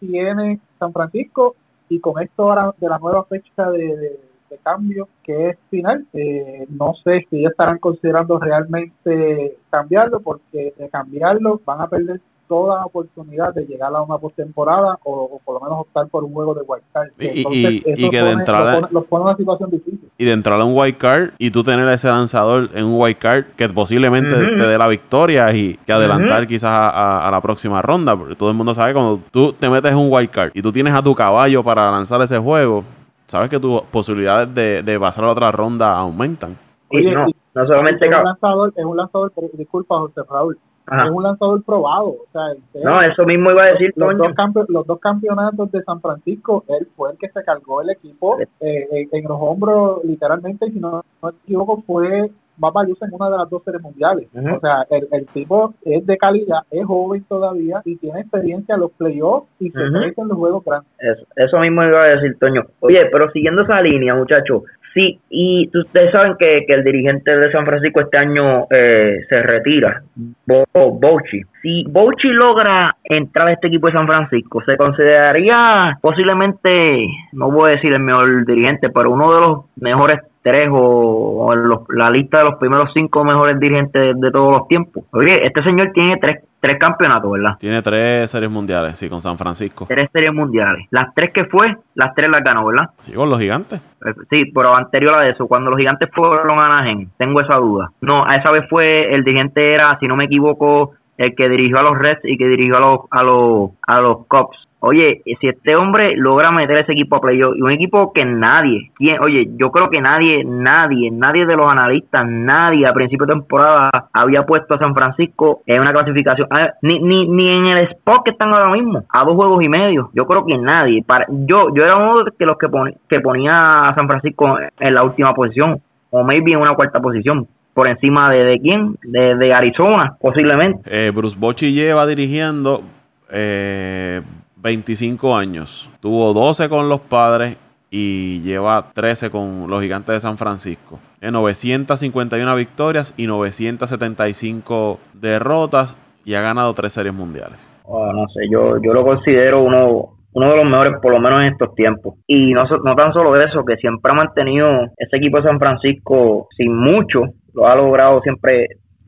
tiene 0.00 0.60
San 0.78 0.92
Francisco 0.92 1.56
y 1.88 2.00
con 2.00 2.20
esto 2.22 2.44
ahora 2.44 2.74
de 2.78 2.88
la 2.88 2.98
nueva 2.98 3.24
fecha 3.24 3.70
de, 3.70 3.96
de, 3.96 4.20
de 4.50 4.58
cambio 4.62 5.08
que 5.22 5.50
es 5.50 5.58
final, 5.70 6.06
eh, 6.12 6.66
no 6.68 6.94
sé 7.02 7.26
si 7.28 7.42
ya 7.42 7.48
estarán 7.48 7.78
considerando 7.78 8.38
realmente 8.38 9.56
cambiarlo 9.70 10.20
porque 10.20 10.74
de 10.76 10.88
cambiarlo 10.88 11.60
van 11.64 11.80
a 11.80 11.88
perder 11.88 12.20
toda 12.48 12.84
oportunidad 12.84 13.54
de 13.54 13.64
llegar 13.66 13.94
a 13.94 14.02
una 14.02 14.18
postemporada 14.18 14.98
o, 15.04 15.12
o 15.34 15.38
por 15.44 15.54
lo 15.54 15.60
menos 15.60 15.80
optar 15.80 16.08
por 16.08 16.24
un 16.24 16.32
juego 16.32 16.54
de 16.54 16.62
wild 16.62 16.84
card. 16.92 17.08
Y, 17.18 17.26
Entonces, 17.38 17.62
y, 17.62 17.82
y 17.86 18.10
que 18.10 18.18
pone, 18.18 18.24
de 18.24 18.30
entrada 18.30 18.72
los 18.72 18.80
pone, 18.80 18.92
los 18.92 19.04
pone 19.06 19.22
en 19.22 19.26
una 19.28 19.36
situación 19.36 19.70
difícil. 19.70 20.10
Y 20.16 20.24
de 20.24 20.32
entrar 20.32 20.60
a 20.60 20.64
un 20.64 20.76
wild 20.76 20.96
card 20.96 21.30
y 21.38 21.50
tú 21.50 21.62
tener 21.62 21.86
a 21.88 21.94
ese 21.94 22.08
lanzador 22.08 22.70
en 22.74 22.84
un 22.84 23.00
wild 23.00 23.18
card 23.18 23.44
que 23.56 23.68
posiblemente 23.68 24.34
uh 24.34 24.38
-huh. 24.38 24.56
te 24.56 24.62
dé 24.66 24.78
la 24.78 24.88
victoria 24.88 25.52
y 25.52 25.76
que 25.86 25.92
adelantar 25.92 26.42
uh 26.42 26.44
-huh. 26.44 26.48
quizás 26.48 26.70
a, 26.70 26.90
a, 26.90 27.28
a, 27.28 27.30
la 27.30 27.40
próxima 27.40 27.82
ronda. 27.82 28.16
Porque 28.16 28.34
todo 28.34 28.50
el 28.50 28.56
mundo 28.56 28.74
sabe 28.74 28.92
cuando 28.92 29.20
tú 29.30 29.52
te 29.52 29.68
metes 29.68 29.92
en 29.92 29.98
un 29.98 30.08
wild 30.10 30.30
card 30.30 30.50
y 30.54 30.62
tú 30.62 30.70
tienes 30.72 30.94
a 30.94 31.02
tu 31.02 31.14
caballo 31.14 31.62
para 31.62 31.90
lanzar 31.90 32.20
ese 32.22 32.38
juego, 32.38 32.84
sabes 33.26 33.48
que 33.48 33.58
tus 33.58 33.82
posibilidades 33.90 34.54
de, 34.54 34.82
de 34.82 35.00
pasar 35.00 35.24
a 35.24 35.26
la 35.28 35.32
otra 35.32 35.50
ronda 35.50 35.96
aumentan. 35.96 36.56
Oye, 36.90 37.10
no, 37.12 37.26
no 37.54 37.66
solamente 37.66 38.06
es 38.06 38.12
un 38.12 38.24
lanzador, 38.24 38.72
es 38.76 38.84
un 38.84 38.96
lanzador, 38.96 39.32
disculpa 39.54 39.98
José 39.98 40.20
Raúl, 40.30 40.58
Ajá. 40.86 41.06
es 41.06 41.10
un 41.10 41.22
lanzador 41.22 41.62
probado. 41.64 42.08
O 42.08 42.26
sea, 42.32 42.52
usted, 42.52 42.82
no, 42.82 43.02
eso 43.02 43.24
mismo 43.24 43.50
iba 43.50 43.64
a 43.64 43.72
decir 43.72 43.92
los, 43.96 44.16
dos 44.16 44.68
los, 44.68 44.86
dos 44.86 45.00
campeonatos 45.00 45.72
de 45.72 45.82
San 45.82 46.00
Francisco, 46.00 46.64
él 46.68 46.86
fue 46.96 47.12
el 47.12 47.18
que 47.18 47.28
se 47.28 47.42
cargó 47.42 47.82
el 47.82 47.90
equipo 47.90 48.38
eh, 48.40 48.46
en, 48.60 49.08
en, 49.10 49.24
los 49.24 49.38
hombros, 49.40 50.04
literalmente, 50.04 50.66
y 50.66 50.72
si 50.72 50.80
no, 50.80 50.90
no 50.90 51.04
me 51.22 51.30
equivoco, 51.44 51.82
fue 51.86 52.30
Baba 52.56 52.82
en 52.82 52.94
una 53.10 53.30
de 53.30 53.38
las 53.38 53.50
dos 53.50 53.64
series 53.64 53.82
mundiales. 53.82 54.28
Uh 54.32 54.38
-huh. 54.38 54.56
O 54.56 54.60
sea, 54.60 54.86
el, 54.90 55.08
el, 55.10 55.26
tipo 55.28 55.74
es 55.84 56.06
de 56.06 56.16
calidad, 56.16 56.60
es 56.70 56.84
joven 56.86 57.24
todavía 57.28 57.82
y 57.84 57.96
tiene 57.96 58.20
experiencia 58.20 58.76
en 58.76 58.82
los 58.82 58.92
playoffs 58.92 59.48
y 59.58 59.70
se 59.70 59.78
uh 59.78 59.82
-huh. 59.82 60.14
en 60.16 60.28
los 60.28 60.38
juegos 60.38 60.64
grandes. 60.64 60.88
Eso, 60.98 61.26
eso 61.34 61.58
mismo 61.58 61.82
iba 61.82 62.02
a 62.02 62.08
decir, 62.14 62.38
Toño. 62.38 62.62
Oye, 62.80 63.06
pero 63.10 63.30
siguiendo 63.32 63.62
esa 63.62 63.80
línea, 63.82 64.14
muchachos, 64.14 64.62
Sí, 64.94 65.18
y 65.28 65.68
ustedes 65.76 66.12
saben 66.12 66.36
que, 66.38 66.64
que, 66.68 66.72
el 66.72 66.84
dirigente 66.84 67.36
de 67.36 67.50
San 67.50 67.66
Francisco 67.66 68.00
este 68.00 68.16
año 68.16 68.66
eh, 68.70 69.18
se 69.28 69.42
retira, 69.42 70.02
Bo, 70.46 70.64
Bouchi. 70.72 71.42
Si 71.62 71.84
Bouchi 71.88 72.28
logra 72.28 72.94
entrar 73.02 73.48
a 73.48 73.52
este 73.52 73.66
equipo 73.66 73.88
de 73.88 73.94
San 73.94 74.06
Francisco, 74.06 74.62
se 74.64 74.76
consideraría 74.76 75.98
posiblemente, 76.00 77.08
no 77.32 77.50
voy 77.50 77.70
a 77.70 77.74
decir 77.74 77.92
el 77.92 78.00
mejor 78.00 78.46
dirigente, 78.46 78.88
pero 78.90 79.10
uno 79.10 79.34
de 79.34 79.40
los 79.40 79.64
mejores 79.80 80.20
tres 80.42 80.68
o, 80.70 81.46
o 81.46 81.54
los, 81.56 81.80
la 81.88 82.10
lista 82.10 82.38
de 82.38 82.44
los 82.44 82.58
primeros 82.58 82.90
cinco 82.94 83.24
mejores 83.24 83.58
dirigentes 83.58 84.00
de, 84.00 84.12
de, 84.14 84.30
todos 84.30 84.52
los 84.52 84.68
tiempos. 84.68 85.04
Oye, 85.12 85.44
este 85.44 85.62
señor 85.64 85.90
tiene 85.92 86.18
tres, 86.18 86.44
tres 86.64 86.78
campeonatos, 86.78 87.30
¿verdad? 87.30 87.58
Tiene 87.58 87.82
tres 87.82 88.30
series 88.30 88.50
mundiales, 88.50 88.96
sí, 88.96 89.10
con 89.10 89.20
San 89.20 89.36
Francisco. 89.36 89.84
Tres 89.86 90.08
series 90.10 90.32
mundiales. 90.32 90.86
Las 90.90 91.14
tres 91.14 91.30
que 91.34 91.44
fue, 91.44 91.76
las 91.94 92.14
tres 92.14 92.30
las 92.30 92.42
ganó, 92.42 92.64
¿verdad? 92.64 92.88
Sí, 93.00 93.12
con 93.12 93.28
los 93.28 93.38
gigantes. 93.38 93.82
Sí, 94.30 94.50
pero 94.54 94.74
anterior 94.74 95.14
a 95.14 95.28
eso, 95.28 95.46
cuando 95.46 95.70
los 95.70 95.78
gigantes 95.78 96.08
fueron 96.14 96.58
a 96.58 96.64
Anaheim, 96.64 97.10
tengo 97.18 97.42
esa 97.42 97.56
duda. 97.56 97.90
No, 98.00 98.26
a 98.26 98.36
esa 98.36 98.50
vez 98.50 98.64
fue, 98.70 99.14
el 99.14 99.24
dirigente 99.24 99.74
era, 99.74 99.98
si 99.98 100.08
no 100.08 100.16
me 100.16 100.24
equivoco, 100.24 100.92
el 101.16 101.34
que 101.34 101.48
dirigió 101.48 101.78
a 101.78 101.82
los 101.82 101.98
Reds 101.98 102.24
y 102.24 102.36
que 102.36 102.48
dirigió 102.48 102.76
a 102.76 102.80
los, 102.80 103.00
a 103.10 103.22
los, 103.22 103.70
a 103.86 104.00
los 104.00 104.26
Cubs. 104.26 104.68
Oye, 104.86 105.22
si 105.40 105.48
este 105.48 105.74
hombre 105.76 106.14
logra 106.14 106.50
meter 106.50 106.76
ese 106.76 106.92
equipo 106.92 107.16
a 107.16 107.20
playoff 107.22 107.56
y 107.56 107.62
un 107.62 107.70
equipo 107.70 108.12
que 108.12 108.26
nadie, 108.26 108.90
¿quién? 108.94 109.18
oye, 109.18 109.48
yo 109.56 109.70
creo 109.70 109.88
que 109.88 109.98
nadie, 110.02 110.44
nadie, 110.44 111.10
nadie 111.10 111.46
de 111.46 111.56
los 111.56 111.72
analistas, 111.72 112.26
nadie 112.28 112.86
a 112.86 112.92
principio 112.92 113.24
de 113.24 113.32
temporada 113.32 113.90
había 114.12 114.42
puesto 114.42 114.74
a 114.74 114.78
San 114.78 114.92
Francisco 114.92 115.62
en 115.64 115.80
una 115.80 115.92
clasificación, 115.94 116.48
ni, 116.82 117.00
ni, 117.00 117.26
ni 117.26 117.48
en 117.48 117.66
el 117.68 117.84
spot 117.92 118.24
que 118.24 118.32
están 118.32 118.52
ahora 118.52 118.72
mismo, 118.72 119.04
a 119.08 119.24
dos 119.24 119.34
juegos 119.34 119.62
y 119.62 119.70
medio. 119.70 120.10
Yo 120.12 120.26
creo 120.26 120.44
que 120.44 120.58
nadie. 120.58 121.02
Para, 121.02 121.24
yo, 121.30 121.74
yo 121.74 121.82
era 121.82 121.96
uno 121.96 122.22
de 122.24 122.44
los 122.44 122.58
que, 122.58 122.68
pon, 122.68 122.92
que 123.08 123.20
ponía 123.20 123.88
a 123.88 123.94
San 123.94 124.06
Francisco 124.06 124.58
en 124.78 124.94
la 124.94 125.02
última 125.02 125.32
posición, 125.32 125.78
o 126.10 126.24
maybe 126.24 126.52
en 126.52 126.58
una 126.58 126.74
cuarta 126.74 127.00
posición 127.00 127.48
por 127.74 127.88
encima 127.88 128.30
de, 128.30 128.44
de 128.44 128.60
quién, 128.60 128.96
de, 129.02 129.36
de 129.36 129.52
Arizona, 129.52 130.16
posiblemente. 130.20 130.80
Eh, 130.86 131.10
Bruce 131.10 131.36
Bochy 131.38 131.72
lleva 131.72 132.06
dirigiendo 132.06 132.82
eh, 133.30 134.22
25 134.56 135.36
años. 135.36 135.90
Tuvo 136.00 136.32
12 136.32 136.68
con 136.68 136.88
los 136.88 137.00
padres 137.00 137.56
y 137.90 138.40
lleva 138.40 138.86
13 138.92 139.30
con 139.30 139.66
los 139.68 139.82
gigantes 139.82 140.14
de 140.14 140.20
San 140.20 140.38
Francisco. 140.38 140.98
En 141.20 141.34
951 141.34 142.56
victorias 142.56 143.14
y 143.16 143.26
975 143.26 144.98
derrotas 145.12 145.96
y 146.24 146.34
ha 146.34 146.40
ganado 146.40 146.72
tres 146.74 146.92
series 146.92 147.14
mundiales. 147.14 147.70
Oh, 147.84 148.12
no 148.12 148.26
sé, 148.28 148.48
yo, 148.50 148.78
yo 148.82 148.92
lo 148.94 149.04
considero 149.04 149.62
uno, 149.62 150.16
uno 150.34 150.50
de 150.50 150.56
los 150.56 150.66
mejores, 150.66 150.94
por 151.00 151.12
lo 151.12 151.20
menos 151.20 151.42
en 151.42 151.52
estos 151.52 151.74
tiempos. 151.74 152.14
Y 152.26 152.52
no, 152.52 152.64
no 152.84 152.94
tan 152.94 153.12
solo 153.12 153.40
eso, 153.40 153.64
que 153.64 153.76
siempre 153.76 154.12
ha 154.12 154.14
mantenido 154.14 154.68
ese 154.96 155.16
equipo 155.16 155.38
de 155.38 155.44
San 155.44 155.58
Francisco 155.58 156.48
sin 156.56 156.76
mucho, 156.76 157.22
lo 157.54 157.66
ha 157.66 157.76
logrado 157.76 158.20
siempre, 158.20 158.66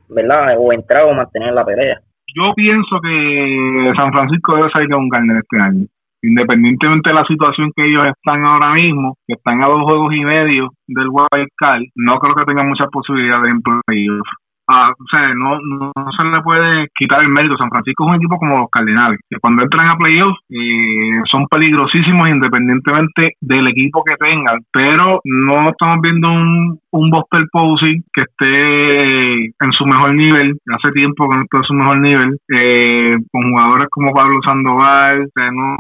¿verdad? 0.08 0.54
O 0.58 0.72
entrar 0.72 1.04
o 1.04 1.14
mantener 1.14 1.52
la 1.52 1.64
pelea. 1.64 1.98
Yo 2.34 2.52
pienso 2.54 3.00
que 3.02 3.92
San 3.96 4.12
Francisco 4.12 4.56
debe 4.56 4.70
salir 4.70 4.88
con 4.90 5.08
Garner 5.08 5.38
este 5.38 5.60
año. 5.60 5.86
Independientemente 6.22 7.10
de 7.10 7.14
la 7.14 7.24
situación 7.24 7.70
que 7.74 7.86
ellos 7.86 8.06
están 8.06 8.44
ahora 8.44 8.74
mismo, 8.74 9.16
que 9.26 9.34
están 9.34 9.62
a 9.62 9.66
dos 9.66 9.82
juegos 9.82 10.14
y 10.14 10.24
medio 10.24 10.70
del 10.86 11.08
Wild 11.08 11.48
Card, 11.56 11.82
no 11.94 12.18
creo 12.18 12.34
que 12.34 12.44
tengan 12.44 12.68
muchas 12.68 12.88
posibilidades 12.90 13.50
en 13.50 13.60
playoff 13.62 14.26
a, 14.68 14.90
o 14.90 15.07
sea, 15.11 15.35
no, 15.35 15.59
no, 15.61 15.92
se 16.16 16.24
le 16.24 16.42
puede 16.42 16.88
quitar 16.94 17.22
el 17.22 17.29
mérito. 17.29 17.57
San 17.57 17.70
Francisco 17.70 18.05
es 18.05 18.11
un 18.11 18.16
equipo 18.16 18.38
como 18.38 18.59
los 18.59 18.70
Cardenales, 18.70 19.20
que 19.29 19.38
cuando 19.40 19.62
entran 19.62 19.88
a 19.88 19.96
playoffs 19.96 20.38
eh, 20.50 21.20
son 21.31 21.46
peligrosísimos 21.46 22.29
independientemente 22.29 23.33
del 23.40 23.68
equipo 23.68 24.02
que 24.05 24.16
tengan, 24.16 24.59
pero 24.72 25.20
no 25.24 25.70
estamos 25.70 26.00
viendo 26.02 26.29
un, 26.31 26.79
un 26.90 27.11
Buster 27.11 27.44
Posey 27.52 28.02
que 28.12 28.22
esté 28.22 29.44
en 29.44 29.72
su 29.72 29.87
mejor 29.87 30.14
nivel, 30.14 30.57
hace 30.74 30.92
tiempo 30.92 31.29
que 31.29 31.37
no 31.37 31.42
está 31.42 31.59
en 31.59 31.64
su 31.64 31.74
mejor 31.74 31.98
nivel, 31.98 32.37
eh, 32.48 33.16
con 33.33 33.50
jugadores 33.50 33.88
como 33.90 34.12
Pablo 34.12 34.40
Sandoval, 34.42 35.22
o 35.22 35.31
sea, 35.35 35.50
no, 35.50 35.76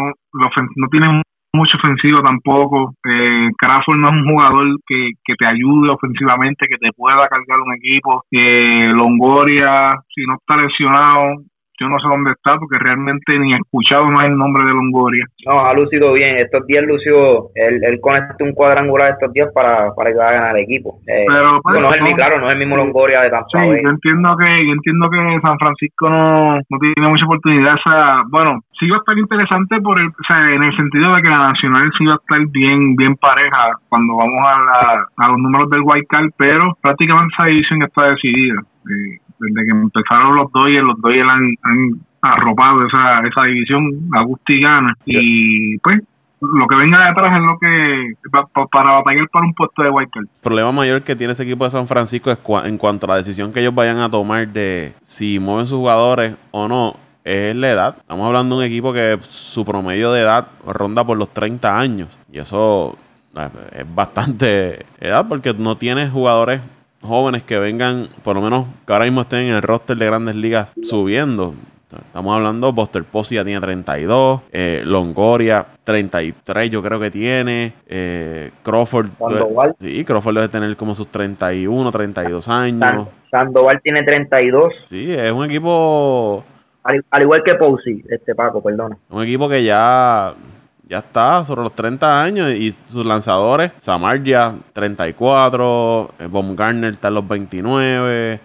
no 0.76 0.88
tienen 0.90 1.22
mucha 1.56 1.76
ofensiva 1.76 2.22
tampoco. 2.22 2.94
Eh, 3.04 3.48
Crawford 3.58 3.98
no 3.98 4.08
es 4.08 4.14
un 4.14 4.30
jugador 4.30 4.66
que, 4.86 5.10
que 5.24 5.34
te 5.34 5.46
ayude 5.46 5.90
ofensivamente, 5.90 6.66
que 6.68 6.78
te 6.78 6.92
pueda 6.92 7.28
cargar 7.28 7.60
un 7.60 7.74
equipo. 7.74 8.24
Eh, 8.30 8.90
Longoria, 8.94 9.96
si 10.14 10.24
no 10.26 10.34
está 10.34 10.56
lesionado, 10.56 11.42
yo 11.78 11.88
no 11.88 11.98
sé 11.98 12.08
dónde 12.08 12.32
está 12.32 12.56
porque 12.58 12.78
realmente 12.78 13.38
ni 13.38 13.52
he 13.52 13.56
escuchado 13.56 14.06
más 14.06 14.26
el 14.26 14.36
nombre 14.36 14.64
de 14.64 14.70
Longoria. 14.72 15.24
No, 15.46 15.66
ha 15.66 15.74
lucido 15.74 16.12
bien. 16.12 16.36
Estos 16.38 16.66
días 16.66 16.84
lució, 16.84 17.48
él, 17.54 17.80
él 17.82 17.98
conectó 18.00 18.44
un 18.44 18.52
cuadrangular 18.52 19.12
estos 19.12 19.32
días 19.32 19.48
para, 19.54 19.92
para 19.94 20.10
ayudar 20.10 20.28
a 20.28 20.32
ganar 20.32 20.56
el 20.56 20.64
equipo. 20.64 20.98
Eh, 21.06 21.24
Pero, 21.28 21.60
pues, 21.62 21.80
no 21.80 21.90
es 21.94 22.00
el, 22.00 22.10
no- 22.10 22.16
claro, 22.16 22.40
no 22.40 22.46
es 22.46 22.52
el 22.52 22.58
mismo 22.58 22.76
Longoria 22.76 23.20
de 23.22 23.30
Tampa 23.30 23.46
Sí, 23.52 23.58
Bay. 23.58 23.82
yo 23.82 23.90
entiendo 23.90 24.36
que 24.36 24.66
yo 24.66 24.72
entiendo 24.72 25.10
que 25.10 25.40
San 25.42 25.58
Francisco 25.58 26.08
no, 26.10 26.54
no 26.56 26.78
tiene 26.80 27.08
mucha 27.08 27.24
oportunidad. 27.26 27.74
O 27.74 27.82
sea, 27.90 28.22
bueno, 28.30 28.60
sí 28.78 28.88
va 28.88 28.96
a 28.96 28.98
estar 29.00 29.16
interesante 29.18 29.80
por 29.80 29.98
el, 30.00 30.08
o 30.08 30.24
sea, 30.26 30.52
en 30.52 30.62
el 30.62 30.76
sentido 30.76 31.14
de 31.14 31.22
que 31.22 31.28
la 31.28 31.48
nacional 31.52 31.90
sí 31.98 32.04
va 32.06 32.14
a 32.14 32.16
estar 32.16 32.40
bien 32.50 32.96
bien 32.96 33.14
pareja 33.16 33.72
cuando 33.88 34.16
vamos 34.16 34.40
a, 34.46 34.58
la- 34.64 35.06
a 35.16 35.28
los 35.28 35.38
números 35.38 35.70
del 35.70 35.80
White 35.84 36.06
Card, 36.08 36.30
pero 36.38 36.76
prácticamente 36.80 37.34
esa 37.34 37.46
división 37.46 37.82
está 37.82 38.10
decidida. 38.10 38.60
Eh, 38.88 39.18
desde 39.38 39.64
que 39.64 39.70
empezaron 39.70 40.36
los 40.36 40.50
Dodgers, 40.52 40.84
los 40.84 41.00
Dodgers 41.00 41.28
han, 41.28 41.54
han 41.62 42.00
arropado 42.22 42.86
esa, 42.86 43.20
esa 43.26 43.42
división, 43.44 44.08
Agusti 44.14 44.60
gana 44.60 44.94
y 45.04 45.78
pues 45.78 46.00
lo 46.40 46.66
que 46.66 46.74
venga 46.76 47.06
detrás 47.08 47.32
es 47.38 47.42
lo 47.44 47.58
que 47.58 48.12
pa- 48.30 48.46
pa- 48.46 48.66
para 48.66 48.92
batallar 48.92 49.26
para 49.30 49.46
un 49.46 49.54
puesto 49.54 49.82
de 49.82 49.90
White. 49.90 50.10
El 50.18 50.28
problema 50.42 50.70
mayor 50.70 51.02
que 51.02 51.16
tiene 51.16 51.32
ese 51.32 51.44
equipo 51.44 51.64
de 51.64 51.70
San 51.70 51.86
Francisco 51.88 52.30
es 52.30 52.42
cua- 52.42 52.66
en 52.68 52.76
cuanto 52.78 53.06
a 53.06 53.10
la 53.10 53.16
decisión 53.16 53.52
que 53.52 53.60
ellos 53.60 53.74
vayan 53.74 53.98
a 53.98 54.10
tomar 54.10 54.46
de 54.48 54.92
si 55.02 55.38
mueven 55.38 55.66
sus 55.66 55.78
jugadores 55.78 56.36
o 56.50 56.68
no, 56.68 56.94
es 57.24 57.56
la 57.56 57.70
edad. 57.70 57.96
Estamos 57.98 58.26
hablando 58.26 58.56
de 58.56 58.60
un 58.64 58.66
equipo 58.70 58.92
que 58.92 59.16
su 59.20 59.64
promedio 59.64 60.12
de 60.12 60.20
edad 60.20 60.46
ronda 60.66 61.04
por 61.04 61.16
los 61.16 61.32
30 61.32 61.76
años. 61.78 62.08
Y 62.30 62.38
eso 62.38 62.96
eh, 63.34 63.48
es 63.80 63.94
bastante 63.94 64.84
edad 65.00 65.26
porque 65.28 65.54
no 65.54 65.76
tienes 65.76 66.10
jugadores 66.10 66.60
jóvenes 67.02 67.42
que 67.42 67.58
vengan, 67.58 68.08
por 68.22 68.36
lo 68.36 68.42
menos 68.42 68.66
que 68.86 68.92
ahora 68.92 69.04
mismo 69.04 69.22
estén 69.22 69.46
en 69.46 69.54
el 69.56 69.62
roster 69.62 69.96
de 69.96 70.06
grandes 70.06 70.34
ligas 70.36 70.72
subiendo. 70.82 71.54
Estamos 71.92 72.34
hablando, 72.36 72.72
Buster 72.72 73.04
Posey 73.04 73.36
ya 73.36 73.44
tiene 73.44 73.60
32, 73.60 74.40
eh, 74.52 74.82
Longoria 74.84 75.64
33 75.84 76.68
yo 76.68 76.82
creo 76.82 76.98
que 76.98 77.10
tiene, 77.12 77.72
eh, 77.86 78.50
Crawford... 78.64 79.08
Sandoval. 79.18 79.76
Sí, 79.80 80.04
Crawford 80.04 80.34
debe 80.34 80.48
tener 80.48 80.76
como 80.76 80.94
sus 80.94 81.06
31, 81.08 81.90
32 81.92 82.44
San- 82.44 82.82
años. 82.82 83.08
Sandoval 83.30 83.80
tiene 83.82 84.02
32, 84.02 84.72
Sí, 84.86 85.12
es 85.14 85.32
un 85.32 85.44
equipo 85.46 86.44
al, 86.82 87.04
al 87.10 87.22
igual 87.22 87.42
que 87.44 87.54
Posey, 87.54 88.02
este 88.10 88.34
Paco, 88.34 88.62
perdona. 88.62 88.96
un 89.10 89.22
equipo 89.22 89.48
que 89.48 89.62
ya 89.64 90.34
ya 90.88 90.98
está 90.98 91.44
sobre 91.44 91.62
los 91.62 91.74
30 91.74 92.22
años 92.22 92.50
y 92.50 92.72
sus 92.72 93.04
lanzadores, 93.04 93.72
Samar 93.78 94.22
ya 94.22 94.54
34, 94.72 96.10
eh, 96.18 96.28
Baumgartner 96.30 96.92
está 96.92 97.08
en 97.08 97.14
los 97.14 97.26
29, 97.26 98.40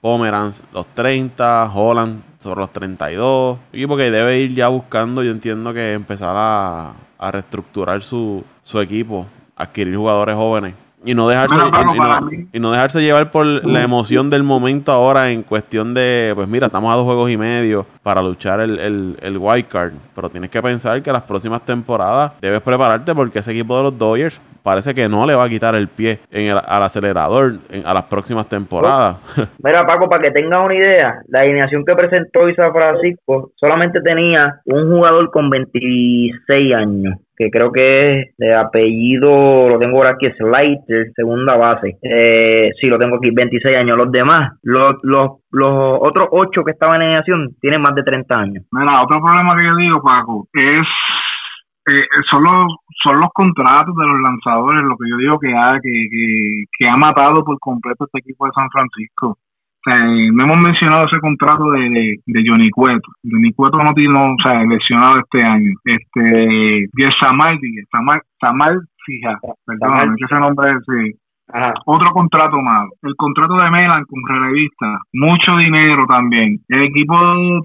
Pomeranz 0.00 0.62
los 0.72 0.86
30, 0.88 1.72
Holland 1.74 2.22
sobre 2.38 2.60
los 2.60 2.72
32. 2.72 3.58
Un 3.58 3.78
equipo 3.78 3.96
que 3.96 4.10
debe 4.10 4.38
ir 4.40 4.54
ya 4.54 4.68
buscando, 4.68 5.22
yo 5.22 5.30
entiendo 5.30 5.72
que 5.72 5.94
empezar 5.94 6.34
a, 6.36 6.92
a 7.18 7.30
reestructurar 7.30 8.02
su, 8.02 8.44
su 8.62 8.80
equipo, 8.80 9.26
adquirir 9.56 9.96
jugadores 9.96 10.36
jóvenes. 10.36 10.74
Y 11.04 11.14
no 11.14 11.28
dejarse 11.28 11.54
Bueno, 11.56 12.30
y, 12.32 12.56
y 12.56 12.58
no, 12.60 12.70
y 12.70 12.72
dejarse 12.72 13.00
llevar 13.02 13.30
por 13.30 13.44
la 13.46 13.82
emoción 13.82 14.28
del 14.30 14.42
momento 14.42 14.90
ahora 14.92 15.30
en 15.30 15.42
cuestión 15.42 15.94
de, 15.94 16.32
pues 16.34 16.48
mira, 16.48 16.66
estamos 16.66 16.92
a 16.92 16.96
dos 16.96 17.04
juegos 17.04 17.30
y 17.30 17.36
medio 17.36 17.86
para 18.02 18.22
luchar 18.22 18.60
el, 18.60 18.78
el, 18.80 19.16
el 19.20 19.38
wild 19.38 19.68
card. 19.68 19.92
Pero 20.14 20.30
tienes 20.30 20.50
que 20.50 20.60
pensar 20.62 21.00
que 21.02 21.12
las 21.12 21.22
próximas 21.22 21.64
temporadas 21.64 22.32
debes 22.40 22.60
prepararte 22.60 23.14
porque 23.14 23.38
ese 23.38 23.52
equipo 23.52 23.76
de 23.76 23.82
los 23.84 23.98
Dodgers 23.98 24.40
parece 24.64 24.94
que 24.94 25.08
no 25.08 25.26
le 25.26 25.34
va 25.36 25.44
a 25.44 25.48
quitar 25.48 25.76
el 25.76 25.86
pie 25.86 26.18
en 26.32 26.46
el- 26.50 26.58
al 26.66 26.82
acelerador 26.82 27.54
en- 27.70 27.86
a 27.86 27.94
las 27.94 28.04
próximas 28.04 28.48
temporadas. 28.48 29.16
Mira, 29.62 29.86
Paco, 29.86 30.08
para 30.08 30.22
que 30.24 30.30
tengas 30.32 30.64
una 30.64 30.74
idea, 30.74 31.14
la 31.28 31.40
alineación 31.42 31.84
que 31.84 31.94
presentó 31.94 32.40
hoy 32.40 32.54
San 32.56 32.72
Francisco 32.72 33.52
solamente 33.54 34.00
tenía 34.00 34.60
un 34.64 34.90
jugador 34.90 35.30
con 35.30 35.50
26 35.50 36.74
años, 36.74 37.14
que 37.36 37.50
creo 37.50 37.70
que 37.70 38.20
es 38.20 38.36
de 38.38 38.54
apellido, 38.54 39.68
lo 39.68 39.78
tengo 39.78 39.98
ahora 39.98 40.10
aquí, 40.10 40.30
Slater, 40.30 41.12
segunda 41.14 41.56
base. 41.56 41.98
Eh, 42.02 42.70
sí, 42.80 42.86
lo 42.86 42.98
tengo 42.98 43.16
aquí, 43.16 43.30
26 43.30 43.76
años. 43.76 43.96
Los 43.96 44.10
demás, 44.10 44.58
los, 44.62 44.96
los, 45.02 45.42
los 45.50 45.98
otros 46.00 46.28
8 46.30 46.64
que 46.64 46.72
estaban 46.72 46.96
en 46.96 47.08
alineación, 47.08 47.50
tienen 47.60 47.82
más 47.82 47.94
de 47.94 48.02
30 48.02 48.34
años. 48.34 48.64
Mira, 48.72 49.02
otro 49.02 49.20
problema 49.20 49.56
que 49.56 49.64
yo 49.64 49.76
digo, 49.76 50.02
Paco, 50.02 50.48
es 50.52 50.86
eh, 51.88 52.02
son 52.28 52.42
los 52.42 52.74
son 53.02 53.20
los 53.20 53.30
contratos 53.32 53.94
de 53.94 54.06
los 54.06 54.20
lanzadores, 54.20 54.82
lo 54.82 54.96
que 54.96 55.08
yo 55.08 55.16
digo 55.18 55.38
que 55.38 55.54
ha 55.54 55.78
que, 55.80 56.08
que, 56.10 56.64
que 56.76 56.88
ha 56.88 56.96
matado 56.96 57.44
por 57.44 57.58
completo 57.60 58.06
este 58.06 58.18
equipo 58.18 58.46
de 58.46 58.52
San 58.52 58.68
Francisco. 58.70 59.38
Sea, 59.86 59.94
eh, 59.94 60.30
no 60.32 60.44
hemos 60.44 60.58
mencionado 60.58 61.06
ese 61.06 61.20
contrato 61.20 61.70
de, 61.70 61.88
de, 61.88 62.16
de 62.26 62.44
Johnny 62.44 62.70
Cueto. 62.70 63.08
Johnny 63.22 63.52
Cueto 63.52 63.82
no 63.82 63.94
tiene, 63.94 64.18
o 64.18 64.36
sea, 64.42 64.64
lesionado 64.64 65.20
este 65.20 65.42
año. 65.42 65.70
Este, 65.84 66.78
y 66.82 67.12
Samal, 67.20 67.58
Samal, 67.92 68.20
Samal 68.40 68.80
Fija, 69.04 69.38
perdón, 69.64 70.16
ese 70.18 70.34
nombre 70.40 70.72
es, 70.72 70.78
sí 70.84 71.18
Ajá. 71.52 71.72
otro 71.86 72.10
contrato 72.10 72.60
más. 72.60 72.88
El 73.02 73.14
contrato 73.16 73.54
de 73.56 73.70
Melan 73.70 74.04
con 74.04 74.20
relevista, 74.26 74.98
mucho 75.12 75.56
dinero 75.58 76.04
también. 76.08 76.58
El 76.68 76.82
equipo 76.84 77.14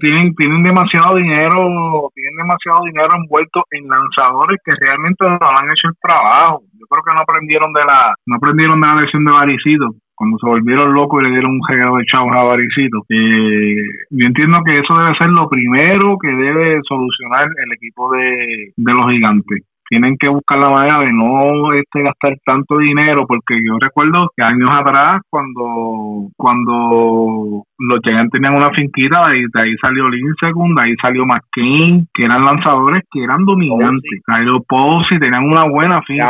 tienen 0.00 0.34
tienen 0.36 0.62
demasiado 0.62 1.16
dinero, 1.16 2.08
tienen 2.14 2.36
demasiado 2.36 2.84
dinero 2.84 3.16
envuelto 3.16 3.64
en 3.72 3.88
lanzadores 3.88 4.60
que 4.64 4.72
realmente 4.80 5.24
no 5.24 5.38
han 5.42 5.70
hecho 5.70 5.88
el 5.88 5.96
trabajo. 6.00 6.62
Yo 6.78 6.86
creo 6.88 7.02
que 7.02 7.14
no 7.14 7.20
aprendieron 7.20 7.72
de 7.72 7.84
la 7.84 8.14
no 8.26 8.36
aprendieron 8.36 8.80
de 8.80 8.86
la 8.86 9.00
lesión 9.02 9.24
de 9.24 9.32
Varicito. 9.32 9.88
Cuando 10.14 10.36
se 10.38 10.46
volvieron 10.46 10.94
locos 10.94 11.20
y 11.20 11.24
le 11.24 11.32
dieron 11.32 11.52
un 11.52 11.60
reguero 11.66 11.96
de 11.96 12.04
chavos 12.04 12.32
a 12.32 12.42
Varicito. 12.42 13.04
Eh, 13.08 13.76
yo 14.10 14.26
entiendo 14.26 14.58
que 14.64 14.78
eso 14.78 14.96
debe 14.96 15.16
ser 15.16 15.28
lo 15.28 15.48
primero 15.48 16.16
que 16.18 16.28
debe 16.28 16.80
solucionar 16.88 17.48
el 17.64 17.72
equipo 17.72 18.12
de 18.12 18.72
los 18.76 19.10
gigantes 19.10 19.64
tienen 19.88 20.16
que 20.18 20.28
buscar 20.28 20.58
la 20.58 20.70
manera 20.70 21.00
de 21.00 21.12
no 21.12 21.72
este, 21.74 22.02
gastar 22.02 22.34
tanto 22.44 22.78
dinero 22.78 23.26
porque 23.26 23.62
yo 23.64 23.76
recuerdo 23.80 24.28
que 24.36 24.42
años 24.42 24.70
atrás 24.72 25.20
cuando 25.30 26.28
cuando 26.36 27.62
los 27.78 28.00
Giants 28.02 28.30
tenían 28.32 28.54
una 28.54 28.70
finquita 28.70 29.26
de 29.28 29.32
ahí, 29.34 29.44
de 29.52 29.60
ahí 29.60 29.74
salió 29.80 30.08
Lincecum, 30.08 30.74
de 30.74 30.82
ahí 30.82 30.94
salió 31.00 31.24
McCain 31.26 32.06
que 32.14 32.24
eran 32.24 32.44
lanzadores 32.44 33.02
que 33.10 33.22
eran 33.24 33.44
dominantes. 33.44 34.20
Cairo 34.24 34.62
Posey 34.68 35.18
tenían 35.18 35.44
una 35.44 35.64
buena 35.68 36.00
finca. 36.02 36.24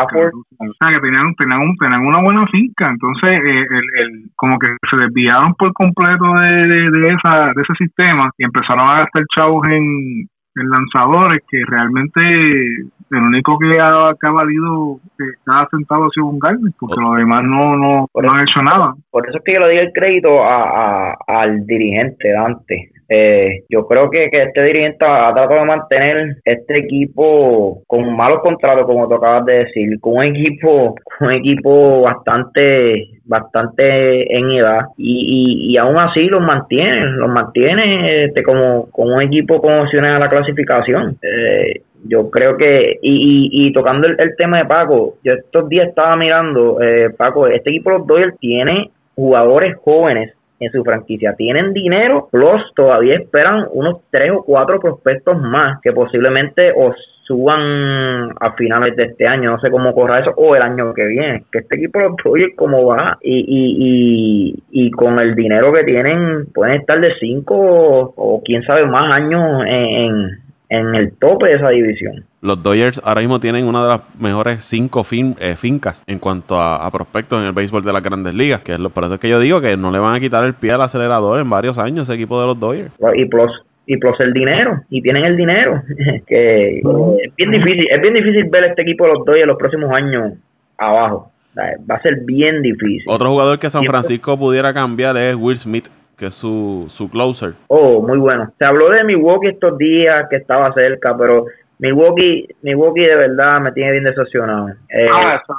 O 0.59 0.73
sea 0.79 0.89
que 0.91 1.01
tenían 1.01 1.35
tenían, 1.35 1.61
un- 1.61 1.77
tenían 1.77 2.07
una 2.07 2.21
buena 2.23 2.47
finca. 2.49 2.89
Entonces 2.91 3.31
eh, 3.45 3.67
el, 3.71 4.05
el, 4.07 4.11
como 4.37 4.59
que 4.59 4.69
se 4.91 4.97
desviaron 4.97 5.55
por 5.55 5.73
completo 5.73 6.25
de, 6.35 6.67
de, 6.69 6.91
de 6.91 7.09
esa 7.11 7.53
de 7.55 7.63
ese 7.63 7.75
sistema 7.79 8.31
y 8.39 8.45
empezaron 8.45 8.89
a 8.89 9.01
gastar 9.01 9.23
chavos 9.35 9.67
en 9.69 10.27
en 10.57 10.69
lanzadores 10.71 11.41
que 11.51 11.63
realmente 11.67 12.21
el 12.21 13.19
único 13.23 13.59
que 13.59 13.79
ha, 13.81 14.13
que 14.21 14.27
ha 14.27 14.31
valido 14.31 14.99
cada 15.45 15.69
centavo 15.71 16.07
ha 16.07 16.11
sido 16.11 16.27
un 16.27 16.39
Garden, 16.39 16.73
porque 16.79 17.01
los 17.01 17.17
demás 17.17 17.45
no, 17.45 17.77
no, 17.77 18.07
Por 18.13 18.25
no 18.25 18.33
han 18.33 18.43
hecho 18.49 18.63
nada. 18.63 18.95
Por 19.11 19.29
eso 19.29 19.39
es 19.39 19.45
que 19.45 19.55
yo 19.55 19.61
le 19.61 19.67
doy 19.67 19.77
el 19.79 19.93
crédito 19.93 20.43
a, 20.43 21.11
a- 21.11 21.17
al 21.27 21.67
dirigente 21.67 22.33
Dante. 22.33 22.91
Eh, 23.15 23.65
yo 23.69 23.87
creo 23.87 24.09
que, 24.09 24.31
que 24.31 24.45
este 24.45 24.63
dirigente 24.63 25.05
ha 25.05 25.35
tratado 25.35 25.61
de 25.61 25.67
mantener 25.67 26.37
este 26.47 26.79
equipo 26.79 27.83
con 27.87 28.17
malos 28.17 28.41
contratos, 28.41 28.87
como 28.87 29.07
tú 29.07 29.17
acabas 29.17 29.45
de 29.45 29.65
decir, 29.65 30.01
con 30.01 30.15
un 30.15 30.25
equipo, 30.25 30.95
un 31.21 31.33
equipo 31.33 32.01
bastante, 32.03 33.11
bastante 33.25 34.35
en 34.35 34.53
edad 34.53 34.87
y, 34.97 35.67
y, 35.69 35.73
y 35.73 35.77
aún 35.77 35.99
así 35.99 36.23
los 36.25 36.41
mantiene, 36.41 37.05
los 37.13 37.29
mantiene 37.29 38.25
este, 38.25 38.43
como, 38.43 38.91
como 38.91 39.17
un 39.17 39.23
equipo 39.23 39.61
con 39.61 39.81
opciones 39.81 40.13
a 40.13 40.19
la 40.19 40.29
clasificación. 40.29 41.19
Eh, 41.23 41.83
yo 42.05 42.31
creo 42.31 42.57
que, 42.57 42.99
y, 43.03 43.13
y, 43.13 43.67
y 43.67 43.73
tocando 43.73 44.07
el, 44.07 44.37
tema 44.37 44.59
de 44.59 44.65
Paco, 44.65 45.17
yo 45.23 45.35
estos 45.35 45.69
días 45.69 45.89
estaba 45.89 46.17
mirando, 46.17 46.81
eh, 46.81 47.11
Paco, 47.17 47.47
este 47.47 47.71
equipo 47.71 47.91
los 47.91 48.07
Dodgers 48.07 48.39
tiene 48.39 48.91
jugadores 49.15 49.77
jóvenes 49.85 50.33
en 50.65 50.73
su 50.73 50.83
franquicia, 50.85 51.35
tienen 51.37 51.73
dinero, 51.73 52.29
plus 52.31 52.63
todavía 52.75 53.17
esperan 53.17 53.67
unos 53.73 54.01
tres 54.11 54.31
o 54.33 54.43
cuatro 54.45 54.81
prospectos 54.81 55.41
más 55.41 55.81
que 55.83 55.93
posiblemente 55.93 56.73
os 56.77 56.95
suban 57.25 58.33
a 58.41 58.53
finales 58.57 58.97
de 58.97 59.05
este 59.05 59.27
año, 59.27 59.53
no 59.53 59.61
sé 59.61 59.71
cómo 59.71 59.95
corra 59.95 60.21
eso, 60.21 60.33
o 60.37 60.55
el 60.57 60.63
año 60.63 60.93
que 60.93 61.07
viene, 61.07 61.45
que 61.51 61.61
este 61.61 61.77
equipo 61.77 62.01
los 62.01 62.17
Dodgers 62.23 62.55
como 62.57 62.85
va 62.87 63.17
y, 63.23 63.39
y, 63.39 64.55
y, 64.71 64.87
y 64.87 64.91
con 64.91 65.19
el 65.19 65.35
dinero 65.35 65.73
que 65.73 65.85
tienen 65.85 66.47
pueden 66.53 66.81
estar 66.81 67.01
de 67.01 67.15
cinco 67.21 67.55
o, 67.57 68.13
o 68.17 68.43
quién 68.45 68.63
sabe 68.65 68.87
más 68.87 69.11
años 69.13 69.63
en, 69.67 69.87
en, 69.87 70.31
en 70.73 70.95
el 70.95 71.13
tope 71.19 71.49
de 71.49 71.55
esa 71.57 71.69
división. 71.69 72.25
Los 72.41 72.63
Dodgers 72.63 73.01
ahora 73.05 73.21
mismo 73.21 73.39
tienen 73.41 73.67
una 73.67 73.83
de 73.83 73.89
las 73.91 74.03
mejores 74.19 74.65
cinco 74.65 75.05
fin- 75.05 75.37
eh, 75.39 75.55
fincas 75.57 76.03
en 76.07 76.19
cuanto 76.19 76.57
a, 76.57 76.85
a 76.87 76.91
prospectos 76.91 77.41
en 77.41 77.47
el 77.47 77.53
béisbol 77.53 77.83
de 77.83 77.93
las 77.93 78.03
grandes 78.03 78.35
ligas. 78.35 78.61
Que 78.61 78.73
es 78.73 78.79
lo, 78.81 78.91
por 78.91 79.05
eso 79.05 79.15
es 79.15 79.21
que 79.21 79.29
yo 79.29 79.39
digo 79.39 79.61
que 79.61 79.77
no 79.77 79.91
le 79.91 79.99
van 79.99 80.15
a 80.15 80.21
quitar 80.21 80.45
el 80.45 80.55
pie 80.55 80.73
al 80.73 80.81
acelerador 80.83 81.39
en 81.41 81.51
varios 81.51 81.79
años 81.79 82.09
ese 82.09 82.15
equipo 82.15 82.41
de 82.41 82.47
los 82.47 82.59
Dodgers. 82.59 82.91
Y 83.15 83.27
plus, 83.27 83.51
y 83.87 83.97
plus 83.99 84.19
el 84.21 84.33
dinero 84.33 84.81
y 84.91 85.03
tienen 85.03 85.25
el 85.25 85.37
dinero 85.37 85.83
que 86.27 86.79
es 86.79 87.37
bien 87.37 87.51
difícil 87.51 87.87
es 87.91 88.01
bien 88.01 88.15
difícil 88.15 88.45
ver 88.51 88.65
este 88.65 88.83
equipo 88.83 89.05
de 89.07 89.13
los 89.15 89.25
Dodgers 89.27 89.47
los 89.49 89.59
próximos 89.59 89.91
años 89.93 90.35
abajo 90.79 91.31
va 91.59 91.97
a 91.97 92.01
ser 92.03 92.21
bien 92.25 92.63
difícil 92.63 93.03
otro 93.09 93.29
jugador 93.31 93.59
que 93.59 93.69
San 93.69 93.85
Francisco 93.85 94.39
pudiera 94.39 94.73
cambiar 94.73 95.17
es 95.17 95.35
Will 95.35 95.59
Smith 95.59 95.89
que 96.23 96.29
es 96.29 96.35
su, 96.35 96.85
su 96.87 97.11
closer 97.11 97.55
oh 97.67 98.01
muy 98.01 98.17
bueno 98.17 98.53
se 98.57 98.65
habló 98.65 98.91
de 98.91 99.03
Milwaukee 99.03 99.49
estos 99.49 99.77
días 99.77 100.29
que 100.31 100.37
estaba 100.37 100.73
cerca 100.73 101.17
pero 101.19 101.47
Milwaukee 101.81 102.47
Milwaukee 102.63 103.01
de 103.01 103.17
verdad 103.17 103.61
me 103.61 103.73
tiene 103.73 103.91
bien 103.91 104.05
decepcionado 104.05 104.69
eh, 104.69 105.09
Ah, 105.13 105.41
eso. 105.43 105.53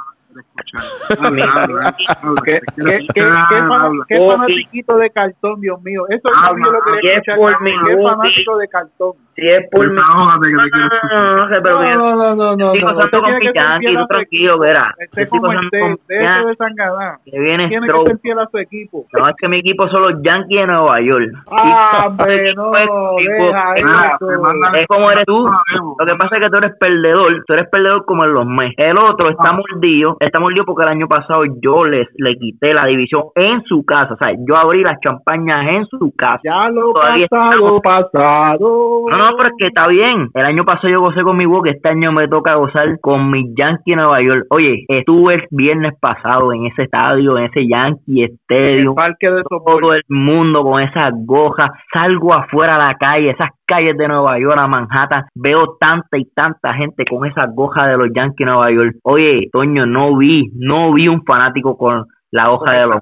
¿Qué, 2.44 2.60
qué, 2.76 2.98
qué, 3.14 3.22
qué 4.08 4.18
fanatiquito 4.26 4.96
de 4.96 5.10
cartón, 5.10 5.60
Dios 5.60 5.80
mío? 5.82 6.02
Eso 6.08 6.28
es 6.28 6.34
lo 6.58 6.72
que 6.72 6.78
quería 7.00 7.18
escuchar. 7.18 7.56
¿Qué 7.86 7.96
fanático 8.02 8.56
de 8.58 8.68
cartón? 8.68 9.12
si 9.36 9.48
es 9.48 9.68
por 9.70 9.88
mi 9.88 9.96
no, 9.96 10.02
no, 10.04 10.36
no, 10.36 10.40
sé, 11.48 11.56
pero 11.62 11.80
que- 11.80 11.94
No, 11.96 12.14
no, 12.14 12.34
no, 12.36 12.56
no. 12.56 12.66
estoy 12.74 12.80
no, 12.80 12.86
pasando 12.94 13.20
con 13.20 13.32
su 13.34 13.40
tranquilo, 14.06 14.58
verá. 14.58 14.94
Esté 14.98 15.22
Estoy 15.22 15.40
como 15.40 15.52
esté, 15.52 15.80
con 15.80 15.90
de 15.90 15.96
eso 15.96 16.00
de 16.08 16.18
Picanqui, 16.20 16.56
Sangadá. 16.56 17.18
que 17.24 17.40
viene 17.40 17.68
Tiene 17.68 17.86
que 17.86 17.92
Stroke. 17.92 18.08
sentir 18.10 18.38
a 18.38 18.46
su 18.46 18.58
equipo. 18.58 19.06
No, 19.12 19.28
es 19.28 19.34
que 19.36 19.48
mi 19.48 19.58
equipo 19.58 19.88
son 19.88 20.02
los 20.02 20.22
Yankees 20.22 20.60
de 20.60 20.66
Nueva 20.66 21.00
York. 21.00 21.32
Ah, 21.50 22.04
hombre, 22.06 22.54
no, 22.54 22.76
Es 22.76 22.88
como 24.86 25.10
eres 25.10 25.24
tú. 25.26 25.48
Lo 25.98 26.06
que 26.06 26.14
pasa 26.16 26.36
es 26.36 26.42
que 26.42 26.50
tú 26.50 26.56
eres 26.58 26.72
perdedor. 26.78 27.42
Tú 27.46 27.52
eres 27.54 27.68
perdedor 27.70 28.04
como 28.04 28.24
en 28.24 28.34
los 28.34 28.46
meses. 28.46 28.74
El 28.78 28.98
otro 28.98 29.30
está 29.30 29.52
mordido. 29.52 30.16
Está 30.20 30.38
mordido 30.44 30.64
porque 30.64 30.82
el 30.82 30.88
año 30.90 31.08
pasado 31.08 31.42
yo 31.62 31.84
les, 31.84 32.06
le 32.16 32.36
quité 32.36 32.74
la 32.74 32.86
división 32.86 33.24
en 33.34 33.62
su 33.64 33.84
casa. 33.84 34.14
O 34.14 34.16
sea, 34.16 34.32
yo 34.46 34.56
abrí 34.56 34.82
las 34.82 34.98
champañas 35.00 35.66
en 35.68 35.86
su 35.86 36.12
casa. 36.16 36.40
Ya 36.44 36.68
lo 36.68 36.92
Todavía 36.92 37.26
pasado, 37.28 37.80
pasado. 37.80 39.02
No, 39.10 39.16
no, 39.16 39.36
pero 39.36 39.48
es 39.48 39.54
que 39.58 39.66
está 39.66 39.86
bien. 39.88 40.28
El 40.34 40.44
año 40.44 40.64
pasado 40.64 40.88
yo 40.88 41.00
gocé 41.00 41.22
con 41.22 41.36
mi 41.36 41.44
que 41.62 41.70
este 41.70 41.88
año 41.88 42.12
me 42.12 42.28
toca 42.28 42.54
gozar 42.56 42.98
con 43.00 43.30
mis 43.30 43.46
Yankees 43.56 43.96
Nueva 43.96 44.20
York. 44.22 44.46
Oye, 44.50 44.84
estuve 44.88 45.34
el 45.34 45.44
viernes 45.50 45.94
pasado 46.00 46.52
en 46.52 46.66
ese 46.66 46.82
estadio, 46.82 47.38
en 47.38 47.44
ese 47.44 47.66
Yankee 47.66 48.24
El 48.24 48.32
Stadium. 48.42 48.94
parque 48.94 49.30
de. 49.30 49.42
Todo 49.44 49.94
el 49.94 50.02
mundo 50.08 50.62
con 50.62 50.82
esas 50.82 51.12
gojas. 51.24 51.70
Salgo 51.92 52.34
afuera 52.34 52.76
a 52.76 52.88
la 52.88 52.94
calle, 52.94 53.30
esas 53.30 53.50
calles 53.66 53.96
de 53.96 54.08
Nueva 54.08 54.38
York, 54.38 54.58
a 54.58 54.66
Manhattan. 54.66 55.24
Veo 55.34 55.76
tanta 55.78 56.18
y 56.18 56.24
tanta 56.34 56.74
gente 56.74 57.04
con 57.08 57.26
esas 57.26 57.54
gojas 57.54 57.88
de 57.88 57.96
los 57.96 58.08
Yankees 58.14 58.38
de 58.38 58.44
Nueva 58.46 58.70
York. 58.70 58.96
Oye, 59.02 59.48
Toño, 59.52 59.86
no 59.86 60.16
vi, 60.16 60.50
no 60.54 60.92
vi 60.92 61.08
un 61.08 61.24
fanático 61.24 61.76
con 61.76 62.04
la 62.30 62.50
hoja 62.50 62.72
de 62.72 62.86
los. 62.86 63.00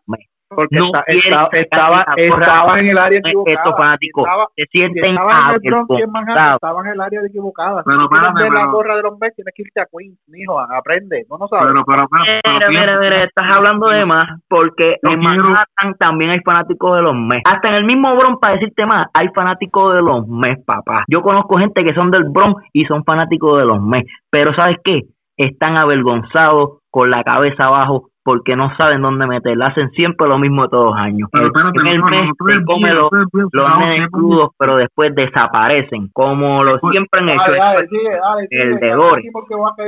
Porque 0.54 0.76
No 0.76 0.86
está- 0.86 1.04
estaba, 1.52 2.04
estaba 2.16 2.80
en 2.80 2.86
el 2.88 2.98
área 2.98 3.18
equivocada. 3.18 3.54
Estos 3.56 3.76
fanáticos 3.76 4.24
Estaba- 4.24 4.46
se 4.56 4.62
si 4.64 4.68
sienten 4.78 5.04
estaba 5.12 5.32
en 5.32 5.54
el 5.54 5.70
Bronx 5.70 5.90
en 5.90 6.12
Manhattan, 6.12 6.36
avergonzados. 6.38 6.54
estaba 6.56 6.80
en 6.82 6.86
el 6.92 7.00
área 7.00 7.20
equivocada. 7.26 7.82
Pero 7.84 7.98
si 8.08 8.14
ver 8.14 8.52
la 8.52 8.60
pero- 8.60 8.72
gorra 8.72 8.96
de 8.96 9.02
los 9.02 9.18
Mets, 9.18 9.34
tienes 9.36 9.54
que 9.54 9.62
irte 9.62 9.80
a 9.80 9.86
Queens, 9.90 10.18
mijo, 10.28 10.60
aprende, 10.60 11.24
no 11.30 11.38
no 11.38 11.48
sabes. 11.48 11.66
Pero, 11.72 11.84
pero, 11.84 12.06
pero, 12.10 12.24
pero, 12.42 12.52
Mira, 12.54 12.68
mira, 12.68 12.98
mira, 13.00 13.24
estás 13.24 13.46
hablando 13.50 13.88
de 13.88 14.04
más, 14.04 14.28
porque 14.48 14.96
Yo 15.02 15.10
en 15.10 15.20
quiero- 15.20 15.44
Manhattan 15.44 15.94
también 15.98 16.30
hay 16.30 16.40
fanáticos 16.40 16.96
de 16.96 17.02
los 17.02 17.14
Mets. 17.14 17.42
Hasta 17.46 17.68
en 17.68 17.74
el 17.74 17.84
mismo 17.84 18.14
Bronx, 18.16 18.40
para 18.40 18.54
decirte 18.54 18.86
más, 18.86 19.06
hay 19.14 19.28
fanáticos 19.34 19.94
de 19.94 20.02
los 20.02 20.26
Mets, 20.28 20.64
papá. 20.64 21.04
Yo 21.08 21.22
conozco 21.22 21.58
gente 21.58 21.84
que 21.84 21.94
son 21.94 22.10
del 22.10 22.24
Bronx 22.30 22.62
y 22.72 22.84
son 22.84 23.04
fanáticos 23.04 23.58
de 23.58 23.64
los 23.66 23.80
Mets, 23.82 24.10
pero 24.30 24.54
¿sabes 24.54 24.76
qué? 24.84 25.02
Están 25.36 25.76
avergonzados, 25.76 26.78
con 26.90 27.10
la 27.10 27.24
cabeza 27.24 27.64
abajo, 27.66 28.08
porque 28.24 28.56
no 28.56 28.74
saben 28.76 29.02
dónde 29.02 29.26
meterla. 29.26 29.68
Hacen 29.68 29.90
siempre 29.90 30.28
lo 30.28 30.38
mismo 30.38 30.68
todos 30.68 30.92
los 30.92 30.96
años. 30.96 31.28
Pero 31.32 31.46
el 31.46 31.52
no, 31.52 32.06
mes 32.06 32.26
se 32.26 32.64
come 32.64 32.92
los, 32.92 33.10
los 33.32 34.10
crudos, 34.10 34.50
pero 34.58 34.76
después 34.76 35.14
desaparecen, 35.14 36.08
como 36.12 36.62
lo 36.62 36.78
Pues, 36.78 36.92
siempre 36.92 37.20
han 37.20 37.28
hecho. 37.30 37.42
Dale, 37.42 37.58
dale, 37.58 37.88
sigue, 37.88 38.10
dale, 38.10 38.48
sigue, 38.48 38.62
el 38.62 38.80
de 38.80 38.94
Gore. 38.94 39.22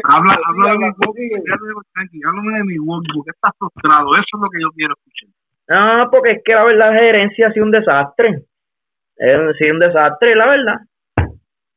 Habla, 0.04 0.38
habla 0.44 0.64
de 0.64 0.74
habla, 0.74 0.94
Milwaukee, 0.98 2.20
háblame 2.26 2.58
de 2.58 2.64
Milwaukee, 2.64 3.08
porque 3.14 3.30
estás 3.30 3.52
frustrado, 3.58 4.14
eso 4.14 4.24
es 4.24 4.40
lo 4.40 4.50
que 4.50 4.60
yo 4.60 4.68
quiero 4.74 4.94
escuchar. 4.94 5.28
No, 5.66 6.10
porque 6.10 6.30
es 6.32 6.42
que 6.44 6.54
la 6.54 6.64
verdad 6.64 6.92
la 6.92 6.98
gerencia 6.98 7.48
ha 7.48 7.52
sido 7.52 7.64
un 7.64 7.70
desastre. 7.70 8.42
Es 9.16 9.56
sido 9.58 9.74
un 9.74 9.80
desastre, 9.80 10.34
la 10.34 10.46
verdad. 10.46 10.76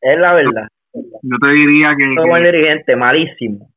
Es 0.01 0.19
la 0.19 0.33
verdad. 0.33 0.67
Yo 0.93 1.37
te 1.39 1.47
diría 1.49 1.95
que, 1.95 2.15
Como 2.15 2.37
el 2.37 2.43
dirigente, 2.43 2.95
malísimo. 2.95 3.69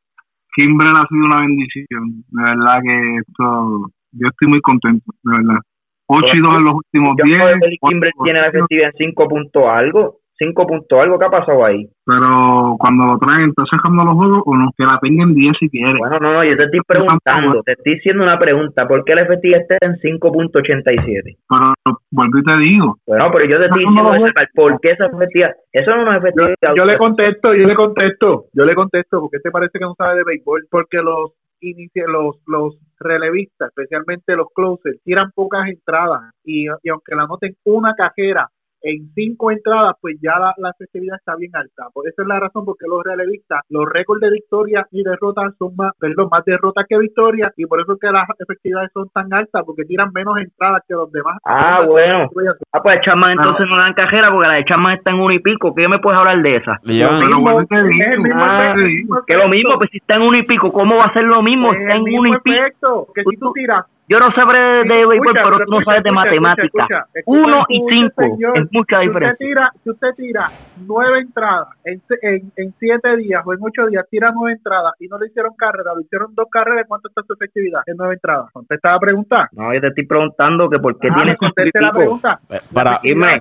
Kimbrel 0.55 0.97
ha 0.97 1.07
sido 1.09 1.25
una 1.25 1.41
bendición, 1.41 2.25
de 2.29 2.43
verdad 2.43 2.81
que 2.83 3.17
esto, 3.17 3.91
yo 4.13 4.29
estoy 4.29 4.49
muy 4.49 4.61
contento, 4.61 5.05
de 5.23 5.37
verdad. 5.37 5.61
8 6.07 6.27
y 6.35 6.41
2 6.41 6.57
en 6.57 6.65
los 6.65 6.75
últimos 6.75 7.17
Yo 7.19 7.25
10. 7.25 7.39
creo 7.41 7.59
que 7.61 7.67
el 7.67 7.79
Kimber 7.89 8.11
tiene 8.25 8.41
la 8.41 8.49
efectividad 8.49 8.91
en 8.99 9.07
5 9.13 9.29
puntos 9.29 9.63
algo. 9.69 10.20
5 10.41 10.67
puntos 10.67 10.99
algo. 10.99 11.19
¿Qué 11.19 11.27
ha 11.27 11.31
pasado 11.31 11.65
ahí? 11.67 11.87
Pero 12.07 12.77
cuando 12.79 13.05
lo 13.05 13.19
traen, 13.19 13.51
¿estás 13.51 13.69
sacando 13.71 14.05
los 14.05 14.15
juegos 14.15 14.43
o 14.47 14.57
no? 14.57 14.71
Que 14.77 14.85
la 14.85 14.99
tengan 15.01 15.35
10 15.35 15.53
si 15.61 15.69
quieres. 15.69 15.97
Bueno, 15.99 16.19
no, 16.19 16.33
no, 16.33 16.45
yo 16.45 16.57
te 16.57 16.65
estoy 16.65 16.81
preguntando. 16.87 17.63
Te 17.63 17.73
estoy 17.73 17.95
haciendo 17.99 18.25
una 18.25 18.39
pregunta. 18.39 18.89
¿Por 18.89 19.05
qué 19.05 19.15
la 19.15 19.23
efectividad 19.23 19.61
está 19.61 19.77
en 19.83 19.97
5.87? 20.01 21.37
Pero 21.47 21.75
vuelvo 22.11 22.39
y 22.39 22.43
te 22.43 22.57
digo, 22.57 22.97
Bueno, 23.07 23.29
pero 23.33 23.45
yo 23.45 23.59
te 23.59 23.65
estoy 23.67 23.85
diciendo 23.85 24.13
por 24.55 24.81
qué 24.81 24.91
esa 24.93 25.07
efectividad. 25.07 25.51
Eso 25.73 25.91
no 25.95 26.03
es 26.13 26.23
Yo, 26.23 26.29
efectividad. 26.29 26.75
yo 26.75 26.85
le 26.87 26.99
contesto, 26.99 27.55
yo 27.55 27.67
le 27.67 27.75
contesto, 27.75 28.45
yo 28.55 28.65
le 28.65 28.75
contesto, 28.75 29.21
porque 29.21 29.39
te 29.43 29.51
parece 29.51 29.79
que 29.79 29.85
no 29.85 29.95
sabe 29.95 30.17
de 30.17 30.25
béisbol, 30.25 30.67
porque 30.71 31.03
los 31.03 31.33
inicia, 31.61 32.05
los 32.09 32.37
los 32.47 32.79
relevistas, 32.99 33.69
especialmente 33.69 34.35
los 34.35 34.49
closers, 34.55 35.03
tiran 35.05 35.31
pocas 35.35 35.69
entradas 35.69 36.33
y, 36.43 36.65
y 36.65 36.89
aunque 36.89 37.15
la 37.15 37.25
anoten 37.25 37.55
una 37.67 37.95
cajera 37.95 38.49
en 38.83 39.11
cinco 39.15 39.51
entradas, 39.51 39.97
pues 40.01 40.17
ya 40.23 40.39
la, 40.39 40.55
la 40.59 40.71
efectividad 40.71 41.17
está 41.17 41.37
bien 41.37 41.55
alta. 41.55 41.85
Por 41.93 42.09
esa 42.09 42.23
es 42.23 42.29
la 42.29 42.41
razón 42.41 42.65
porque 42.65 42.87
los 42.89 43.03
relevistas, 43.05 43.61
los 43.69 43.85
récords 43.89 44.21
de 44.21 44.31
victorias 44.31 44.87
y 44.91 45.03
derrotas 45.03 45.55
son 45.59 45.75
más, 45.77 45.93
perdón, 45.99 46.29
más 46.31 46.45
derrotas 46.45 46.87
que 46.89 46.99
victorias 46.99 47.53
y 47.57 47.67
por 47.67 47.81
eso 47.81 47.93
es 47.95 47.99
que 48.01 48.11
las 48.11 48.27
efectividades 48.39 48.91
son 48.93 49.09
tan 49.13 49.33
altas, 49.33 49.63
porque 49.67 49.85
tiran 49.85 50.11
menos 50.15 50.39
entradas 50.39 50.83
que 50.89 50.95
los 50.95 51.11
demás. 51.13 51.39
Ah, 51.45 51.83
bueno. 51.87 52.29
Ah, 52.73 52.81
pues 52.83 52.97
el 52.97 53.03
Chapman 53.03 53.33
entonces 53.33 53.67
no 53.69 53.77
dan 53.77 53.95
cajera 53.95 54.31
porque 54.31 54.49
la 54.49 54.55
de 54.55 54.65
Chapman 54.65 54.95
está 54.95 55.11
en 55.11 55.21
uno 55.21 55.33
y 55.35 55.39
pico. 55.41 55.75
¿Qué 55.75 55.87
me 55.89 55.99
puedes 55.99 56.19
hablar 56.19 56.41
de 56.43 56.57
esa? 56.57 56.79
Le 56.83 56.95
llevan- 56.95 57.21
pero 57.21 57.41
vuelvo 57.41 57.63
y 57.63 57.67
te 57.67 57.77
digo, 57.83 57.89
es 58.03 58.11
el 58.13 58.21
mismo 58.21 58.41
Ah, 58.43 58.75
digo. 58.77 59.25
Que 59.27 59.35
lo 59.37 59.49
mismo, 59.49 59.79
pues 59.79 59.91
si 59.91 59.99
está 59.99 60.17
en 60.17 60.23
uno 60.23 60.39
y 60.39 60.43
pico, 60.45 60.73
¿cómo 60.73 60.97
va 60.97 61.05
a 61.07 61.13
ser 61.13 61.25
lo 61.25 61.43
mismo? 61.43 61.73
Es 61.73 61.81
Está 61.81 61.95
en 61.97 62.03
uno 62.03 62.23
mismo 62.23 62.37
y 62.37 62.41
pico. 62.41 63.07
que 63.15 63.23
si 63.25 63.37
tú 63.37 63.53
tiras 63.53 63.85
Yo 64.11 64.19
no 64.19 64.33
sabré 64.33 64.59
de 64.59 65.07
béisbol, 65.07 65.15
Escucha, 65.19 65.41
pero 65.45 65.59
tú 65.65 65.71
no 65.71 65.79
escucha, 65.79 65.85
sabes 65.85 66.03
de 66.03 66.11
matemática. 66.11 66.67
escucha, 66.67 67.07
escucha, 67.15 67.41
Uno 67.41 67.65
y 67.69 67.81
cinco 67.89 68.23
señor. 68.23 68.59
es 68.59 68.67
mucha 68.73 68.99
si 68.99 69.07
diferencia. 69.07 69.33
Usted 69.35 69.47
tira, 69.47 69.71
si 69.85 69.91
usted 69.91 70.09
tira 70.17 70.49
nueve 70.85 71.21
entradas 71.21 71.69
en, 71.85 72.01
se- 72.09 72.19
en, 72.23 72.53
en 72.57 72.75
siete 72.81 73.17
días 73.19 73.41
o 73.47 73.53
en 73.55 73.61
ocho 73.63 73.87
días, 73.87 74.05
tira 74.11 74.33
nueve 74.35 74.55
entradas 74.59 74.95
y 74.99 75.07
no 75.07 75.17
le 75.17 75.29
hicieron 75.29 75.55
carrera, 75.55 75.93
le 75.97 76.03
hicieron 76.03 76.35
dos 76.35 76.49
carreras, 76.51 76.87
¿cuánto 76.89 77.07
está 77.09 77.23
su 77.23 77.35
efectividad 77.35 77.83
en 77.87 77.97
nueve 77.99 78.15
entradas? 78.15 78.51
Contesta 78.53 78.91
la 78.91 78.99
pregunta. 78.99 79.49
No, 79.53 79.73
yo 79.73 79.81
te 79.81 79.87
estoy 79.87 80.07
preguntando 80.07 80.69
que 80.69 80.81
por 80.81 80.99
qué 80.99 81.07
Ah, 81.09 81.15
tienes 81.15 81.39
conteste 81.39 81.81
la 81.81 81.93
pregunta. 81.93 82.41
Eh, 82.51 82.59
para, 82.75 82.99
Y 83.05 83.15
me- 83.15 83.37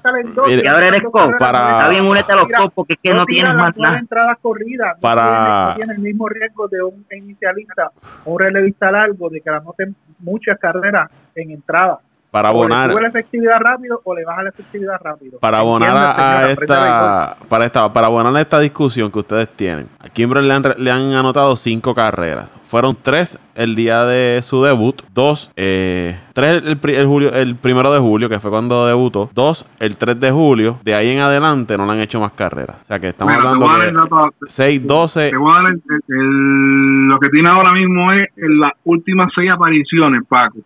mire, 0.46 0.62
Y 0.64 0.68
ahora 0.68 0.88
eres 0.90 1.04
para- 1.40 1.72
Está 1.80 1.90
bien, 1.90 2.06
únete 2.06 2.32
a 2.32 2.36
los 2.36 2.48
porque 2.76 2.94
es 2.94 3.00
que 3.02 3.12
no 3.12 3.26
tienes 3.26 3.56
las 3.56 3.56
más 3.56 3.74
nueve 3.76 3.88
nada. 3.94 4.00
entradas 4.02 4.38
corridas. 4.40 5.00
Para- 5.02 5.24
tiene- 5.24 5.70
No 5.70 5.76
tiene, 5.78 5.94
el 5.94 6.00
mismo 6.00 6.30
riesgo 6.30 6.68
de 6.68 6.84
un 6.84 7.04
inicialista 7.12 7.90
o 8.26 8.34
un 8.34 8.40
relevista 8.40 8.92
largo 8.92 9.30
de 9.32 9.42
que 9.42 9.50
la 9.50 9.58
anoten 9.58 9.96
muchas 10.20 10.59
carreras 10.60 11.10
en 11.36 11.52
entrada. 11.52 12.00
Para 12.32 12.52
O 12.52 12.54
le 12.54 12.60
abonar 12.76 12.94
la 13.02 13.08
efectividad 13.08 13.60
rápido 13.60 14.02
o 14.04 14.16
le 14.16 14.24
baja 14.26 14.44
la 14.44 14.50
efectividad 14.50 14.98
rápido. 15.04 15.40
para 15.40 15.60
abonar 15.60 15.96
a, 15.98 16.52
esta 16.52 17.38
para 17.48 17.66
esta 17.66 17.92
para 17.92 18.08
abonar 18.08 18.36
a 18.36 18.42
esta 18.42 18.60
discusión 18.60 19.12
que 19.12 19.20
ustedes 19.20 19.50
tienen 19.56 19.88
a 20.00 20.10
Kimbrel 20.10 20.48
le 20.48 20.54
han, 20.54 20.64
le 20.78 20.92
han 20.92 21.14
anotado 21.14 21.56
cinco 21.56 21.96
carreras. 21.96 22.54
Fueron 22.64 22.96
tres 23.02 23.40
el 23.56 23.74
día 23.76 24.04
de 24.06 24.42
su 24.44 24.62
debut 24.64 25.02
dos 25.14 25.52
eh, 25.56 26.20
tres 26.34 26.62
el, 26.64 26.78
pri- 26.78 26.96
el 26.96 27.08
julio 27.08 27.34
el 27.34 27.56
primero 27.56 27.92
de 27.92 28.00
julio 28.00 28.30
que 28.30 28.40
fue 28.40 28.52
cuando 28.52 28.86
debutó 28.86 29.30
dos 29.34 29.66
el 29.80 29.98
3 29.98 30.20
de 30.20 30.30
julio. 30.32 30.78
De 30.84 30.94
ahí 30.94 31.10
en 31.10 31.20
adelante 31.20 31.76
no 31.78 31.86
le 31.88 31.94
han 31.94 32.00
hecho 32.00 32.20
más 32.20 32.34
carreras. 32.34 32.80
O 32.84 32.86
sea 32.86 33.00
que 33.00 33.08
estamos 33.10 33.34
Mira, 33.36 33.50
hablando 33.50 34.02
dato- 34.02 34.30
6 34.46 34.86
12 34.86 35.30
te 35.32 35.38
voy 35.38 35.52
a 35.52 35.64
dar 35.64 35.72
el- 35.72 35.82
el- 36.10 37.08
lo 37.08 37.20
que 37.20 37.30
tiene 37.30 37.50
ahora 37.50 37.72
mismo 37.74 38.12
es 38.14 38.28
en 38.38 38.60
las 38.60 38.72
últimas 38.84 39.32
seis 39.34 39.50
apariciones, 39.52 40.22
Paco. 40.30 40.60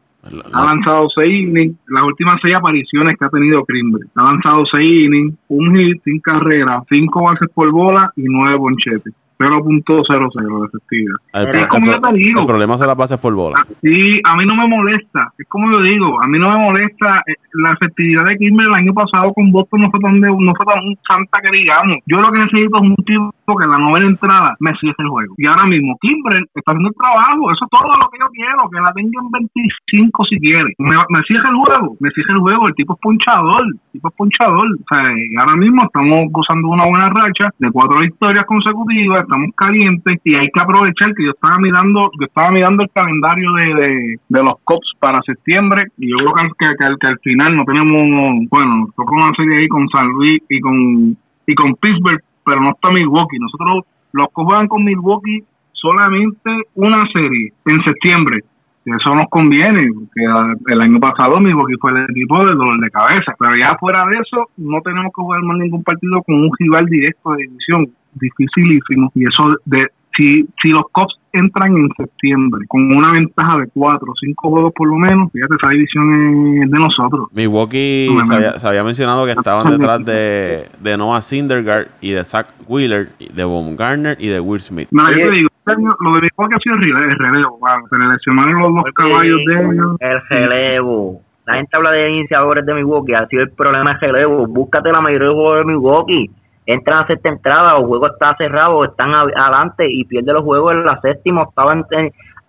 Ha 0.53 0.65
lanzado 0.65 1.09
seis 1.09 1.47
innings, 1.47 1.75
las 1.89 2.03
últimas 2.03 2.39
seis 2.41 2.55
apariciones 2.55 3.17
que 3.17 3.25
ha 3.25 3.29
tenido 3.29 3.63
Crimbre. 3.65 4.03
Ha 4.15 4.23
lanzado 4.23 4.65
seis 4.67 5.05
innings, 5.07 5.35
un 5.49 5.75
hit, 5.75 6.01
sin 6.03 6.19
carrera, 6.21 6.81
cinco 6.89 7.23
bases 7.23 7.49
por 7.53 7.69
bola 7.71 8.09
y 8.15 8.23
nueve 8.27 8.55
bonchetes. 8.57 9.13
0.00 9.39 10.59
de 10.61 10.65
efectividad. 10.67 11.15
el, 11.33 11.49
Es 11.49 11.55
el 11.55 11.67
como 11.67 11.85
yo 11.87 11.99
pro- 11.99 12.11
te 12.11 12.17
digo. 12.17 12.39
el 12.41 12.45
problema 12.45 12.77
son 12.77 12.87
las 12.87 12.95
bases 12.95 13.17
por 13.19 13.33
bola 13.33 13.57
Ah, 13.59 13.67
Sí, 13.81 14.21
a 14.23 14.35
mí 14.37 14.45
no 14.45 14.55
me 14.55 14.67
molesta. 14.67 15.31
Es 15.37 15.47
como 15.49 15.69
yo 15.71 15.81
digo, 15.81 16.21
a 16.21 16.27
mí 16.27 16.39
no 16.39 16.49
me 16.51 16.57
molesta 16.65 17.23
eh, 17.27 17.33
la 17.53 17.73
efectividad 17.73 18.25
de 18.25 18.37
Kimber 18.37 18.67
el 18.67 18.73
año 18.73 18.93
pasado 18.93 19.33
con 19.33 19.51
Boston 19.51 19.81
no 19.81 19.91
fue 19.91 19.99
tan 19.99 20.21
de, 20.21 20.29
no 20.29 20.53
fue 20.55 20.65
tan 20.65 20.95
santa 21.07 21.39
que 21.41 21.51
digamos. 21.57 21.97
Yo 22.05 22.21
lo 22.21 22.31
que 22.31 22.39
necesito 22.39 22.77
es 22.77 22.83
un 22.83 22.95
tipo 23.05 23.33
que 23.45 23.63
en 23.63 23.71
la 23.71 23.77
novena 23.77 24.07
entrada 24.07 24.55
me 24.59 24.73
cierre 24.75 24.95
el 24.99 25.09
juego. 25.09 25.33
Y 25.37 25.45
ahora 25.45 25.65
mismo, 25.65 25.97
Kimbrel 25.99 26.45
está 26.55 26.71
haciendo 26.71 26.89
el 26.89 26.95
trabajo. 26.95 27.51
Eso 27.51 27.65
es 27.65 27.71
todo 27.71 27.97
lo 27.97 28.09
que 28.09 28.19
yo 28.19 28.27
quiero. 28.31 28.69
Que 28.71 28.79
la 28.79 28.93
tenga 28.93 29.19
en 29.19 29.31
25 29.31 30.25
si 30.25 30.39
quiere. 30.39 30.71
Me, 30.79 30.95
me 31.09 31.21
cierra 31.23 31.49
el 31.49 31.55
juego. 31.55 31.95
Me 31.99 32.09
cierra 32.11 32.33
el 32.33 32.39
juego. 32.39 32.67
El 32.67 32.75
tipo 32.75 32.93
es 32.93 32.99
punchador. 33.01 33.63
El 33.67 33.91
tipo 33.91 34.07
es 34.07 34.15
punchador. 34.15 34.67
O 34.67 34.85
sea, 34.87 35.03
y 35.11 35.35
ahora 35.35 35.55
mismo 35.55 35.83
estamos 35.83 36.31
gozando 36.31 36.67
una 36.69 36.85
buena 36.85 37.09
racha 37.09 37.49
de 37.59 37.71
cuatro 37.71 37.99
victorias 37.99 38.45
consecutivas. 38.45 39.23
Estamos 39.23 39.51
calientes 39.55 40.19
y 40.23 40.35
hay 40.35 40.49
que 40.49 40.59
aprovechar 40.59 41.13
que 41.13 41.25
yo 41.25 41.31
estaba 41.31 41.59
mirando, 41.59 42.09
yo 42.19 42.25
estaba 42.25 42.51
mirando 42.51 42.83
el 42.83 42.89
calendario 42.91 43.51
de, 43.53 43.65
de, 43.75 44.19
de 44.29 44.43
los 44.43 44.55
Cops 44.63 44.93
para 44.99 45.21
septiembre 45.23 45.85
y 45.97 46.09
yo 46.09 46.17
creo 46.17 46.33
que, 46.33 46.49
que, 46.57 46.75
que, 46.77 46.95
que 46.99 47.07
al 47.07 47.19
final 47.19 47.57
no 47.57 47.65
tenemos, 47.65 48.47
bueno, 48.49 48.77
nos 48.77 48.95
toca 48.95 49.15
una 49.15 49.33
serie 49.35 49.59
ahí 49.59 49.67
con 49.67 49.87
San 49.89 50.07
Luis 50.07 50.41
y 50.49 50.59
con 50.59 51.17
y 51.45 51.55
con 51.55 51.75
Pittsburgh, 51.75 52.21
pero 52.45 52.61
no 52.61 52.71
está 52.71 52.89
Milwaukee. 52.91 53.39
Nosotros 53.39 53.85
los 54.13 54.27
que 54.27 54.43
juegan 54.43 54.67
con 54.67 54.83
Milwaukee 54.83 55.43
solamente 55.73 56.49
una 56.75 57.05
serie 57.11 57.51
en 57.65 57.83
septiembre. 57.83 58.39
Eso 58.85 59.15
nos 59.15 59.29
conviene, 59.29 59.89
porque 59.93 60.73
el 60.73 60.81
año 60.81 60.99
pasado 60.99 61.39
Milwaukee 61.39 61.77
fue 61.79 61.91
el 61.91 62.05
equipo 62.09 62.45
del 62.45 62.57
dolor 62.57 62.79
de 62.79 62.89
cabeza. 62.89 63.33
Pero 63.39 63.55
ya 63.55 63.77
fuera 63.77 64.05
de 64.07 64.17
eso, 64.17 64.49
no 64.57 64.81
tenemos 64.81 65.11
que 65.15 65.21
jugar 65.21 65.41
más 65.43 65.57
ningún 65.57 65.83
partido 65.83 66.21
con 66.23 66.35
un 66.35 66.51
rival 66.59 66.85
directo 66.87 67.31
de 67.33 67.43
división. 67.43 67.87
Dificilísimo. 68.13 69.11
Y 69.15 69.25
eso 69.25 69.55
de 69.65 69.87
si, 70.15 70.45
si 70.61 70.69
los 70.69 70.85
Cops 70.91 71.15
entran 71.33 71.75
en 71.75 71.89
septiembre 71.97 72.65
con 72.67 72.95
una 72.95 73.11
ventaja 73.13 73.57
de 73.57 73.67
cuatro 73.73 74.11
o 74.11 74.15
cinco 74.19 74.49
juegos 74.49 74.71
por 74.75 74.87
lo 74.87 74.97
menos, 74.97 75.31
fíjate, 75.31 75.55
esa 75.55 75.69
división 75.69 76.63
es 76.63 76.69
de 76.69 76.77
nosotros. 76.77 77.27
Milwaukee 77.33 78.07
No, 78.13 78.23
se 78.23 78.29
no. 78.29 78.35
había, 78.35 78.59
se 78.59 78.67
había 78.67 78.83
mencionado 78.83 79.25
que 79.25 79.31
estaban 79.31 79.71
detrás 79.71 80.05
de, 80.05 80.67
de 80.79 80.97
Noah 80.97 81.21
Syndergaard 81.21 81.87
y 82.01 82.11
de 82.11 82.23
Zach 82.23 82.47
Wheeler, 82.67 83.09
y 83.19 83.33
de 83.33 83.43
Baumgartner 83.43 84.17
y 84.19 84.27
de 84.27 84.39
Will 84.39 84.61
Smith. 84.61 84.87
Mira, 84.91 85.09
yo 85.11 85.29
te 85.29 85.31
digo, 85.31 85.49
este 85.65 85.81
lo 85.81 86.13
de 86.15 86.21
Milwaukee 86.21 86.55
ha 86.55 86.59
sido 86.59 86.75
el 86.75 87.17
relevo, 87.17 87.57
wow. 87.59 87.87
se 87.89 87.97
le 87.97 88.07
lesionaron 88.09 88.61
los 88.61 88.75
dos 88.75 88.93
caballos 88.95 89.39
de 89.47 89.53
ellos. 89.53 89.97
El 89.99 90.21
relevo. 90.29 91.21
La 91.45 91.55
gente 91.55 91.75
habla 91.75 91.91
de 91.91 92.09
iniciadores 92.09 92.65
de 92.65 92.73
Milwaukee, 92.73 93.13
ha 93.13 93.27
sido 93.27 93.43
el 93.43 93.51
problema 93.51 93.97
del 93.99 94.11
relevo. 94.11 94.47
Búscate 94.47 94.91
la 94.91 95.01
mayoría 95.01 95.27
de 95.27 95.33
los 95.33 95.41
juegos 95.41 95.57
de 95.57 95.65
Milwaukee. 95.65 96.31
Entran 96.65 96.99
a 96.99 97.07
sexta 97.07 97.29
entrada, 97.29 97.77
el 97.77 97.85
juego 97.85 98.07
está 98.07 98.35
cerrado, 98.37 98.85
están 98.85 99.13
adelante 99.13 99.85
y 99.89 100.05
pierde 100.05 100.31
los 100.33 100.43
juegos 100.43 100.73
en 100.73 100.85
la 100.85 100.99
séptima, 101.01 101.43
octava. 101.43 101.73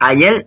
Ayer, 0.09 0.46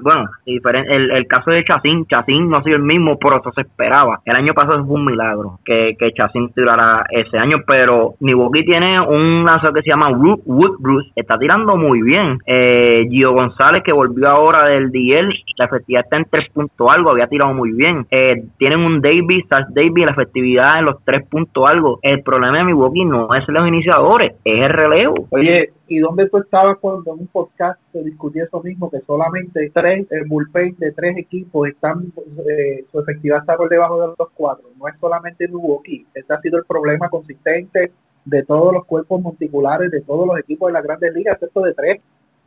bueno, 0.00 0.28
el, 0.46 1.10
el 1.10 1.26
caso 1.26 1.50
de 1.50 1.64
Chacín, 1.64 2.06
Chacín 2.06 2.48
no 2.48 2.58
ha 2.58 2.62
sido 2.62 2.76
el 2.76 2.82
mismo, 2.82 3.18
pero 3.18 3.40
eso 3.40 3.50
se 3.52 3.62
esperaba. 3.62 4.20
El 4.24 4.36
año 4.36 4.54
pasado 4.54 4.84
fue 4.84 4.94
un 4.96 5.04
milagro 5.04 5.58
que, 5.64 5.96
que 5.98 6.12
Chacín 6.12 6.52
tirara 6.52 7.04
ese 7.10 7.38
año, 7.38 7.58
pero 7.66 8.14
Milwaukee 8.20 8.64
tiene 8.64 9.00
un 9.00 9.44
lanzador 9.44 9.74
que 9.74 9.82
se 9.82 9.90
llama 9.90 10.10
Wood, 10.10 10.40
Wood 10.46 10.76
Bruce, 10.78 11.10
está 11.16 11.38
tirando 11.38 11.76
muy 11.76 12.02
bien. 12.02 12.38
Eh, 12.46 13.06
Gio 13.10 13.32
González, 13.32 13.82
que 13.82 13.92
volvió 13.92 14.28
ahora 14.28 14.66
del 14.66 14.90
DL, 14.90 15.32
la 15.56 15.66
efectividad 15.66 16.04
está 16.04 16.16
en 16.16 16.26
3 16.30 16.50
puntos 16.52 16.88
algo, 16.90 17.10
había 17.10 17.26
tirado 17.26 17.52
muy 17.54 17.72
bien. 17.72 18.06
Eh, 18.10 18.42
tienen 18.58 18.80
un 18.80 19.00
Davis, 19.00 19.46
Sash 19.48 19.66
Davis, 19.70 20.04
la 20.04 20.12
efectividad 20.12 20.78
en 20.78 20.86
los 20.86 21.04
3 21.04 21.28
puntos 21.28 21.64
algo. 21.66 21.98
El 22.02 22.22
problema 22.22 22.58
de 22.58 22.64
Milwaukee 22.64 23.04
no 23.04 23.34
es 23.34 23.44
los 23.48 23.68
iniciadores, 23.68 24.32
es 24.44 24.62
el 24.62 24.70
relevo. 24.70 25.14
Oye, 25.30 25.70
¿y 25.88 25.98
dónde 25.98 26.28
tú 26.28 26.38
estabas 26.38 26.78
cuando 26.78 27.12
en 27.14 27.20
un 27.20 27.26
podcast 27.26 27.80
se 27.92 28.02
discutía 28.02 28.44
eso 28.44 28.62
mismo? 28.62 28.90
Que 28.90 29.00
solamente 29.00 29.70
tres, 29.74 30.06
el 30.10 30.24
bullpen 30.26 30.76
de 30.78 30.92
tres 30.92 31.16
equipos 31.16 31.68
están, 31.68 32.12
eh, 32.48 32.84
su 32.90 33.00
efectividad 33.00 33.38
está 33.40 33.56
por 33.56 33.68
debajo 33.68 34.00
de 34.00 34.06
los 34.18 34.30
cuatro. 34.34 34.66
No 34.78 34.88
es 34.88 34.94
solamente 35.00 35.46
Milwaukee. 35.48 36.06
Este 36.14 36.32
ha 36.32 36.40
sido 36.40 36.58
el 36.58 36.64
problema 36.64 37.08
consistente 37.08 37.92
de 38.24 38.42
todos 38.44 38.72
los 38.72 38.84
cuerpos 38.86 39.20
monticulares, 39.20 39.90
de 39.90 40.00
todos 40.00 40.26
los 40.26 40.38
equipos 40.38 40.68
de 40.68 40.72
las 40.72 40.82
grandes 40.84 41.14
ligas, 41.14 41.34
excepto 41.34 41.60
de 41.62 41.74
tres. 41.74 42.00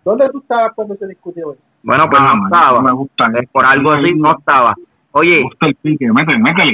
¿Dónde 0.03 0.29
tú 0.31 0.39
estabas 0.39 0.73
cuando 0.73 0.95
se 0.95 1.05
discutió 1.07 1.51
eso? 1.53 1.61
Bueno, 1.83 2.05
pues 2.09 2.21
Ah, 2.23 2.33
no 2.35 2.45
estaba. 2.45 2.81
me 2.81 2.91
gusta. 2.93 3.25
Por 3.51 3.65
algo 3.65 3.91
así 3.91 4.13
no 4.15 4.37
estaba. 4.37 4.73
Oye, 5.17 5.43
métele, 6.13 6.37
métele. 6.39 6.73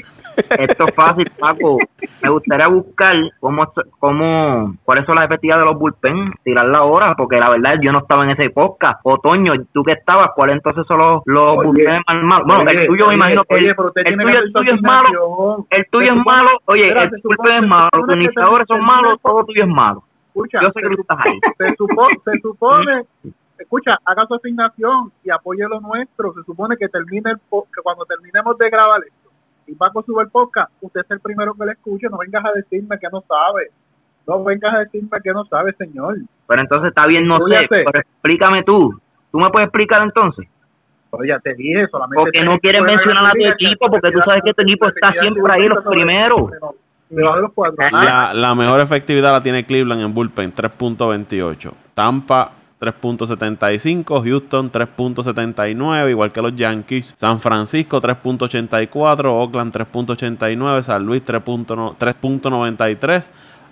esto 0.60 0.84
es 0.84 0.96
fácil, 0.96 1.26
Paco. 1.40 1.78
Me 2.22 2.30
gustaría 2.30 2.68
buscar 2.68 3.16
cómo, 3.40 3.66
cómo, 4.00 4.76
cuáles 4.84 5.06
son 5.06 5.16
las 5.16 5.26
efectividades 5.26 5.62
de 5.66 5.72
los 5.72 5.80
bullpen, 5.80 6.32
tirarla 6.44 6.80
ahora, 6.80 7.14
porque 7.16 7.38
la 7.38 7.50
verdad 7.50 7.76
yo 7.82 7.92
no 7.92 8.00
estaba 8.00 8.26
en 8.26 8.32
ese 8.32 8.50
podcast. 8.50 9.00
Otoño, 9.04 9.54
tú 9.74 9.84
que 9.84 9.94
estabas, 9.94 10.32
¿cuáles 10.36 10.58
entonces 10.58 10.86
son 10.88 10.98
los, 11.00 11.22
los 11.26 11.58
Oye, 11.58 11.68
bullpen 11.68 12.02
más 12.08 12.24
malos? 12.26 12.48
Bueno, 12.48 12.70
el 12.72 12.88
tuyo 12.88 13.08
me 13.08 13.14
imagino 13.16 13.44
que 13.46 13.56
oye, 13.56 13.70
el, 13.70 13.76
tuyo, 13.76 13.92
el 13.96 14.08
es 14.08 14.82
malo, 14.82 15.08
el 15.70 15.86
tuyo 15.90 16.12
es 16.12 16.18
supone- 16.18 16.24
malo, 16.26 16.50
oye, 16.66 16.88
el 16.90 16.94
bullpen 16.94 17.22
supone- 17.22 17.58
es 17.60 17.68
malo, 17.68 17.90
los 17.94 18.02
supone 18.02 18.24
iniciadores 18.24 18.68
son 18.68 18.82
malos, 18.86 19.20
todo 19.22 19.46
tuyo 19.46 19.64
es 19.64 19.70
malo. 19.70 20.04
Escucha, 20.28 20.60
Yo 20.64 20.72
sé 20.72 20.82
que 20.82 20.96
tú 20.96 21.02
estás 21.02 21.18
ahí. 21.24 21.40
se, 21.58 21.76
supo- 21.76 22.10
se 22.26 22.40
supone, 22.40 23.04
escucha, 23.60 23.98
haga 24.06 24.26
su 24.26 24.36
asignación 24.36 25.12
y 25.24 25.30
apoye 25.30 25.64
lo 25.70 25.80
nuestro. 25.80 26.34
Se 26.34 26.44
supone 26.44 26.76
que 26.78 26.88
termine 26.90 27.32
el 27.32 27.38
po- 27.50 27.68
que 27.74 27.82
cuando 27.82 28.06
terminemos 28.06 28.58
de 28.58 28.70
grabar 28.70 29.02
esto 29.06 29.30
y 29.68 29.76
Paco 29.76 30.04
sube 30.04 30.24
el 30.24 30.30
podcast, 30.30 30.72
usted 30.82 31.02
es 31.02 31.12
el 31.12 31.20
primero 31.20 31.54
que 31.54 31.66
le 31.66 31.72
escuche. 31.74 32.08
No 32.10 32.18
vengas 32.18 32.44
a 32.46 32.52
decirme 32.54 32.98
que 33.00 33.08
no 33.12 33.22
sabe. 33.22 33.70
No 34.28 34.44
vengas 34.44 34.74
a 34.74 34.80
decirme 34.80 35.18
que 35.24 35.32
no 35.32 35.46
sabe, 35.46 35.74
señor. 35.74 36.16
Pero 36.48 36.62
entonces 36.62 36.90
está 36.90 37.06
bien, 37.08 37.28
no 37.28 37.38
sé, 37.48 37.68
pero 37.86 38.00
explícame 38.00 38.64
tú. 38.64 39.00
¿Tú 39.32 39.40
me 39.40 39.50
puedes 39.50 39.68
explicar 39.68 40.02
entonces? 40.02 40.48
Pero 41.12 41.26
ya 41.26 41.40
te 41.40 41.54
dije, 41.56 41.88
solamente. 41.88 42.16
Porque 42.22 42.42
no 42.44 42.58
quieres 42.60 42.82
mencionar 42.82 43.26
a 43.28 43.32
tu 43.32 43.46
equipo, 43.46 43.88
porque 43.90 44.12
tú 44.12 44.20
sabes 44.26 44.42
que 44.44 44.54
tu 44.54 44.62
equipo 44.64 44.88
está 44.88 45.12
siempre 45.22 45.44
ahí 45.54 45.68
los 45.68 45.84
primeros. 45.86 46.52
La, 48.06 48.34
la 48.34 48.56
mejor 48.56 48.80
efectividad 48.82 49.32
la 49.32 49.42
tiene 49.44 49.66
Cleveland 49.66 50.02
en 50.02 50.14
bullpen, 50.14 50.54
3.28. 50.54 51.72
Tampa, 51.94 52.52
3.75. 52.84 54.24
Houston, 54.24 54.72
3.79, 54.72 56.10
igual 56.10 56.32
que 56.32 56.42
los 56.42 56.56
Yankees. 56.56 57.14
San 57.18 57.40
Francisco, 57.40 58.02
3.84. 58.02 59.26
Oakland, 59.26 59.74
3.89. 59.76 60.82
San 60.84 61.06
Luis, 61.06 61.24
3.no- 61.26 61.96
3.93. 61.98 63.30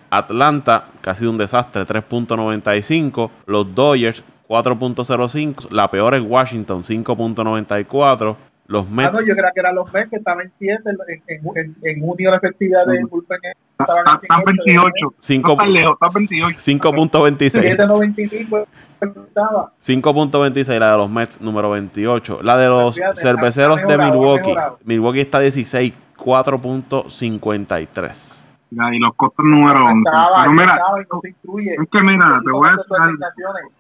Atlanta, 0.10 0.86
casi 1.02 1.26
un 1.26 1.38
desastre, 1.38 1.86
3.95. 1.86 3.30
Los 3.46 3.74
Dodgers, 3.74 4.24
4.05. 4.48 5.70
La 5.72 5.90
peor 5.90 6.16
es 6.16 6.22
Washington, 6.22 6.84
5.94. 6.84 8.36
Los 8.68 8.86
Ah, 8.86 8.90
Mets, 8.90 9.14
no, 9.20 9.28
yo 9.28 9.34
creo 9.36 9.50
que 9.54 9.60
eran 9.60 9.76
los 9.76 9.92
Mets 9.92 10.10
que 10.10 10.16
estaban 10.16 10.46
en 10.46 10.52
7 10.58 10.82
en, 10.86 11.42
en, 11.58 11.76
en, 11.84 12.00
junio 12.00 12.32
la 12.32 12.38
efectividad 12.38 12.86
de 12.86 13.04
bullpen 13.04 13.38
Está, 13.78 13.84
estaban 13.84 14.18
en 14.18 14.24
está 14.24 14.44
28. 14.46 15.14
Cinco- 15.18 15.56
No 15.58 15.64
está 15.64 15.66
lejos, 15.68 15.98
está 16.02 16.08
28. 16.20 16.58
5.26. 16.58 17.76
7.95 17.78 18.66
estaba. 19.06 19.72
5.26 19.82 20.80
la 20.80 20.92
de 20.92 20.98
los 20.98 21.10
Mets, 21.10 21.42
número 21.42 21.70
28. 21.72 22.40
La 22.44 22.58
de 22.58 22.68
los 22.70 22.96
Fíjate, 22.96 23.20
cerveceros 23.22 23.82
de 23.86 23.98
Milwaukee. 23.98 24.48
mejorado. 24.50 24.78
Milwaukee 24.86 25.22
está 25.22 25.40
16, 25.40 25.94
4.53. 26.18 28.38
Ya, 28.74 28.84
y 28.94 29.00
los 29.00 29.14
costos 29.16 29.44
número 29.46 29.86
11. 29.86 30.00
Estaba, 30.10 30.42
Pero 30.44 30.52
mira, 30.54 30.76
estaba 30.76 31.02
y 31.02 31.06
no 31.12 31.20
se 31.22 31.30
instruye. 31.30 31.74
es 31.74 31.90
que 31.92 32.02
mira, 32.02 32.40
te 32.46 32.52
voy 32.52 32.70
a 32.70 32.72
decir. 32.72 32.86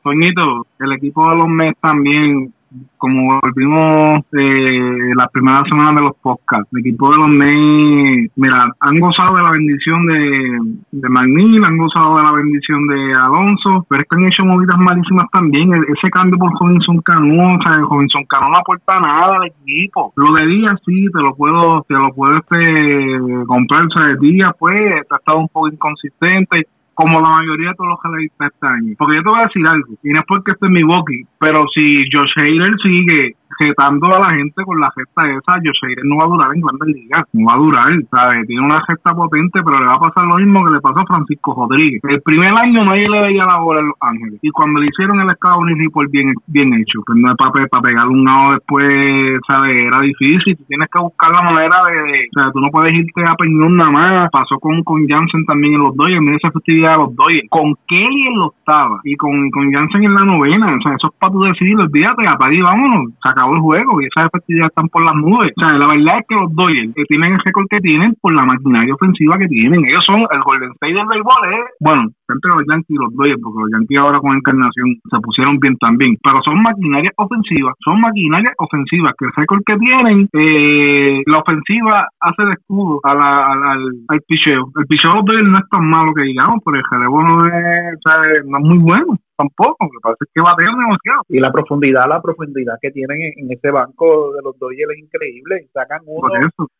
Toñito, 0.03 0.65
el 0.79 0.91
equipo 0.93 1.29
de 1.29 1.35
los 1.37 1.47
Mets 1.47 1.79
también, 1.79 2.53
como 2.97 3.39
volvimos 3.41 4.23
eh, 4.33 5.11
la 5.15 5.27
primera 5.27 5.63
semana 5.65 5.99
de 5.99 6.05
los 6.07 6.15
podcasts, 6.21 6.69
el 6.73 6.79
equipo 6.79 7.11
de 7.11 7.17
los 7.17 7.27
Mets, 7.29 8.31
mira, 8.37 8.69
han 8.79 8.99
gozado 8.99 9.35
de 9.35 9.43
la 9.43 9.51
bendición 9.51 10.05
de, 10.05 10.57
de 10.91 11.09
McNeil, 11.09 11.63
han 11.65 11.77
gozado 11.77 12.17
de 12.17 12.23
la 12.23 12.31
bendición 12.31 12.87
de 12.87 13.13
Alonso, 13.13 13.85
pero 13.89 14.01
es 14.01 14.07
que 14.07 14.15
han 14.15 14.25
hecho 14.27 14.45
movidas 14.45 14.77
malísimas 14.77 15.27
también. 15.31 15.73
El- 15.73 15.83
ese 15.95 16.09
cambio 16.09 16.37
por 16.39 16.51
Robinson 16.59 17.01
Cano, 17.01 17.55
o 17.57 17.61
sea, 17.61 17.73
el 17.75 17.81
Robinson 17.81 18.23
Cano 18.25 18.49
no 18.49 18.57
aporta 18.57 18.99
nada 18.99 19.35
al 19.37 19.47
equipo. 19.47 20.13
Lo 20.15 20.33
de 20.33 20.45
Díaz 20.45 20.79
sí, 20.85 21.07
te 21.11 21.21
lo 21.21 21.35
puedo, 21.35 21.83
te 21.87 21.93
lo 21.95 22.09
puedo 22.13 22.37
este, 22.37 23.45
comprar, 23.47 23.85
o 23.85 23.89
sea, 23.89 24.05
el 24.11 24.19
Díaz 24.19 24.53
pues 24.57 24.75
ha 25.09 25.15
estado 25.17 25.39
un 25.39 25.47
poco 25.49 25.67
inconsistente 25.67 26.67
como 26.93 27.21
la 27.21 27.29
mayoría 27.29 27.69
de 27.69 27.75
todos 27.75 27.89
los 27.91 27.99
realistas 28.03 28.51
este 28.53 28.67
año. 28.67 28.95
Porque 28.97 29.15
yo 29.15 29.23
te 29.23 29.29
voy 29.29 29.39
a 29.39 29.43
decir 29.43 29.67
algo, 29.67 29.93
y 30.03 30.09
no 30.09 30.19
es 30.19 30.25
porque 30.27 30.51
esté 30.51 30.65
en 30.65 30.73
Milwaukee, 30.73 31.25
pero 31.39 31.65
si 31.73 32.05
Josh 32.11 32.33
Hader 32.37 32.75
sigue 32.81 33.35
retando 33.61 34.07
a 34.15 34.19
la 34.19 34.31
gente 34.31 34.63
con 34.65 34.79
la 34.79 34.91
gesta 34.91 35.29
esa, 35.29 35.61
Josh 35.63 35.79
Hader 35.83 36.05
no 36.05 36.17
va 36.17 36.25
a 36.25 36.27
durar 36.27 36.49
en 36.55 36.61
grandes 36.61 36.87
ligas, 36.89 37.25
no 37.33 37.45
va 37.45 37.53
a 37.53 37.57
durar, 37.57 37.93
¿sabes? 38.09 38.47
Tiene 38.47 38.65
una 38.65 38.81
gesta 38.87 39.13
potente, 39.13 39.61
pero 39.63 39.79
le 39.79 39.85
va 39.85 39.95
a 39.95 39.99
pasar 39.99 40.25
lo 40.25 40.37
mismo 40.37 40.65
que 40.65 40.71
le 40.71 40.81
pasó 40.81 40.99
a 40.99 41.05
Francisco 41.05 41.53
Rodríguez. 41.55 42.01
El 42.03 42.21
primer 42.21 42.53
año 42.53 42.83
nadie 42.85 43.07
le 43.07 43.21
veía 43.21 43.45
la 43.45 43.59
bola 43.59 43.81
en 43.81 43.87
Los 43.87 43.97
Ángeles, 44.01 44.39
y 44.41 44.49
cuando 44.49 44.79
le 44.79 44.87
hicieron 44.87 45.19
el 45.21 45.35
Scouting 45.35 45.79
Report 45.79 46.09
bien, 46.11 46.33
bien 46.47 46.73
hecho, 46.73 47.01
pues 47.05 47.17
no 47.19 47.31
es 47.31 47.37
para, 47.37 47.67
para 47.67 47.81
pegarle 47.81 48.13
un 48.13 48.25
lado 48.25 48.53
después, 48.53 49.39
¿sabes? 49.47 49.75
Era 49.75 50.01
difícil, 50.01 50.57
tú 50.57 50.63
tienes 50.67 50.89
que 50.91 50.99
buscar 50.99 51.31
la 51.31 51.41
manera 51.41 51.83
de, 51.85 52.27
o 52.27 52.33
sea, 52.33 52.51
tú 52.51 52.59
no 52.59 52.69
puedes 52.71 52.93
irte 52.93 53.23
a 53.25 53.35
Peñón 53.35 53.77
nada 53.77 53.91
más, 53.91 54.31
pasó 54.31 54.59
con, 54.59 54.83
con 54.83 55.07
Jansen 55.07 55.45
también 55.45 55.75
en 55.75 55.83
los 55.83 55.95
Dodgers, 55.95 56.21
mira 56.21 56.37
esa 56.37 56.49
efectividad 56.49 56.91
de 56.93 56.97
los 56.97 57.15
Dodgers, 57.15 57.47
con 57.49 57.75
Kelly 57.87 58.27
en 58.27 58.39
la 58.39 58.45
octava, 58.45 58.99
y 59.03 59.15
con, 59.15 59.49
con 59.51 59.71
Jansen 59.71 60.03
en 60.03 60.13
la 60.13 60.25
novena, 60.25 60.75
o 60.75 60.81
sea, 60.81 60.95
eso 60.95 61.07
es 61.07 61.19
para 61.19 61.31
tú 61.31 61.43
decidir, 61.43 61.77
olvídate, 61.77 62.27
apague 62.27 62.57
y 62.57 62.61
vámonos, 62.61 63.13
se 63.21 63.29
acabó 63.29 63.50
el 63.55 63.61
juego 63.61 64.01
y 64.01 64.05
esas 64.05 64.27
efectividades 64.27 64.71
están 64.71 64.89
por 64.89 65.03
las 65.03 65.15
nubes. 65.15 65.51
O 65.57 65.59
sea, 65.59 65.73
la 65.77 65.87
verdad 65.87 66.19
es 66.19 66.25
que 66.27 66.35
los 66.35 66.53
Dodgers 66.55 66.93
que 66.95 67.05
tienen 67.05 67.33
el 67.33 67.39
récord 67.43 67.67
que 67.69 67.79
tienen 67.79 68.15
por 68.21 68.33
la 68.33 68.45
maquinaria 68.45 68.93
ofensiva 68.93 69.37
que 69.37 69.47
tienen. 69.47 69.85
Ellos 69.85 70.05
son 70.05 70.21
el 70.29 70.41
Golden 70.43 70.71
State 70.71 70.93
del 70.93 71.07
béisbol, 71.07 71.53
¿eh? 71.53 71.65
Bueno, 71.79 72.01
entre 72.29 72.51
los 72.51 72.63
Yankees 72.67 72.89
y 72.89 72.95
los 72.95 73.13
Dodgers, 73.15 73.41
porque 73.41 73.61
los 73.61 73.71
Yankees 73.71 73.97
ahora 73.97 74.19
con 74.19 74.35
Encarnación 74.35 74.95
se 75.09 75.19
pusieron 75.19 75.59
bien 75.59 75.77
también. 75.77 76.17
Pero 76.23 76.41
son 76.43 76.61
maquinarias 76.61 77.13
ofensivas, 77.17 77.75
son 77.83 78.01
maquinarias 78.01 78.53
ofensivas 78.57 79.13
que 79.17 79.25
el 79.25 79.31
récord 79.35 79.61
que 79.65 79.77
tienen, 79.77 80.27
eh, 80.33 81.23
la 81.25 81.39
ofensiva 81.39 82.07
hace 82.19 82.43
de 82.45 82.53
escudo 82.53 82.99
a 83.03 83.13
la, 83.13 83.51
al, 83.51 83.63
al, 83.63 83.83
al 84.07 84.21
picheo. 84.27 84.71
El 84.79 84.85
picheo 84.87 85.21
de 85.23 85.33
los 85.33 85.51
no 85.51 85.57
es 85.59 85.69
tan 85.69 85.85
malo 85.85 86.13
que 86.13 86.23
digamos, 86.23 86.59
pero 86.63 86.77
el 86.77 86.83
relevo 86.89 87.23
no 87.23 87.45
es, 87.47 87.99
o 88.05 88.49
no 88.49 88.57
es 88.57 88.63
muy 88.63 88.77
bueno 88.77 89.17
tampoco, 89.41 89.85
lo 89.85 89.89
que 89.89 90.01
pasa 90.01 90.17
es 90.21 90.29
que 90.33 90.41
batean 90.41 90.77
demasiado. 90.77 91.21
Y 91.29 91.39
la 91.39 91.51
profundidad, 91.51 92.07
la 92.07 92.21
profundidad 92.21 92.77
que 92.81 92.91
tienen 92.91 93.17
en, 93.37 93.51
ese 93.51 93.71
banco 93.71 94.33
de 94.33 94.41
los 94.43 94.57
Dodgers 94.59 94.93
es 94.93 95.03
increíble. 95.03 95.67
Sacan 95.73 96.01
uno 96.05 96.29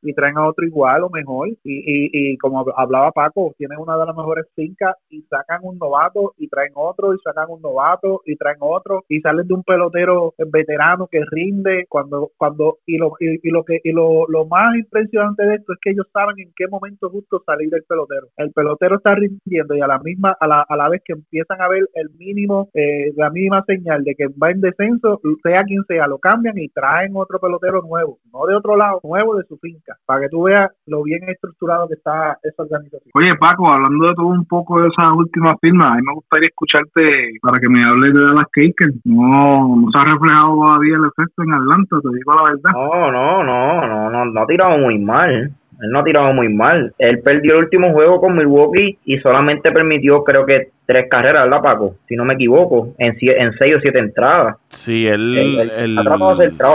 y 0.01 0.13
traen 0.13 0.37
a 0.37 0.47
otro 0.47 0.65
igual 0.65 1.03
o 1.03 1.09
mejor. 1.09 1.49
Y, 1.49 1.57
y, 1.63 2.09
y 2.13 2.37
como 2.37 2.65
hablaba 2.75 3.11
Paco, 3.11 3.53
tienen 3.57 3.79
una 3.79 3.97
de 3.97 4.05
las 4.05 4.15
mejores 4.15 4.45
fincas 4.55 4.95
y 5.09 5.21
sacan 5.23 5.59
un 5.63 5.77
novato 5.77 6.33
y 6.37 6.47
traen 6.47 6.71
otro 6.75 7.13
y 7.13 7.17
sacan 7.23 7.45
un 7.49 7.61
novato 7.61 8.21
y 8.25 8.35
traen 8.35 8.57
otro 8.59 9.03
y 9.09 9.19
salen 9.21 9.47
de 9.47 9.53
un 9.53 9.63
pelotero 9.63 10.33
veterano 10.51 11.07
que 11.07 11.21
rinde 11.29 11.85
cuando 11.89 12.31
cuando 12.37 12.77
y 12.85 12.97
lo 12.97 13.13
y, 13.19 13.39
y 13.47 13.51
lo 13.51 13.63
que 13.63 13.79
y 13.83 13.91
lo, 13.91 14.25
lo 14.27 14.45
más 14.45 14.75
impresionante 14.75 15.43
de 15.45 15.55
esto 15.55 15.73
es 15.73 15.79
que 15.81 15.91
ellos 15.91 16.07
saben 16.13 16.39
en 16.39 16.51
qué 16.55 16.67
momento 16.67 17.09
justo 17.09 17.41
salir 17.45 17.69
del 17.69 17.83
pelotero. 17.83 18.27
El 18.37 18.51
pelotero 18.51 18.97
está 18.97 19.15
rindiendo 19.15 19.75
y 19.75 19.81
a 19.81 19.87
la 19.87 19.99
misma 19.99 20.35
a 20.39 20.47
la, 20.47 20.65
a 20.67 20.75
la 20.75 20.89
vez 20.89 21.01
que 21.03 21.13
empiezan 21.13 21.61
a 21.61 21.67
ver 21.67 21.87
el 21.93 22.09
mínimo 22.17 22.50
eh, 22.73 23.11
la 23.15 23.29
mínima 23.29 23.63
señal 23.63 24.03
de 24.03 24.15
que 24.15 24.27
va 24.41 24.51
en 24.51 24.61
descenso, 24.61 25.19
sea 25.43 25.63
quien 25.63 25.83
sea, 25.87 26.07
lo 26.07 26.17
cambian 26.17 26.57
y 26.57 26.69
traen 26.69 27.11
otro 27.15 27.39
pelotero 27.39 27.81
nuevo, 27.81 28.17
no 28.33 28.45
de 28.45 28.55
otro 28.55 28.75
lado, 28.77 28.99
nuevo 29.03 29.35
de 29.35 29.43
su 29.43 29.57
finca, 29.57 29.95
para 30.05 30.21
que 30.21 30.29
tú 30.29 30.43
veas 30.43 30.71
lo 30.85 31.03
bien 31.03 31.27
estructurado 31.27 31.87
que 31.87 31.95
está 31.95 32.37
esa 32.43 32.63
organización. 32.63 33.11
Oye, 33.13 33.35
Paco, 33.39 33.67
hablando 33.67 34.07
de 34.07 34.15
todo 34.15 34.27
un 34.27 34.45
poco 34.45 34.81
de 34.81 34.87
esas 34.87 35.13
últimas 35.15 35.57
firmas, 35.59 35.93
a 35.93 35.95
mí 35.95 36.01
me 36.05 36.13
gustaría 36.13 36.49
escucharte 36.49 37.01
para 37.41 37.59
que 37.59 37.69
me 37.69 37.83
hables 37.83 38.13
de 38.13 38.21
Dallas 38.21 38.47
Cakers. 38.51 38.95
No, 39.05 39.75
no 39.75 39.91
se 39.91 39.97
ha 39.97 40.05
reflejado 40.05 40.55
todavía 40.55 40.95
el 40.95 41.05
efecto 41.05 41.43
en 41.43 41.53
Atlanta, 41.53 41.97
te 42.01 42.09
digo 42.15 42.35
la 42.35 42.43
verdad. 42.43 42.71
No, 42.73 43.11
no, 43.11 43.43
no, 43.43 43.87
no, 43.87 44.09
no, 44.09 44.25
no 44.25 44.41
ha 44.41 44.45
tirado 44.45 44.77
muy 44.77 44.99
mal. 44.99 45.51
Él 45.81 45.89
no 45.91 45.99
ha 45.99 46.03
tirado 46.03 46.31
muy 46.33 46.47
mal. 46.47 46.93
Él 46.97 47.19
perdió 47.19 47.53
el 47.53 47.63
último 47.65 47.91
juego 47.91 48.21
con 48.21 48.37
Milwaukee 48.37 48.97
y 49.05 49.17
solamente 49.19 49.71
permitió, 49.71 50.23
creo 50.23 50.45
que, 50.45 50.69
tres 50.85 51.07
carreras, 51.09 51.43
¿verdad, 51.45 51.61
Paco? 51.61 51.95
Si 52.07 52.15
no 52.15 52.25
me 52.25 52.33
equivoco, 52.33 52.89
en, 52.97 53.15
en 53.21 53.53
seis 53.57 53.75
o 53.77 53.79
siete 53.79 53.99
entradas. 53.99 54.57
Sí, 54.69 55.07
él, 55.07 55.37
Él- 55.37 55.59
él 55.59 55.71
él- 55.77 55.97
ha. 55.99 56.03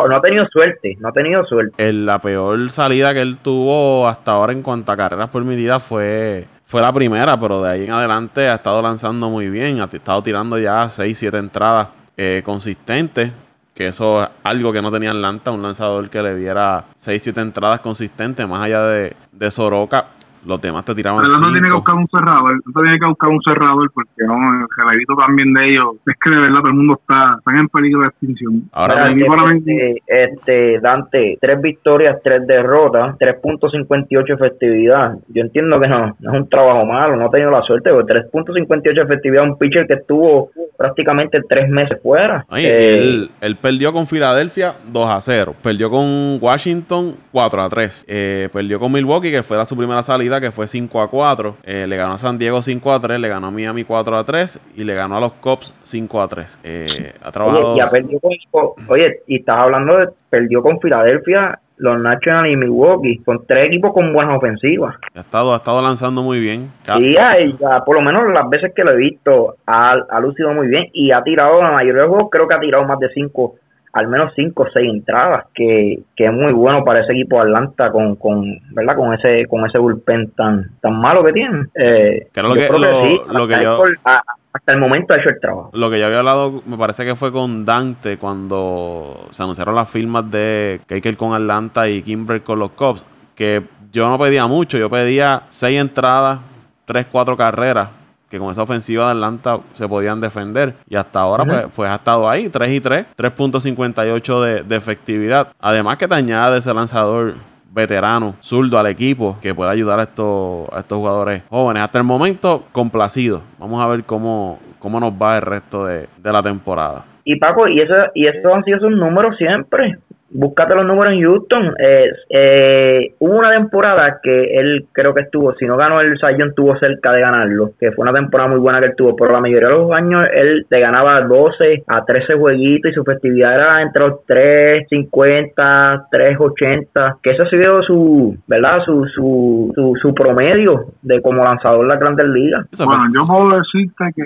No 0.09 0.17
ha 0.17 0.21
tenido 0.21 0.47
suerte, 0.47 0.97
no 1.01 1.09
ha 1.09 1.13
tenido 1.13 1.45
suerte. 1.45 1.93
la 1.93 2.19
peor 2.19 2.71
salida 2.71 3.13
que 3.15 3.21
él 3.21 3.39
tuvo 3.39 4.09
hasta 4.09 4.33
ahora 4.33 4.53
en 4.53 4.63
cuanto 4.63 4.91
a 4.93 4.97
carreras 4.97 5.29
permitidas 5.31 5.83
fue, 5.83 6.45
fue 6.65 6.81
la 6.81 6.93
primera, 6.93 7.39
pero 7.39 7.63
de 7.63 7.71
ahí 7.71 7.85
en 7.85 7.93
adelante 7.93 8.49
ha 8.49 8.55
estado 8.55 8.81
lanzando 8.83 9.29
muy 9.29 9.51
bien, 9.51 9.81
ha 9.81 9.85
estado 9.85 10.23
tirando 10.23 10.59
ya 10.59 10.89
6, 10.89 11.17
7 11.19 11.37
entradas 11.39 11.89
eh, 12.17 12.41
consistentes, 12.45 13.33
que 13.77 13.89
eso 13.89 14.23
es 14.23 14.29
algo 14.43 14.73
que 14.73 14.81
no 14.81 14.91
tenía 14.91 15.11
Atlanta, 15.11 15.51
un 15.51 15.63
lanzador 15.63 16.09
que 16.09 16.23
le 16.23 16.35
diera 16.35 16.87
6, 16.97 17.23
7 17.23 17.41
entradas 17.43 17.81
consistentes, 17.81 18.49
más 18.49 18.63
allá 18.63 18.83
de, 18.87 19.15
de 19.33 19.51
Soroka, 19.51 20.07
los 20.47 20.61
demás 20.61 20.85
te 20.85 20.95
tiraban 20.95 21.25
Atlanta 21.25 21.47
tiene 21.47 21.61
que 21.63 21.67
5. 21.67 21.77
buscar 21.77 21.95
un 21.95 22.09
cerrador, 22.09 22.57
Atlanta 22.57 22.81
tiene 22.83 22.99
que 22.99 23.07
buscar 23.07 23.31
un 23.31 23.43
cerrador 23.43 23.91
porque 23.93 24.23
no, 24.27 24.35
el 24.35 24.67
relevito 24.77 25.17
también 25.17 25.53
de 25.53 25.71
ellos 25.71 25.97
es 26.07 26.15
que 26.23 26.31
de 26.31 26.41
verdad 26.41 26.59
todo 26.61 26.69
el 26.69 26.75
mundo 26.75 26.99
está, 27.01 27.37
están 27.39 27.59
en 27.59 27.69
peligro 27.69 28.01
de 28.01 28.09
extinción. 28.09 28.63
Ahora 28.73 29.11
este, 29.11 30.03
este, 30.07 30.81
Dante, 30.81 31.39
tres 31.41 31.61
victorias, 31.61 32.19
tres 32.23 32.47
derrotas, 32.47 33.17
3.58 33.19 34.35
efectividad. 34.35 35.17
Yo 35.29 35.43
entiendo 35.43 35.81
que 35.81 35.89
no, 35.89 36.17
no 36.19 36.33
es 36.33 36.41
un 36.41 36.49
trabajo 36.49 36.85
malo, 36.85 37.17
no 37.17 37.27
ha 37.27 37.31
tenido 37.31 37.51
la 37.51 37.63
suerte, 37.63 37.91
pero 37.91 38.07
3.58 38.07 39.05
efectividad, 39.05 39.45
un 39.45 39.59
pitcher 39.59 39.87
que 39.87 39.95
estuvo 39.95 40.51
prácticamente 40.77 41.41
tres 41.49 41.69
meses 41.69 41.99
fuera. 42.03 42.45
Oye, 42.49 42.67
Eh, 42.69 42.99
él, 42.99 43.31
él 43.41 43.57
perdió 43.57 43.93
con 43.93 44.07
Filadelfia 44.07 44.75
2 44.89 45.09
a 45.09 45.21
0. 45.21 45.55
Perdió 45.63 45.91
con 45.91 46.39
Washington 46.41 47.17
4 47.33 47.63
a 47.63 47.69
3. 47.69 48.07
Eh, 48.09 48.49
perdió 48.53 48.79
con 48.79 48.93
Milwaukee, 48.93 49.31
que 49.31 49.43
fue 49.43 49.57
la 49.57 49.65
su 49.65 49.77
primera 49.77 50.03
salida, 50.03 50.36
que 50.41 50.51
fue 50.51 50.67
5 50.67 51.01
a 51.01 51.09
4. 51.09 51.57
Eh, 51.65 51.87
le 51.87 51.97
ganó 51.97 52.15
a 52.15 52.19
San 52.19 52.39
Diego 52.39 52.63
5 52.63 52.93
a 52.93 53.01
3. 53.01 53.21
Le 53.21 53.29
ganó 53.29 53.49
a 53.49 53.51
Miami 53.51 53.85
4 53.85 54.17
a 54.17 54.25
3. 54.25 54.61
Y 54.77 54.85
le 54.85 54.95
ganó 54.95 55.17
a 55.17 55.21
los 55.21 55.33
Cubs 55.35 55.75
5 55.83 56.21
a 56.21 56.29
3. 56.29 56.59
Eh, 56.65 57.13
ha 57.23 57.33
trabajado. 57.33 57.73
Oye, 57.73 57.83
ya 57.85 57.91
perdió 57.91 58.21
con, 58.21 58.73
oye, 58.89 59.21
y 59.27 59.37
estás 59.37 59.59
hablando 59.59 59.97
de 59.97 60.09
perdió 60.29 60.63
con 60.63 60.81
Filadelfia, 60.81 61.59
los 61.79 62.01
Nationals 62.01 62.51
y 62.51 62.57
Milwaukee, 62.57 63.21
son 63.25 63.45
tres 63.47 63.67
equipos 63.67 63.93
con 63.93 64.13
buenas 64.13 64.37
ofensivas. 64.37 64.97
ha, 65.15 65.21
estado, 65.21 65.53
ha 65.53 65.59
estado 65.59 65.83
lanzando 65.83 66.23
muy 66.23 66.41
bien. 66.41 66.71
Sí, 66.97 67.17
ay, 67.17 67.55
ya, 67.61 67.85
por 67.85 67.97
lo 67.97 68.03
menos 68.03 68.33
las 68.33 68.49
veces 68.49 68.73
que 68.75 68.85
lo 68.85 68.93
he 68.93 68.97
visto, 68.97 69.57
ha, 69.67 69.93
ha 69.93 70.21
lucido 70.21 70.53
muy 70.53 70.69
bien 70.69 70.89
y 70.93 71.13
ha 71.13 71.23
tirado 71.23 71.63
la 71.63 71.73
mayoría 71.73 72.03
de 72.03 72.07
los 72.07 72.11
juegos, 72.11 72.31
creo 72.31 72.49
que 72.49 72.55
ha 72.55 72.61
tirado 72.61 72.85
más 72.85 72.99
de 72.99 73.09
cinco, 73.13 73.57
al 73.93 74.09
menos 74.09 74.33
cinco 74.37 74.65
o 74.65 74.67
seis 74.73 74.89
entradas, 74.93 75.47
que, 75.55 76.01
que 76.15 76.27
es 76.27 76.33
muy 76.33 76.53
bueno 76.53 76.85
para 76.85 77.01
ese 77.01 77.13
equipo 77.13 77.37
de 77.37 77.43
Atlanta 77.43 77.91
con, 77.91 78.17
con, 78.17 78.45
¿verdad? 78.73 78.97
Con 78.97 79.15
ese, 79.15 79.47
con 79.49 79.65
ese 79.67 79.79
bullpen 79.79 80.31
tan, 80.33 80.71
tan 80.81 81.01
malo 81.01 81.25
que 81.25 81.33
tienen. 81.33 81.69
Eh, 81.75 82.29
Que 82.33 82.43
lo 82.43 82.49
yo 82.51 82.55
que- 82.55 82.67
creo 82.69 82.79
lo- 82.79 83.03
sí, 83.03 83.21
lo 83.33 83.49
que 83.49 83.55
hasta, 83.55 83.65
yo- 83.65 83.85
a- 84.05 84.23
hasta 84.53 84.73
el 84.73 84.79
momento 84.79 85.15
ha 85.15 85.19
hecho 85.19 85.29
el 85.31 85.41
trabajo. 85.41 85.71
Lo 85.75 85.91
que 85.91 85.99
yo 85.99 86.07
había 86.07 86.19
hablado, 86.19 86.63
me 86.67 86.77
parece 86.79 87.05
que 87.05 87.15
fue 87.17 87.33
con 87.33 87.65
Dante 87.65 88.17
cuando 88.19 89.27
se 89.31 89.43
anunciaron 89.43 89.75
las 89.75 89.89
firmas 89.91 90.31
de 90.31 90.81
Keikel 90.87 91.17
con 91.17 91.35
Atlanta 91.35 91.89
y 91.89 92.03
Kimber 92.03 92.43
con 92.43 92.59
los 92.59 92.71
Cubs. 92.71 93.05
Que 93.35 93.63
yo 93.93 94.09
no 94.09 94.19
pedía 94.19 94.47
mucho, 94.47 94.79
yo 94.79 94.89
pedía 94.91 95.43
seis 95.51 95.79
entradas, 95.81 96.41
tres, 96.87 97.07
cuatro 97.11 97.37
carreras. 97.37 97.89
Que 98.29 98.39
con 98.39 98.51
esa 98.51 98.63
ofensiva 98.63 99.07
de 99.07 99.13
Atlanta 99.13 99.59
se 99.75 99.87
podían 99.89 100.21
defender. 100.21 100.75
Y 100.89 100.97
hasta 100.97 101.21
ahora, 101.21 101.45
pues, 101.45 101.67
pues 101.75 101.91
ha 101.91 101.95
estado 101.97 102.29
ahí, 102.29 102.49
3 102.49 102.71
y 102.71 102.81
3, 102.81 103.07
3.58 103.17 104.41
de, 104.43 104.63
de 104.63 104.77
efectividad. 104.77 105.49
Además, 105.61 105.97
que 105.97 106.09
te 106.09 106.15
añade 106.15 106.59
ese 106.59 106.75
lanzador 106.75 107.35
veterano, 107.77 108.35
zurdo 108.41 108.79
al 108.79 108.87
equipo, 108.87 109.37
que 109.41 109.55
pueda 109.55 109.71
ayudar 109.71 110.01
a 110.01 110.05
estos, 110.05 110.67
a 110.73 110.81
estos 110.81 110.99
jugadores 110.99 111.43
jóvenes. 111.51 111.83
Hasta 111.83 111.99
el 111.99 112.05
momento, 112.05 112.65
complacido. 112.73 113.43
Vamos 113.59 113.81
a 113.83 113.87
ver 113.87 114.03
cómo, 114.05 114.59
cómo 114.79 114.99
nos 114.99 115.13
va 115.13 115.37
el 115.37 115.43
resto 115.43 115.85
de, 115.85 116.09
de 116.17 116.33
la 116.33 116.43
temporada. 116.43 117.05
Y 117.25 117.37
Paco, 117.37 117.69
y 117.69 117.81
eso, 117.81 117.95
y 118.15 118.27
esos 118.29 118.53
han 118.53 118.65
sido 118.65 118.79
sus 118.79 118.93
números 118.93 119.37
siempre. 119.37 119.99
Búscate 120.31 120.75
los 120.75 120.87
números 120.87 121.15
en 121.15 121.23
Houston. 121.23 121.75
Eh, 121.79 122.11
eh, 122.31 123.15
hubo 123.21 123.39
una 123.39 123.53
temporada 123.53 124.19
que 124.23 124.59
él 124.59 124.87
creo 124.93 125.15
que 125.15 125.23
estuvo, 125.23 125.55
si 125.55 125.67
no 125.67 125.77
ganó 125.77 126.01
el 126.01 126.19
Sion, 126.19 126.55
tuvo 126.55 126.77
cerca 126.79 127.13
de 127.13 127.21
ganarlo, 127.21 127.71
que 127.79 127.93
fue 127.93 128.03
una 128.03 128.13
temporada 128.13 128.51
muy 128.51 128.59
buena 128.59 128.81
que 128.81 128.87
él 128.87 128.95
tuvo, 128.97 129.15
pero 129.15 129.33
la 129.33 129.41
mayoría 129.41 129.69
de 129.69 129.75
los 129.75 129.93
años 129.93 130.25
él 130.35 130.67
te 130.69 130.81
ganaba 130.81 131.21
12 131.23 131.85
a 131.87 132.05
13 132.05 132.35
jueguitos 132.35 132.91
y 132.91 132.95
su 132.95 133.05
festividad 133.05 133.55
era 133.55 133.83
entre 133.83 134.03
los 134.03 134.27
3.50, 134.27 136.09
3.80, 136.11 137.17
que 137.23 137.31
eso 137.31 137.45
ha 137.45 137.51
sido 137.51 137.83
su, 137.83 138.37
¿verdad? 138.47 138.83
Su, 138.85 139.07
su, 139.15 139.73
su, 139.75 139.95
su 140.01 140.15
promedio 140.15 140.87
de 141.03 141.23
como 141.23 141.45
lanzador 141.45 141.83
de 141.83 141.89
la 141.89 141.97
Grandes 141.97 142.27
Ligas. 142.29 142.67
Bueno, 142.85 143.05
yo 143.15 143.27
puedo 143.27 143.59
decirte 143.59 144.05
que 144.15 144.23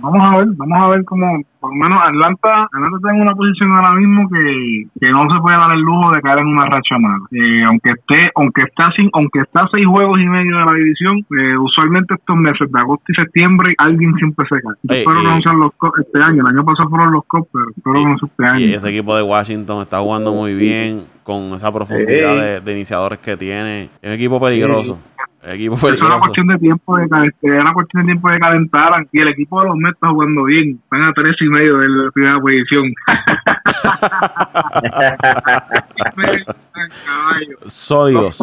vamos 0.00 0.20
a 0.22 0.38
ver, 0.38 0.46
vamos 0.56 0.78
a 0.80 0.88
ver 0.88 1.04
cómo, 1.04 1.40
por 1.66 1.76
lo 1.76 1.82
menos 1.82 1.98
Atlanta, 2.00 2.68
Atlanta 2.72 2.96
está 2.96 3.10
en 3.10 3.20
una 3.22 3.34
posición 3.34 3.72
ahora 3.72 3.92
mismo 3.94 4.28
que, 4.30 4.84
que 5.00 5.10
no 5.10 5.26
se 5.28 5.40
puede 5.40 5.56
dar 5.56 5.72
el 5.72 5.80
lujo 5.80 6.12
de 6.12 6.22
caer 6.22 6.38
en 6.38 6.46
una 6.46 6.66
racha 6.66 6.98
mala. 6.98 7.24
Eh, 7.32 7.64
aunque 7.64 7.90
esté, 7.90 8.30
aunque 8.36 8.62
está 8.62 8.92
sin, 8.92 9.10
aunque 9.12 9.40
está 9.40 9.66
seis 9.72 9.86
juegos 9.86 10.20
y 10.20 10.26
medio 10.26 10.58
de 10.58 10.64
la 10.64 10.72
división, 10.74 11.18
eh, 11.38 11.58
usualmente 11.58 12.14
estos 12.14 12.36
meses 12.36 12.70
de 12.70 12.78
agosto 12.78 13.04
y 13.08 13.14
septiembre 13.14 13.74
alguien 13.78 14.14
siempre 14.14 14.46
se 14.48 14.60
cae. 14.60 14.74
Yo 14.82 14.94
Ey, 14.94 15.00
espero 15.00 15.20
que 15.22 15.26
no 15.26 15.40
sean 15.40 15.58
los 15.58 15.72
Cubs 15.74 15.98
este 15.98 16.22
año, 16.22 16.42
el 16.42 16.56
año 16.56 16.64
pasado 16.64 16.88
fueron 16.88 17.12
los 17.12 17.24
Cubs, 17.26 17.48
pero 17.52 17.64
espero 17.76 17.94
que 17.94 18.06
no 18.06 18.18
sea 18.18 18.28
este 18.28 18.44
año. 18.44 18.66
Y 18.66 18.74
ese 18.74 18.88
equipo 18.90 19.16
de 19.16 19.22
Washington 19.22 19.82
está 19.82 19.98
jugando 19.98 20.32
muy 20.32 20.54
bien 20.54 21.04
con 21.24 21.54
esa 21.54 21.72
profundidad 21.72 22.36
de, 22.36 22.60
de 22.60 22.72
iniciadores 22.72 23.18
que 23.18 23.36
tiene. 23.36 23.90
Es 24.00 24.08
un 24.08 24.12
equipo 24.12 24.40
peligroso. 24.40 25.00
Es 25.46 25.52
un 25.52 25.54
equipo 25.54 25.76
Eso 25.76 25.86
era 25.86 25.94
peligroso. 25.96 26.18
cuestión 26.18 26.46
de 26.48 26.58
tiempo 26.58 26.96
de 26.96 27.08
calentar, 27.08 27.50
era 27.50 27.72
cuestión 27.72 28.02
de 28.02 28.06
tiempo 28.06 28.28
de 28.30 28.38
calentar 28.40 29.06
y 29.12 29.20
el 29.20 29.28
equipo 29.28 29.60
de 29.60 29.66
los 29.68 29.76
Mets 29.76 29.94
está 29.94 30.08
jugando 30.08 30.42
bien, 30.44 30.80
están 30.82 31.02
a 31.02 31.12
tres 31.12 31.36
y 31.40 31.48
medio 31.48 31.78
de 31.78 31.88
la 31.88 32.10
primera 32.10 32.40
posición. 32.40 32.92
Sólidos, 37.66 38.38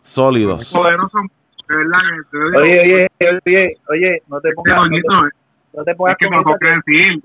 sólidos. 0.00 0.72
poderosos, 0.72 1.22
de 1.68 1.76
verdad 1.76 1.98
que 1.98 2.22
te 2.30 2.36
lo 2.38 2.48
digo, 2.50 2.60
Oye, 2.60 2.80
oye, 2.80 3.08
oye, 3.44 3.76
oye, 3.88 4.22
no 4.28 4.40
te 4.40 4.48
qué 4.48 4.54
pongas, 4.54 4.76
no 4.76 4.82
bonito, 4.82 5.08
te, 5.08 5.14
eh. 5.26 5.30
no 5.74 5.84
te 5.84 5.90
es 5.90 5.96
pongas 5.96 6.16
que 6.18 6.26
con 6.26 6.30
me 6.30 6.36
lo 6.36 6.42
tengo 6.44 6.56
esa 6.56 6.64
que 6.64 6.70
decir, 6.76 7.20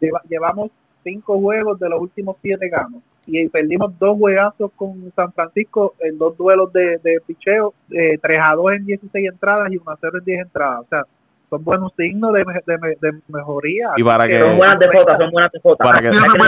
llevamos, 0.00 0.22
llevamos 0.28 0.70
cinco 1.02 1.38
juegos 1.40 1.78
de 1.80 1.88
los 1.88 2.00
últimos 2.02 2.36
siete 2.42 2.68
ganos 2.68 3.02
y 3.30 3.48
perdimos 3.50 3.96
dos 3.98 4.16
juegazos 4.16 4.70
con 4.74 5.12
San 5.14 5.32
Francisco 5.32 5.94
en 6.00 6.16
dos 6.16 6.36
duelos 6.36 6.72
de, 6.72 6.98
de 6.98 7.20
picheo, 7.26 7.74
eh, 7.90 8.18
3 8.20 8.40
a 8.42 8.54
2 8.54 8.72
en 8.72 8.86
16 8.86 9.28
entradas 9.28 9.70
y 9.70 9.76
1 9.76 9.90
a 9.90 9.98
0 10.00 10.18
en 10.18 10.24
10 10.24 10.40
entradas. 10.40 10.80
O 10.80 10.86
sea, 10.88 11.02
son 11.50 11.64
buenos 11.64 11.92
signos 11.96 12.32
de, 12.34 12.44
de, 12.66 12.96
de 13.00 13.18
mejoría. 13.28 13.88
Y 13.96 14.02
para 14.02 14.26
que- 14.28 14.38
Son 14.40 14.56
buenas 14.56 14.78
de 14.78 14.88
foto, 14.90 15.16
son 15.16 15.30
buenas 15.30 15.52
de 15.52 15.60
foto. 15.60 15.76
Para 15.84 16.00
que- 16.00 16.08
son 16.18 16.38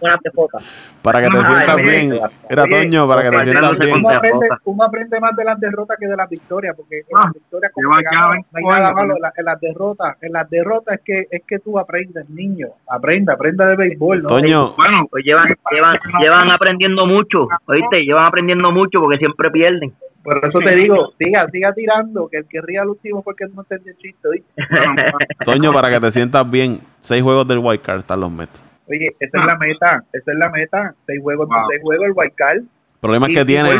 buenas 0.00 0.20
de 0.22 0.30
foto. 0.30 0.58
Para 1.02 1.20
que 1.22 1.28
te 1.30 1.44
sientas 1.44 1.76
bien. 1.76 2.12
Era 2.48 2.64
Toño, 2.66 3.08
para 3.08 3.22
que 3.22 3.30
te 3.30 3.42
sientas 3.44 3.78
bien. 3.78 3.94
uno 3.96 4.10
aprende, 4.10 4.38
derrotas. 4.40 4.58
uno 4.64 4.84
aprende 4.84 5.20
más 5.20 5.36
de 5.36 5.44
las 5.44 5.60
derrotas 5.60 5.96
que 5.98 6.06
de 6.06 6.16
las 6.16 6.28
victorias, 6.28 6.76
porque 6.76 6.98
en 6.98 7.04
Ah, 7.16 7.24
las 7.24 7.32
victorias 7.34 7.72
como 7.72 7.88
lleva 7.88 7.98
que 7.98 8.04
ya 8.04 8.10
ganamos, 8.10 8.34
20 8.34 8.48
no 8.52 8.58
hay 8.58 8.64
nada 8.64 8.86
años, 8.86 8.94
malo, 8.96 9.08
¿no? 9.08 9.16
en, 9.16 9.22
la- 9.22 9.32
en 9.36 9.44
las 9.44 9.60
derrotas, 9.60 10.16
en 10.22 10.32
las 10.32 10.50
derrotas 10.50 10.94
es 10.94 11.00
que 11.04 11.26
es 11.30 11.42
que 11.46 11.58
tú 11.58 11.78
aprendes, 11.78 12.28
niño, 12.30 12.68
aprenda, 12.88 13.32
aprenda 13.34 13.66
de 13.66 13.76
béisbol, 13.76 14.22
¿no? 14.22 14.28
Toño, 14.28 14.72
Bueno, 14.76 15.06
Pues 15.10 15.24
llevan, 15.24 15.48
llevan, 15.72 15.98
llevan 16.20 16.50
aprendiendo 16.50 17.06
mucho, 17.06 17.48
¿oíste? 17.66 18.04
Llevan 18.04 18.26
aprendiendo 18.26 18.70
mucho 18.72 19.00
porque 19.00 19.18
siempre 19.18 19.50
pierden. 19.50 19.92
Por 20.22 20.44
eso 20.44 20.58
te 20.58 20.74
digo, 20.74 21.12
siga, 21.18 21.48
siga 21.50 21.72
tirando, 21.72 22.28
que 22.28 22.38
el 22.38 22.46
que 22.46 22.60
ría 22.60 22.82
al 22.82 22.88
último 22.88 23.22
porque 23.22 23.46
no 23.54 23.62
entendió 23.62 23.92
el 23.92 23.98
chiste. 23.98 24.28
Toño, 25.44 25.72
para 25.72 25.90
que 25.90 26.00
te 26.00 26.10
sientas 26.10 26.48
bien. 26.50 26.80
Seis 26.98 27.22
juegos 27.22 27.48
del 27.48 27.58
Wild 27.58 27.80
Card 27.80 28.00
están 28.00 28.20
los 28.20 28.30
Mets. 28.30 28.64
Oye, 28.88 29.14
esa 29.20 29.38
es 29.38 29.46
la 29.46 29.56
meta, 29.56 30.04
esa 30.12 30.32
es 30.32 30.38
la 30.38 30.50
meta, 30.50 30.94
seis 31.06 31.20
juegos, 31.22 31.48
Wow. 31.48 31.58
seis 31.70 31.80
juegos 31.80 32.06
el 32.06 32.12
wild 32.12 32.34
card. 32.34 32.56
El 32.58 32.66
problema 33.00 33.26
es 33.28 33.32
que 33.38 33.44
tiene 33.44 33.70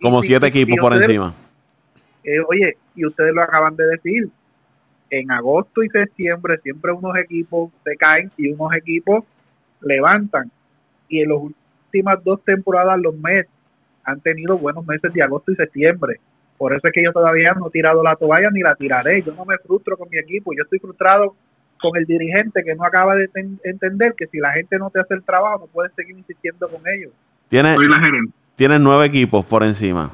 como 0.00 0.20
siete 0.20 0.48
equipos 0.48 0.78
por 0.80 0.92
encima. 0.94 1.32
eh, 2.24 2.40
oye, 2.48 2.76
y 2.96 3.06
ustedes 3.06 3.32
lo 3.32 3.40
acaban 3.42 3.76
de 3.76 3.86
decir, 3.86 4.28
en 5.10 5.30
agosto 5.30 5.82
y 5.84 5.88
septiembre 5.90 6.58
siempre 6.58 6.90
unos 6.90 7.16
equipos 7.16 7.70
se 7.84 7.96
caen 7.96 8.30
y 8.36 8.50
unos 8.52 8.74
equipos 8.74 9.24
levantan. 9.80 10.50
Y 11.08 11.20
en 11.22 11.28
las 11.28 11.38
últimas 11.38 12.24
dos 12.24 12.42
temporadas 12.44 12.98
los 13.00 13.14
Mets 13.16 13.48
han 14.04 14.20
tenido 14.20 14.58
buenos 14.58 14.86
meses 14.86 15.12
de 15.12 15.22
agosto 15.22 15.52
y 15.52 15.56
septiembre. 15.56 16.20
Por 16.58 16.74
eso 16.74 16.86
es 16.86 16.92
que 16.92 17.02
yo 17.02 17.12
todavía 17.12 17.52
no 17.54 17.68
he 17.68 17.70
tirado 17.70 18.02
la 18.02 18.14
toalla 18.16 18.50
ni 18.50 18.60
la 18.60 18.74
tiraré. 18.74 19.22
Yo 19.22 19.32
no 19.34 19.44
me 19.44 19.58
frustro 19.58 19.96
con 19.96 20.08
mi 20.10 20.18
equipo. 20.18 20.52
Yo 20.52 20.62
estoy 20.62 20.78
frustrado 20.78 21.34
con 21.80 21.96
el 21.96 22.04
dirigente 22.06 22.62
que 22.64 22.74
no 22.76 22.84
acaba 22.84 23.16
de 23.16 23.26
ten- 23.28 23.58
entender 23.64 24.14
que 24.16 24.26
si 24.28 24.38
la 24.38 24.52
gente 24.52 24.78
no 24.78 24.88
te 24.90 25.00
hace 25.00 25.14
el 25.14 25.24
trabajo 25.24 25.58
no 25.60 25.66
puedes 25.66 25.92
seguir 25.94 26.16
insistiendo 26.16 26.68
con 26.68 26.80
ellos. 26.86 27.12
Tienes, 27.48 27.74
soy 27.74 27.88
la 27.88 27.98
gerente. 27.98 28.32
tienes 28.54 28.80
nueve 28.80 29.06
equipos 29.06 29.44
por 29.44 29.64
encima. 29.64 30.10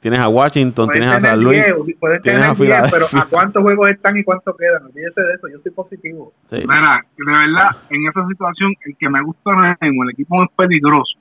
Tienes 0.00 0.18
a 0.18 0.28
Washington, 0.28 0.86
Pueden 0.88 1.02
tienes 1.02 1.16
a 1.16 1.20
San 1.30 1.40
Luis. 1.44 1.62
10, 1.62 1.96
pueden 2.00 2.22
tienes 2.22 2.58
tener 2.58 2.72
a 2.74 2.80
10, 2.82 2.90
pero. 2.92 3.06
¿a 3.22 3.24
cuántos 3.26 3.62
juegos 3.62 3.88
están 3.90 4.16
y 4.16 4.24
cuántos 4.24 4.56
quedan? 4.56 4.84
Olvídese 4.86 5.20
de 5.20 5.32
eso, 5.34 5.46
yo 5.46 5.58
soy 5.62 5.70
positivo. 5.70 6.32
Sí. 6.50 6.56
Mira, 6.56 7.04
de 7.16 7.24
verdad, 7.24 7.68
en 7.88 8.08
esa 8.08 8.26
situación, 8.26 8.72
el 8.84 8.96
que 8.96 9.08
me 9.08 9.22
gusta 9.22 9.42
ahora 9.52 9.78
mismo, 9.80 10.02
el 10.02 10.10
equipo 10.10 10.34
más 10.38 10.48
peligroso, 10.56 11.18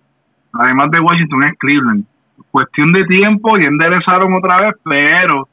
además 0.54 0.91
de 0.91 0.99
Washington, 0.99 1.43
es 1.43 1.58
Cleveland. 1.58 2.06
Cuestión 2.49 2.91
de 2.91 3.06
tiempo 3.06 3.58
y 3.58 3.66
enderezaron 3.66 4.34
otra 4.34 4.62
vez, 4.62 4.76
pero 4.84 5.47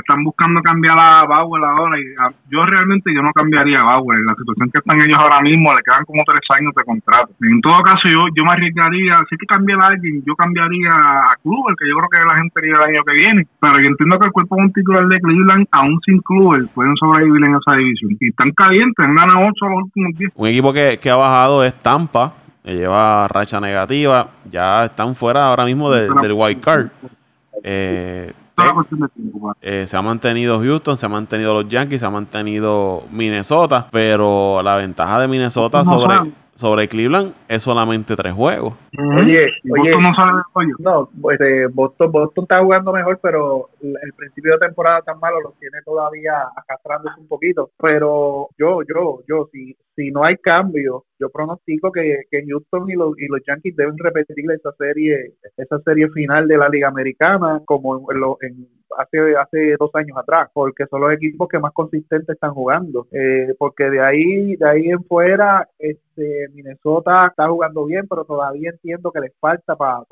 están 0.00 0.24
buscando 0.24 0.60
cambiar 0.62 0.98
a 0.98 1.24
Bauer 1.24 1.64
ahora. 1.64 1.98
Y 1.98 2.04
yo 2.50 2.64
realmente 2.66 3.14
yo 3.14 3.22
no 3.22 3.32
cambiaría 3.32 3.80
a 3.80 3.84
Bauer. 3.84 4.18
En 4.18 4.26
la 4.26 4.34
situación 4.34 4.70
que 4.70 4.78
están 4.78 5.00
ellos 5.00 5.18
ahora 5.18 5.40
mismo, 5.40 5.74
le 5.74 5.82
quedan 5.82 6.04
como 6.04 6.22
tres 6.24 6.42
años 6.50 6.74
de 6.74 6.84
contrato. 6.84 7.32
En 7.42 7.60
todo 7.60 7.82
caso, 7.82 8.08
yo 8.08 8.26
yo 8.34 8.44
me 8.44 8.52
arriesgaría, 8.52 9.18
si 9.28 9.34
hay 9.34 9.38
que 9.38 9.46
cambiar 9.46 9.80
a 9.80 9.86
alguien, 9.88 10.22
yo 10.26 10.34
cambiaría 10.34 10.92
a 10.92 11.36
Kluber, 11.42 11.74
que 11.78 11.88
yo 11.88 11.94
creo 11.96 12.08
que 12.08 12.26
la 12.26 12.36
gente 12.36 12.60
iría 12.62 12.76
el 12.76 12.94
año 12.94 13.04
que 13.04 13.14
viene. 13.14 13.42
Pero 13.60 13.80
yo 13.80 13.88
entiendo 13.88 14.18
que 14.18 14.26
el 14.26 14.32
cuerpo 14.32 14.56
de 14.56 14.62
un 14.62 14.72
titular 14.72 15.06
de 15.06 15.20
Cleveland, 15.20 15.66
aún 15.70 16.00
sin 16.04 16.20
Kluber, 16.20 16.62
pueden 16.74 16.96
sobrevivir 16.96 17.44
en 17.44 17.56
esa 17.56 17.76
división. 17.76 18.16
Y 18.20 18.28
están 18.28 18.50
calientes, 18.52 19.04
han 19.04 19.14
ganado 19.14 19.46
ocho 19.46 19.66
a 19.66 19.70
los 19.70 19.84
últimos 19.84 20.18
10. 20.18 20.32
Un 20.34 20.48
equipo 20.48 20.72
que, 20.72 20.98
que 21.00 21.10
ha 21.10 21.16
bajado 21.16 21.64
es 21.64 21.74
Tampa, 21.82 22.34
lleva 22.72 23.28
racha 23.28 23.60
negativa. 23.60 24.28
Ya 24.50 24.86
están 24.86 25.14
fuera 25.14 25.48
ahora 25.48 25.64
mismo 25.64 25.90
del, 25.90 26.12
del 26.14 26.32
Wild 26.32 26.60
Card. 26.60 26.88
Eh, 27.62 28.32
eh, 29.60 29.86
se 29.86 29.96
ha 29.96 30.02
mantenido 30.02 30.60
Houston, 30.60 30.96
se 30.96 31.06
ha 31.06 31.08
mantenido 31.08 31.54
los 31.54 31.68
Yankees, 31.68 32.00
se 32.00 32.06
ha 32.06 32.10
mantenido 32.10 33.04
Minnesota, 33.10 33.88
pero 33.90 34.62
la 34.62 34.76
ventaja 34.76 35.18
de 35.20 35.28
Minnesota 35.28 35.84
sobre. 35.84 36.32
Sobre 36.54 36.88
Cleveland 36.88 37.34
es 37.48 37.62
solamente 37.62 38.14
tres 38.16 38.32
juegos. 38.32 38.74
Oye, 38.96 39.46
oye, 39.46 39.50
Boston 39.64 40.02
no 40.02 40.14
sabe 40.14 40.36
de 40.36 40.42
pollo. 40.52 40.74
no, 40.78 41.08
pues, 41.20 41.40
eh, 41.40 41.66
Boston, 41.72 42.12
Boston 42.12 42.44
está 42.44 42.60
jugando 42.62 42.92
mejor, 42.92 43.18
pero 43.22 43.68
el 43.82 43.94
el 44.02 44.12
principio 44.16 44.52
de 44.52 44.66
temporada 44.66 45.02
tan 45.02 45.18
malo 45.18 45.40
los 45.40 45.58
tiene 45.58 45.78
todavía 45.84 46.32
acastrándose 46.56 47.20
un 47.20 47.28
poquito. 47.28 47.70
Pero 47.80 48.48
yo, 48.58 48.80
yo, 48.82 49.20
yo, 49.28 49.48
si, 49.52 49.76
si 49.96 50.10
no 50.10 50.24
hay 50.24 50.36
cambio, 50.36 51.04
yo 51.18 51.28
pronostico 51.30 51.90
que, 51.90 52.20
que 52.30 52.44
Houston 52.48 52.88
y 52.90 52.94
los, 52.94 53.18
y 53.18 53.26
los 53.28 53.40
Yankees 53.46 53.76
deben 53.76 53.96
repetir 53.98 54.44
esa 54.52 54.72
serie, 54.78 55.32
esa 55.56 55.78
serie 55.80 56.08
final 56.10 56.46
de 56.46 56.56
la 56.58 56.68
Liga 56.68 56.88
Americana 56.88 57.60
como 57.64 58.10
en, 58.12 58.20
lo- 58.20 58.38
en- 58.40 58.68
hace 58.96 59.18
hace 59.36 59.74
dos 59.76 59.90
años 59.94 60.16
atrás, 60.16 60.50
porque 60.54 60.86
son 60.86 61.00
los 61.00 61.12
equipos 61.12 61.48
que 61.48 61.58
más 61.58 61.72
consistentes 61.72 62.34
están 62.34 62.52
jugando. 62.54 63.08
Eh, 63.10 63.52
porque 63.58 63.90
de 63.90 64.00
ahí, 64.00 64.54
de 64.54 64.68
ahí 64.68 64.88
en 64.88 65.02
fuera, 65.04 65.66
este 65.80 66.13
Minnesota 66.54 67.26
está 67.28 67.48
jugando 67.48 67.84
bien, 67.84 68.06
pero 68.08 68.24
todavía 68.24 68.70
entiendo 68.70 69.10
que 69.12 69.20
les 69.20 69.32
falta 69.38 69.76
para 69.76 70.04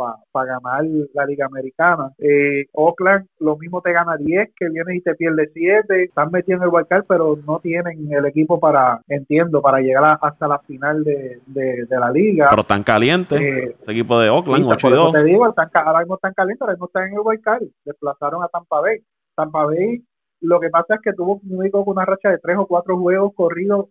ganar 0.46 0.84
la 1.14 1.26
Liga 1.26 1.46
Americana. 1.46 2.10
Eh, 2.18 2.66
Oakland 2.72 3.26
lo 3.40 3.56
mismo 3.56 3.80
te 3.80 3.92
gana 3.92 4.16
10, 4.16 4.50
que 4.56 4.68
vienes 4.68 4.96
y 4.96 5.00
te 5.00 5.14
pierde 5.14 5.50
7, 5.52 6.04
están 6.04 6.30
en 6.34 6.62
el 6.62 6.68
wildcard, 6.68 7.04
pero 7.06 7.36
no 7.46 7.58
tienen 7.60 8.12
el 8.12 8.26
equipo 8.26 8.58
para, 8.58 9.00
entiendo, 9.08 9.60
para 9.62 9.80
llegar 9.80 10.04
a- 10.04 10.18
hasta 10.20 10.48
la 10.48 10.58
final 10.60 11.04
de, 11.04 11.40
de, 11.46 11.84
de 11.86 11.98
la 11.98 12.10
liga. 12.10 12.48
Pero 12.50 12.62
están 12.62 12.82
calientes. 12.82 13.40
Eh, 13.40 13.76
Ese 13.80 13.92
equipo 13.92 14.18
de 14.18 14.28
Oakland, 14.30 14.64
Sí, 14.64 14.70
8 14.70 14.76
y 14.78 14.82
por 14.82 14.92
eso 14.92 15.02
2. 15.04 15.12
te 15.12 15.24
digo, 15.24 15.48
están, 15.48 15.70
ahora 15.74 15.98
mismo 16.00 16.14
están 16.16 16.32
calientes, 16.34 16.60
ahora 16.62 16.72
mismo 16.74 16.86
están 16.86 17.08
en 17.08 17.14
el 17.14 17.20
wild 17.24 17.40
card. 17.42 17.62
Desplazaron 17.84 18.42
a 18.42 18.48
Tampa 18.48 18.80
Bay. 18.80 18.98
Tampa 19.34 19.64
Bay, 19.66 20.02
lo 20.40 20.60
que 20.60 20.70
pasa 20.70 20.96
es 20.96 21.00
que 21.02 21.12
tuvo 21.12 21.34
un 21.44 21.58
único 21.58 21.84
con 21.84 21.92
una 21.96 22.04
racha 22.04 22.30
de 22.30 22.38
tres 22.38 22.56
o 22.58 22.66
cuatro 22.66 22.98
juegos 22.98 23.32
corridos 23.34 23.86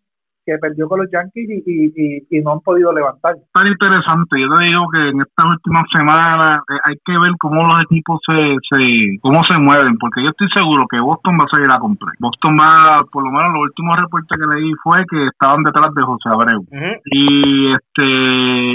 que 0.46 0.58
perdió 0.60 0.88
con 0.90 1.00
los 1.02 1.10
Yankees 1.12 1.50
y, 1.50 1.64
y, 1.66 1.86
y, 1.96 2.38
y 2.38 2.42
no 2.42 2.54
han 2.54 2.60
podido 2.62 2.92
levantar. 2.94 3.36
tan 3.54 3.68
interesante. 3.68 4.40
Yo 4.42 4.48
te 4.58 4.64
digo 4.66 4.86
que 4.92 5.10
en 5.10 5.22
estas 5.22 5.46
últimas 5.46 5.86
semanas 5.92 6.62
eh, 6.70 6.80
hay 6.86 6.96
que 7.06 7.18
ver 7.18 7.32
cómo 7.40 7.66
los 7.68 7.84
equipos 7.84 8.20
se, 8.26 8.56
se 8.70 9.18
cómo 9.22 9.44
se 9.46 9.58
mueven, 9.58 9.98
porque 9.98 10.24
yo 10.24 10.30
estoy 10.30 10.50
seguro 10.50 10.86
que 10.90 11.00
Boston 11.00 11.38
va 11.40 11.46
a 11.46 11.48
salir 11.48 11.70
a 11.72 11.80
comprar. 11.80 12.14
Boston 12.20 12.58
va, 12.60 13.04
por 13.12 13.24
lo 13.24 13.32
menos 13.32 13.54
los 13.54 13.64
últimos 13.64 14.00
reportes 14.00 14.38
que 14.40 14.48
leí 14.56 14.72
fue 14.84 15.04
que 15.10 15.28
estaban 15.28 15.64
detrás 15.64 15.94
de 15.94 16.02
José 16.04 16.30
Abreu. 16.30 16.62
Y 17.06 17.74
este 17.74 18.04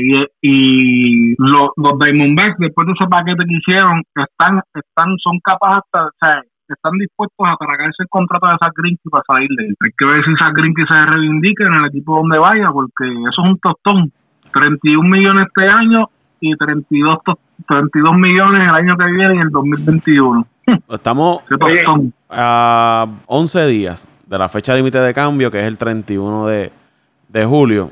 y, 0.07 0.25
y 0.43 1.35
lo- 1.39 1.73
los 1.77 1.99
Diamondbacks 1.99 2.59
después 2.59 2.87
de 2.87 2.93
ese 2.93 3.07
paquete 3.09 3.45
que 3.45 3.57
hicieron 3.57 4.03
están 4.15 4.61
están 4.75 5.17
son 5.19 5.39
capaces 5.41 5.83
hasta, 5.93 6.07
o 6.07 6.11
sea, 6.21 6.43
están 6.75 6.93
dispuestos 6.99 7.47
a 7.47 7.57
tragarse 7.57 8.03
el 8.03 8.09
contrato 8.09 8.47
de 8.47 8.57
Zach 8.59 8.73
Greinke 8.77 9.09
para 9.11 9.25
salir 9.27 9.49
de 9.57 9.67
él. 9.67 9.77
Hay 9.85 9.91
que 9.97 10.05
ver 10.05 10.25
si 10.25 10.35
Zach 10.37 10.53
Greinke 10.55 10.85
se 10.87 11.07
reivindica 11.07 11.65
en 11.67 11.75
el 11.75 11.85
equipo 11.87 12.17
donde 12.17 12.39
vaya, 12.39 12.71
porque 12.73 13.05
eso 13.07 13.29
es 13.43 13.51
un 13.51 13.59
tostón. 13.59 14.13
31 14.53 15.09
millones 15.09 15.47
este 15.49 15.69
año 15.69 16.09
y 16.41 16.55
32, 16.57 17.19
tos- 17.25 17.39
32 17.69 18.15
millones 18.17 18.63
el 18.69 18.75
año 18.75 18.97
que 18.97 19.05
viene 19.07 19.37
y 19.37 19.39
el 19.39 19.51
2021. 19.51 20.47
Estamos 20.89 21.43
a 22.31 23.07
11 23.27 23.67
días 23.67 24.09
de 24.27 24.39
la 24.39 24.49
fecha 24.49 24.75
límite 24.75 24.99
de 24.99 25.15
cambio, 25.15 25.51
que 25.51 25.61
es 25.61 25.67
el 25.67 25.79
31 25.79 26.47
de, 26.47 26.73
de 27.29 27.45
julio. 27.45 27.91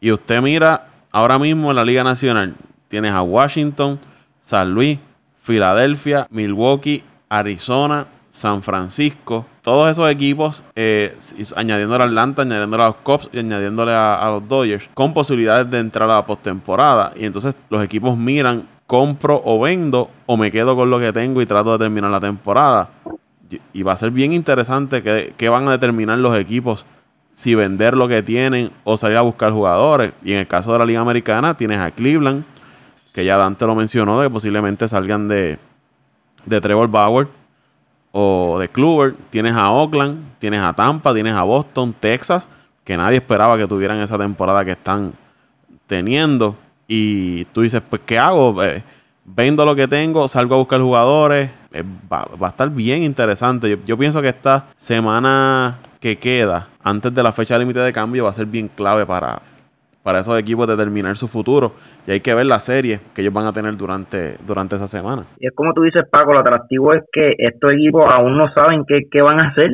Y 0.00 0.12
usted 0.12 0.40
mira 0.42 0.86
ahora 1.12 1.38
mismo 1.38 1.70
en 1.70 1.76
la 1.76 1.84
Liga 1.84 2.04
Nacional, 2.04 2.54
tienes 2.88 3.12
a 3.12 3.22
Washington, 3.22 3.98
San 4.40 4.72
Luis, 4.74 4.98
Filadelfia, 5.38 6.26
Milwaukee, 6.30 7.02
Arizona, 7.28 8.06
San 8.30 8.62
Francisco, 8.62 9.46
todos 9.62 9.90
esos 9.90 10.10
equipos, 10.10 10.62
eh, 10.76 11.16
añadiéndole 11.56 12.04
a 12.04 12.06
Atlanta, 12.06 12.42
añadiéndole 12.42 12.82
a 12.82 12.86
los 12.86 12.96
Cubs 12.96 13.28
y 13.32 13.38
añadiéndole 13.38 13.92
a, 13.92 14.28
los 14.30 14.48
Dodgers, 14.48 14.88
con 14.94 15.12
posibilidades 15.14 15.70
de 15.70 15.78
entrar 15.78 16.08
a 16.10 16.16
la 16.16 16.26
postemporada. 16.26 17.12
Y 17.16 17.24
entonces 17.24 17.56
los 17.70 17.82
equipos 17.82 18.16
miran, 18.16 18.64
compro 18.86 19.40
o 19.44 19.60
vendo, 19.60 20.10
o 20.26 20.36
me 20.36 20.50
quedo 20.50 20.76
con 20.76 20.90
lo 20.90 20.98
que 20.98 21.12
tengo 21.12 21.42
y 21.42 21.46
trato 21.46 21.72
de 21.72 21.84
terminar 21.84 22.10
la 22.10 22.20
temporada. 22.20 22.90
Y, 23.50 23.60
y 23.72 23.82
va 23.82 23.92
a 23.92 23.96
ser 23.96 24.10
bien 24.10 24.32
interesante 24.32 25.02
que, 25.02 25.34
que 25.36 25.48
van 25.48 25.66
a 25.68 25.72
determinar 25.72 26.18
los 26.18 26.36
equipos 26.36 26.84
si 27.32 27.54
vender 27.54 27.96
lo 27.96 28.08
que 28.08 28.22
tienen 28.22 28.70
o 28.84 28.96
salir 28.96 29.16
a 29.16 29.22
buscar 29.22 29.52
jugadores. 29.52 30.12
Y 30.22 30.32
en 30.32 30.38
el 30.40 30.46
caso 30.46 30.72
de 30.72 30.78
la 30.80 30.84
Liga 30.84 31.00
Americana, 31.00 31.56
tienes 31.56 31.78
a 31.78 31.90
Cleveland, 31.90 32.44
que 33.12 33.24
ya 33.24 33.36
Dante 33.36 33.64
lo 33.64 33.74
mencionó, 33.74 34.20
de 34.20 34.26
que 34.26 34.32
posiblemente 34.32 34.88
salgan 34.88 35.28
de, 35.28 35.58
de 36.44 36.60
Trevor 36.60 36.88
Bauer 36.88 37.28
o 38.12 38.58
de 38.58 38.68
Kluber. 38.68 39.14
Tienes 39.30 39.54
a 39.54 39.70
Oakland, 39.70 40.38
tienes 40.38 40.60
a 40.60 40.72
Tampa, 40.72 41.14
tienes 41.14 41.34
a 41.34 41.42
Boston, 41.42 41.94
Texas, 41.98 42.46
que 42.84 42.96
nadie 42.96 43.18
esperaba 43.18 43.56
que 43.56 43.66
tuvieran 43.66 44.00
esa 44.00 44.18
temporada 44.18 44.64
que 44.64 44.72
están 44.72 45.12
teniendo. 45.86 46.56
Y 46.86 47.44
tú 47.46 47.62
dices, 47.62 47.82
pues, 47.88 48.02
¿qué 48.06 48.18
hago? 48.18 48.62
Eh, 48.62 48.82
vendo 49.24 49.64
lo 49.64 49.74
que 49.76 49.86
tengo, 49.86 50.26
salgo 50.28 50.54
a 50.54 50.58
buscar 50.58 50.80
jugadores. 50.80 51.50
Eh, 51.72 51.84
va, 52.10 52.26
va 52.40 52.48
a 52.48 52.50
estar 52.50 52.70
bien 52.70 53.02
interesante. 53.02 53.68
Yo, 53.68 53.76
yo 53.84 53.98
pienso 53.98 54.22
que 54.22 54.28
esta 54.28 54.66
semana 54.76 55.78
que 56.00 56.16
queda, 56.16 56.68
antes 56.82 57.14
de 57.14 57.22
la 57.22 57.32
fecha 57.32 57.58
límite 57.58 57.80
de 57.80 57.92
cambio, 57.92 58.24
va 58.24 58.30
a 58.30 58.34
ser 58.34 58.46
bien 58.46 58.68
clave 58.68 59.04
para, 59.04 59.42
para 60.08 60.20
esos 60.20 60.40
equipos 60.40 60.66
determinar 60.66 61.16
su 61.16 61.28
futuro. 61.28 61.72
Y 62.06 62.12
hay 62.12 62.20
que 62.20 62.32
ver 62.32 62.46
la 62.46 62.60
serie 62.60 62.98
que 63.14 63.20
ellos 63.20 63.34
van 63.34 63.44
a 63.44 63.52
tener 63.52 63.76
durante, 63.76 64.38
durante 64.46 64.76
esa 64.76 64.86
semana. 64.86 65.24
Y 65.38 65.46
es 65.46 65.52
como 65.54 65.74
tú 65.74 65.82
dices, 65.82 66.02
Paco, 66.10 66.32
lo 66.32 66.38
atractivo 66.38 66.94
es 66.94 67.02
que 67.12 67.34
estos 67.36 67.74
equipos 67.74 68.06
aún 68.10 68.38
no 68.38 68.50
saben 68.54 68.84
qué, 68.88 69.00
qué 69.10 69.20
van 69.20 69.38
a 69.38 69.48
hacer. 69.50 69.70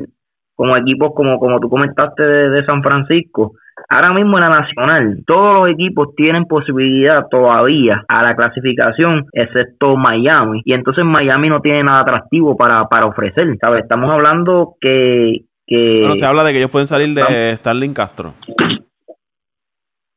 como 0.56 0.76
equipos 0.76 1.12
como, 1.14 1.38
como 1.38 1.60
tú 1.60 1.68
comentaste 1.68 2.24
de, 2.24 2.64
San 2.64 2.82
Francisco. 2.82 3.52
Ahora 3.88 4.12
mismo 4.12 4.36
en 4.36 4.42
la 4.42 4.48
Nacional, 4.48 5.22
todos 5.24 5.54
los 5.54 5.68
equipos 5.72 6.08
tienen 6.16 6.46
posibilidad 6.46 7.26
todavía 7.30 8.02
a 8.08 8.24
la 8.24 8.34
clasificación, 8.34 9.26
excepto 9.34 9.96
Miami. 9.96 10.62
Y 10.64 10.72
entonces 10.72 11.04
Miami 11.04 11.48
no 11.48 11.60
tiene 11.60 11.84
nada 11.84 12.00
atractivo 12.00 12.56
para, 12.56 12.88
para 12.88 13.06
ofrecer. 13.06 13.56
¿sabes? 13.60 13.84
Estamos 13.84 14.10
hablando 14.10 14.74
que, 14.80 15.42
que... 15.64 16.00
Bueno, 16.00 16.16
se 16.16 16.26
habla 16.26 16.42
de 16.42 16.50
que 16.50 16.58
ellos 16.58 16.72
pueden 16.72 16.88
salir 16.88 17.14
de 17.14 17.56
Starling 17.56 17.94
Castro 17.94 18.34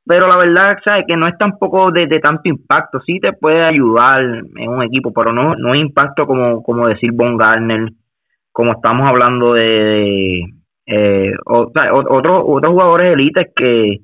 pero 0.08 0.28
la 0.28 0.38
verdad 0.38 0.78
¿sabes? 0.84 1.06
que 1.08 1.18
no 1.18 1.28
es 1.28 1.38
tampoco 1.38 1.92
de, 1.92 2.08
de, 2.08 2.20
tanto 2.20 2.44
impacto, 2.46 3.00
sí 3.06 3.20
te 3.20 3.34
puede 3.34 3.64
ayudar 3.64 4.22
en 4.24 4.70
un 4.70 4.84
equipo, 4.84 5.12
pero 5.14 5.34
no, 5.34 5.56
no 5.56 5.74
es 5.74 5.82
impacto 5.82 6.26
como, 6.26 6.64
como 6.64 6.88
decir 6.88 7.12
Von 7.14 7.38
Garner, 7.38 7.90
como 8.52 8.74
estamos 8.74 9.08
hablando 9.08 9.54
de, 9.54 10.42
eh, 10.86 11.32
o, 11.46 11.72
otros 11.92 12.44
otros 12.46 12.72
jugadores 12.72 13.14
élites 13.14 13.48
que, 13.56 13.98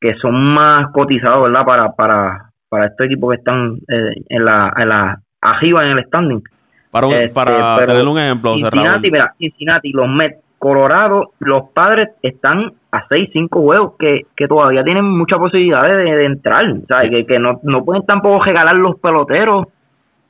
que 0.00 0.14
son 0.16 0.34
más 0.34 0.90
cotizados, 0.92 1.44
¿verdad? 1.44 1.64
Para, 1.64 1.92
para, 1.92 2.50
para 2.68 2.86
estos 2.86 3.06
equipos 3.06 3.30
que 3.30 3.38
están 3.38 3.76
eh, 3.88 4.22
en, 4.28 4.44
la, 4.44 4.72
en 4.76 4.88
la 4.88 5.20
arriba 5.40 5.86
en 5.86 5.98
el 5.98 6.04
standing. 6.06 6.42
Para, 6.90 7.06
este, 7.08 7.28
para 7.28 7.84
tener 7.84 8.06
un 8.06 8.18
ejemplo, 8.18 8.54
Cincinnati, 8.54 9.10
mira, 9.10 9.34
Cincinnati, 9.38 9.92
los 9.92 10.08
Mets, 10.08 10.42
Colorado, 10.58 11.32
los 11.38 11.70
padres 11.70 12.08
están 12.22 12.72
a 12.90 13.06
6, 13.08 13.30
5 13.32 13.60
juegos 13.60 13.92
que, 13.98 14.22
que 14.36 14.48
todavía 14.48 14.82
tienen 14.82 15.04
muchas 15.04 15.38
posibilidades 15.38 16.04
de, 16.04 16.24
entrar. 16.24 16.64
¿sabes? 16.88 17.10
Que, 17.10 17.26
que 17.26 17.38
no, 17.38 17.60
no 17.62 17.84
pueden 17.84 18.04
tampoco 18.04 18.42
regalar 18.42 18.74
los 18.74 18.98
peloteros 18.98 19.66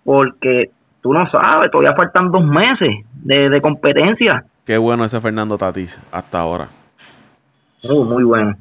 porque 0.05 0.71
tú 1.01 1.13
no 1.13 1.31
sabes, 1.31 1.71
todavía 1.71 1.95
faltan 1.95 2.31
dos 2.31 2.45
meses 2.45 2.91
de, 3.13 3.49
de 3.49 3.61
competencia. 3.61 4.45
Qué 4.67 4.77
bueno 4.77 5.05
ese 5.05 5.21
Fernando 5.21 5.57
Tatis 5.57 6.01
hasta 6.13 6.41
ahora. 6.41 6.69
Uh, 7.85 8.05
muy 8.05 8.25
bueno. 8.25 8.55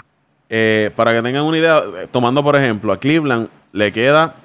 Eh, 0.49 0.91
para 0.95 1.13
que 1.13 1.22
tengan 1.22 1.43
una 1.43 1.57
idea, 1.57 1.82
tomando 2.11 2.41
por 2.41 2.55
ejemplo 2.55 2.93
a 2.93 2.97
Cleveland, 2.97 3.49
le 3.74 3.91
queda 3.91 4.36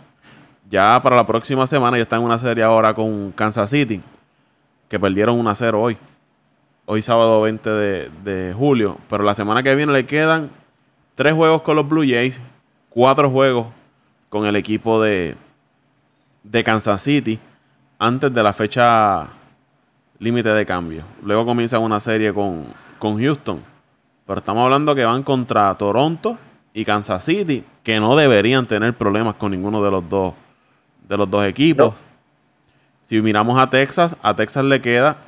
ya 0.69 0.99
para 1.01 1.15
la 1.15 1.27
próxima 1.27 1.67
semana, 1.69 1.99
ya 1.99 2.03
está 2.03 2.17
en 2.17 2.23
una 2.23 2.39
serie 2.39 2.65
ahora 2.65 2.95
con 2.95 3.31
Kansas 3.33 3.71
City, 3.71 4.01
que 4.89 4.99
perdieron 4.99 5.39
1 5.39 5.55
0 5.55 5.81
hoy 5.81 5.97
hoy 6.87 7.03
sábado 7.03 7.43
20 7.43 7.71
de, 7.71 8.55
julio. 8.57 8.99
Pero 9.09 9.25
la 9.25 9.35
semana 9.35 9.63
que 9.63 9.75
viene 9.75 9.93
le 9.93 10.07
quedan 10.07 10.51
tres 11.15 11.35
juegos 11.35 11.63
con 11.63 11.77
los 11.77 11.89
Blue 11.89 12.05
Jays, 12.07 12.41
cuatro 12.89 13.31
juegos 13.31 13.67
con 14.29 14.47
el 14.47 14.57
equipo 14.57 15.01
de, 15.01 15.37
de 16.43 16.65
Kansas 16.65 17.03
City 17.03 17.39
antes 17.99 18.33
de 18.33 18.43
la 18.43 18.53
fecha 18.53 19.29
límite 20.19 20.49
de 20.49 20.67
cambio. 20.67 21.03
Luego 21.23 21.45
comienza 21.45 21.79
una 21.79 22.01
serie 22.01 22.33
con, 22.33 22.67
con 22.99 23.21
Houston. 23.21 23.63
Pero 24.27 24.39
estamos 24.39 24.63
hablando 24.65 24.95
que 24.95 25.05
van 25.05 25.23
contra 25.23 25.75
Toronto 25.77 26.39
y 26.73 26.85
Kansas 26.85 27.25
City, 27.25 27.65
que 27.83 28.01
no 28.01 28.17
deberían 28.17 28.65
tener 28.67 28.95
problemas 28.97 29.35
con 29.35 29.51
ninguno 29.51 29.83
de 29.83 29.91
los 29.91 30.09
dos, 30.09 30.35
de 31.09 31.17
los 31.17 31.29
dos 31.29 31.45
equipos. 31.45 31.95
Si 33.03 33.21
miramos 33.21 33.59
a 33.59 33.69
Texas, 33.69 34.17
a 34.23 34.35
Texas 34.35 34.65
le 34.65 34.81
queda 34.81 35.19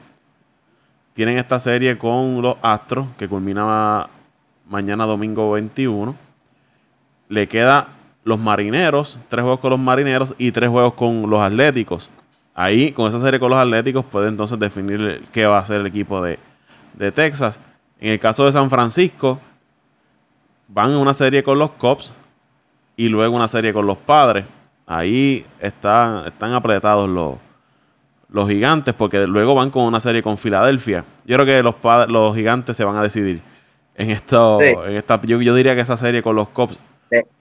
tienen 1.14 1.38
esta 1.38 1.60
serie 1.60 1.96
con 1.96 2.42
los 2.42 2.56
Astros, 2.60 3.06
que 3.16 3.28
culmina 3.28 4.08
mañana 4.68 5.06
domingo 5.06 5.52
21. 5.52 6.14
Le 7.28 7.48
queda 7.48 7.88
los 8.24 8.38
Marineros, 8.38 9.18
tres 9.28 9.42
juegos 9.42 9.60
con 9.60 9.70
los 9.70 9.78
Marineros 9.78 10.34
y 10.38 10.50
tres 10.50 10.68
juegos 10.68 10.94
con 10.94 11.30
los 11.30 11.40
Atléticos. 11.40 12.10
Ahí, 12.52 12.92
con 12.92 13.08
esa 13.08 13.20
serie 13.20 13.38
con 13.38 13.50
los 13.50 13.58
Atléticos, 13.58 14.04
puede 14.04 14.28
entonces 14.28 14.58
definir 14.58 15.22
qué 15.32 15.46
va 15.46 15.58
a 15.58 15.64
ser 15.64 15.80
el 15.80 15.86
equipo 15.86 16.20
de, 16.20 16.38
Texas. 17.12 17.60
En 18.00 18.10
el 18.10 18.18
caso 18.18 18.44
de 18.44 18.52
San 18.52 18.68
Francisco, 18.68 19.38
van 20.66 20.90
en 20.90 20.96
una 20.96 21.14
serie 21.14 21.44
con 21.44 21.58
los 21.58 21.70
Cubs 21.72 22.12
y 22.96 23.08
luego 23.08 23.36
una 23.36 23.48
serie 23.48 23.72
con 23.72 23.86
los 23.86 23.98
Padres. 23.98 24.46
Ahí 24.86 25.46
están 25.60 26.52
apretados 26.52 27.08
los, 27.08 27.36
los 28.34 28.48
gigantes, 28.48 28.92
porque 28.94 29.28
luego 29.28 29.54
van 29.54 29.70
con 29.70 29.84
una 29.84 30.00
serie 30.00 30.20
con 30.20 30.36
Filadelfia. 30.36 31.04
Yo 31.24 31.36
creo 31.36 31.46
que 31.46 31.62
los, 31.62 31.76
los 32.08 32.34
gigantes 32.34 32.76
se 32.76 32.84
van 32.84 32.96
a 32.96 33.02
decidir 33.02 33.40
en 33.94 34.10
esto. 34.10 34.60
En 34.60 34.96
esta, 34.96 35.20
yo, 35.22 35.38
diría 35.38 35.76
que 35.76 35.82
esa 35.82 35.96
serie 35.96 36.20
con 36.20 36.34
los 36.34 36.48
Cubs 36.48 36.80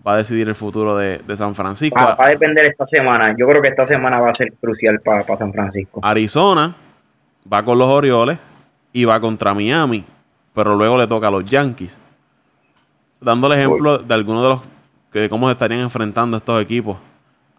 va 0.05 0.13
a 0.13 0.17
decidir 0.17 0.47
el 0.47 0.53
futuro 0.53 0.95
de, 0.95 1.19
San 1.35 1.55
Francisco. 1.55 1.99
Va, 1.99 2.15
a 2.19 2.29
depender 2.29 2.67
esta 2.67 2.85
semana. 2.85 3.33
Yo 3.35 3.47
creo 3.47 3.59
que 3.59 3.69
esta 3.69 3.87
semana 3.87 4.19
va 4.19 4.29
a 4.29 4.35
ser 4.35 4.53
crucial 4.61 4.99
para, 4.99 5.25
San 5.35 5.51
Francisco. 5.51 5.99
Arizona 6.03 6.75
va 7.51 7.65
con 7.65 7.79
los 7.79 7.87
Orioles 7.87 8.37
y 8.91 9.03
va 9.05 9.19
contra 9.19 9.55
Miami, 9.55 10.05
pero 10.53 10.75
luego 10.75 10.95
le 10.95 11.07
toca 11.07 11.29
a 11.29 11.31
los 11.31 11.43
Yankees. 11.43 11.99
Dándole 13.19 13.55
ejemplo 13.55 13.97
de 13.97 14.13
algunos 14.13 14.43
de 14.43 14.49
los 14.49 14.61
que 15.11 15.27
cómo 15.27 15.47
se 15.47 15.53
estarían 15.53 15.81
enfrentando 15.81 16.37
estos 16.37 16.61
equipos 16.61 16.97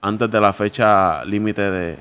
antes 0.01 0.30
de 0.30 0.41
la 0.41 0.53
fecha 0.53 1.24
límite 1.24 1.68
de, 1.68 1.99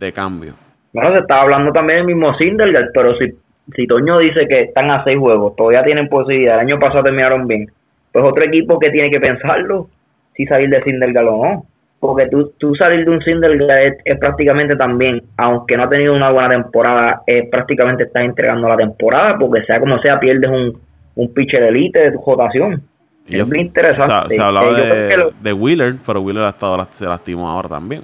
de 0.00 0.12
cambio. 0.12 0.54
Bueno, 0.92 1.12
se 1.12 1.18
está 1.20 1.42
hablando 1.42 1.70
también 1.72 1.98
del 1.98 2.06
mismo 2.06 2.34
Sindelgar, 2.36 2.88
pero 2.92 3.16
si, 3.18 3.32
si 3.76 3.86
Toño 3.86 4.18
dice 4.18 4.48
que 4.48 4.62
están 4.62 4.90
a 4.90 5.04
seis 5.04 5.18
juegos, 5.18 5.54
todavía 5.54 5.84
tienen 5.84 6.08
posibilidad, 6.08 6.54
el 6.54 6.66
año 6.66 6.80
pasado 6.80 7.04
terminaron 7.04 7.46
bien, 7.46 7.70
pues 8.10 8.24
otro 8.24 8.42
equipo 8.42 8.78
que 8.78 8.90
tiene 8.90 9.10
que 9.10 9.20
pensarlo, 9.20 9.88
si 10.34 10.46
salir 10.46 10.70
de 10.70 10.82
Sindelgar 10.82 11.24
o 11.26 11.44
no. 11.44 11.64
Porque 12.00 12.28
tú, 12.28 12.50
tú 12.56 12.74
salir 12.76 13.04
de 13.04 13.10
un 13.10 13.20
Sindelgar 13.20 13.94
es, 14.04 14.18
prácticamente 14.18 14.74
también, 14.74 15.22
aunque 15.36 15.76
no 15.76 15.84
ha 15.84 15.88
tenido 15.90 16.14
una 16.14 16.30
buena 16.30 16.48
temporada, 16.48 17.20
es 17.26 17.46
prácticamente 17.50 18.04
estás 18.04 18.24
entregando 18.24 18.68
la 18.68 18.76
temporada, 18.78 19.36
porque 19.38 19.62
sea 19.66 19.78
como 19.78 19.98
sea, 20.00 20.18
pierdes 20.18 20.50
un, 20.50 20.80
un 21.14 21.34
pitcher 21.34 21.60
de 21.60 21.68
elite 21.68 21.98
de 21.98 22.12
tu 22.12 22.22
rotación. 22.24 22.82
es 23.28 23.46
muy 23.46 23.60
interesante. 23.60 24.34
Se, 24.34 24.40
hablaba 24.40 24.70
eh, 24.80 24.82
de, 24.82 25.30
de, 25.42 25.52
Wheeler, 25.52 25.96
pero 26.06 26.22
Wheeler 26.22 26.44
ha 26.44 26.48
estado, 26.48 26.82
se 26.90 27.04
lastimó 27.04 27.46
ahora 27.46 27.68
también 27.68 28.02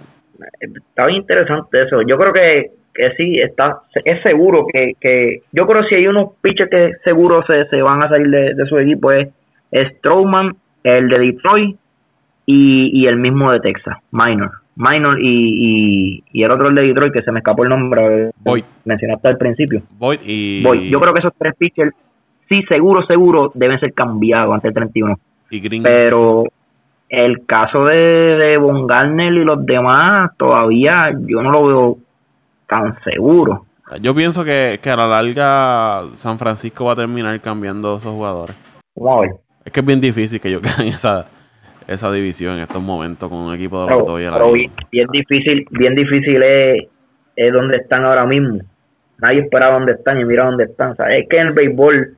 está 0.61 1.07
bien 1.07 1.21
interesante 1.21 1.83
eso. 1.83 2.03
Yo 2.03 2.17
creo 2.17 2.33
que, 2.33 2.71
que 2.95 3.11
sí, 3.17 3.39
está 3.39 3.81
es 4.05 4.21
seguro 4.21 4.67
que, 4.73 4.93
que 5.01 5.43
yo 5.53 5.67
creo 5.67 5.83
que 5.83 5.89
si 5.89 5.95
hay 5.97 6.07
unos 6.07 6.31
pitchers 6.41 6.71
que 6.71 6.93
seguro 7.05 7.45
se, 7.47 7.67
se 7.67 7.83
van 7.83 8.03
a 8.03 8.09
salir 8.09 8.31
de, 8.31 8.67
su 8.67 8.79
equipo 8.79 9.13
es, 9.13 9.29
Strowman, 9.73 10.57
el 10.85 11.09
de 11.09 11.19
Detroit 11.19 11.77
y, 12.47 12.91
y 12.93 13.07
el 13.07 13.17
mismo 13.17 13.53
de 13.53 13.61
Texas, 13.61 13.99
Minor. 14.11 14.51
Minor 14.77 15.19
y, 15.21 16.23
y, 16.33 16.43
el 16.43 16.51
otro 16.51 16.69
el 16.69 16.75
de 16.75 16.83
Detroit 16.83 17.13
que 17.13 17.23
se 17.23 17.33
me 17.33 17.39
escapó 17.39 17.65
el 17.65 17.71
nombre, 17.71 18.31
Boyd. 18.39 18.65
mencionaste 18.85 19.29
al 19.29 19.39
principio. 19.39 19.83
Boyd 19.99 20.21
y... 20.25 20.63
Yo 20.91 21.01
creo 21.01 21.13
que 21.15 21.21
esos 21.21 21.33
tres 21.39 21.55
pitchers 21.57 21.95
sí, 22.49 22.63
seguro, 22.69 23.05
seguro 23.07 23.51
deben 23.55 23.79
ser 23.81 23.93
cambiados 23.93 24.55
antes 24.55 24.69
del 24.69 24.75
31. 24.75 25.19
Y 25.51 25.61
Green. 25.61 25.83
Pero 25.83 26.45
el 27.09 27.47
caso 27.47 27.85
de, 27.85 27.97
de 27.97 28.57
Von 28.59 28.87
Garner 28.87 29.33
y 29.33 29.45
los 29.45 29.65
demás, 29.65 30.31
todavía 30.37 31.13
yo 31.27 31.43
no 31.43 31.51
lo 31.51 31.67
veo 31.67 31.99
tan 32.67 32.99
seguro. 33.03 33.67
Yo 34.01 34.15
pienso 34.15 34.45
que, 34.45 34.81
a 34.85 34.97
la 34.97 35.07
larga 35.07 36.17
San 36.17 36.39
Francisco 36.39 36.85
va 36.87 36.93
a 36.93 36.97
terminar 36.97 37.41
cambiando 37.41 37.97
esos 37.97 38.13
jugadores. 38.13 38.57
Es 39.65 39.73
que 39.73 39.81
es 39.81 39.87
bien 39.87 40.01
difícil 40.01 40.41
que 40.41 40.51
yo 40.51 40.61
quede 40.61 40.83
en 40.83 40.89
esa, 40.89 41.27
esa 41.87 42.11
división 42.11 42.55
en 42.55 42.63
estos 42.63 42.83
momentos 42.83 43.29
con 43.29 43.39
un 43.39 43.55
equipo 43.55 43.83
de 43.83 43.87
pero, 43.87 44.05
pero 44.05 44.53
bien, 44.53 44.73
bien, 44.91 45.07
difícil, 45.13 45.67
bien 45.71 45.95
difícil 45.95 46.43
es, 46.43 46.89
es 47.37 47.53
donde 47.53 47.77
están 47.77 48.05
ahora 48.05 48.27
mismo. 48.27 48.59
Nadie 49.19 49.41
espera 49.41 49.71
dónde 49.71 49.93
están 49.93 50.21
y 50.21 50.25
mira 50.25 50.47
dónde 50.47 50.65
están. 50.65 50.95
es 51.11 51.29
que 51.29 51.39
en 51.39 51.49
el 51.49 51.53
béisbol, 51.53 52.17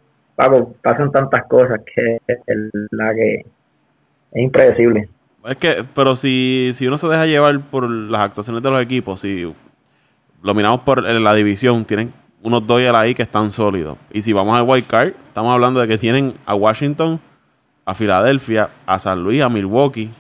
pasan 0.83 1.13
tantas 1.13 1.47
cosas 1.49 1.81
que 1.95 2.19
es 2.27 2.39
la 2.93 3.15
que 3.15 3.45
es 4.33 4.43
impredecible. 4.43 5.09
Es 5.45 5.57
que, 5.57 5.85
pero 5.95 6.17
si, 6.17 6.71
si 6.75 6.87
uno 6.87 6.99
se 6.99 7.09
deja 7.09 7.27
llevar 7.27 7.61
por 7.61 7.89
las 7.89 8.23
actuaciones 8.23 8.63
de 8.63 8.71
los 8.71 8.83
equipos, 8.83 9.21
si 9.21 9.53
lo 10.43 10.55
miramos 10.55 10.81
por 10.81 11.03
la 11.03 11.35
división, 11.35 11.85
tienen 11.85 12.13
unos 12.43 12.67
Dodgers 12.67 12.95
ahí 12.95 13.15
que 13.15 13.23
están 13.23 13.51
sólidos. 13.51 13.97
Y 14.13 14.23
si 14.23 14.33
vamos 14.33 14.59
al 14.59 14.69
wild 14.69 14.87
card, 14.87 15.13
estamos 15.29 15.53
hablando 15.53 15.81
de 15.81 15.89
que 15.89 15.99
tienen 15.99 16.35
a 16.45 16.55
Washington, 16.55 17.21
a 17.85 17.95
Filadelfia, 17.95 18.69
a 18.87 18.99
San 18.99 19.23
Luis, 19.23 19.43
a 19.43 19.49
Milwaukee. 19.49 20.11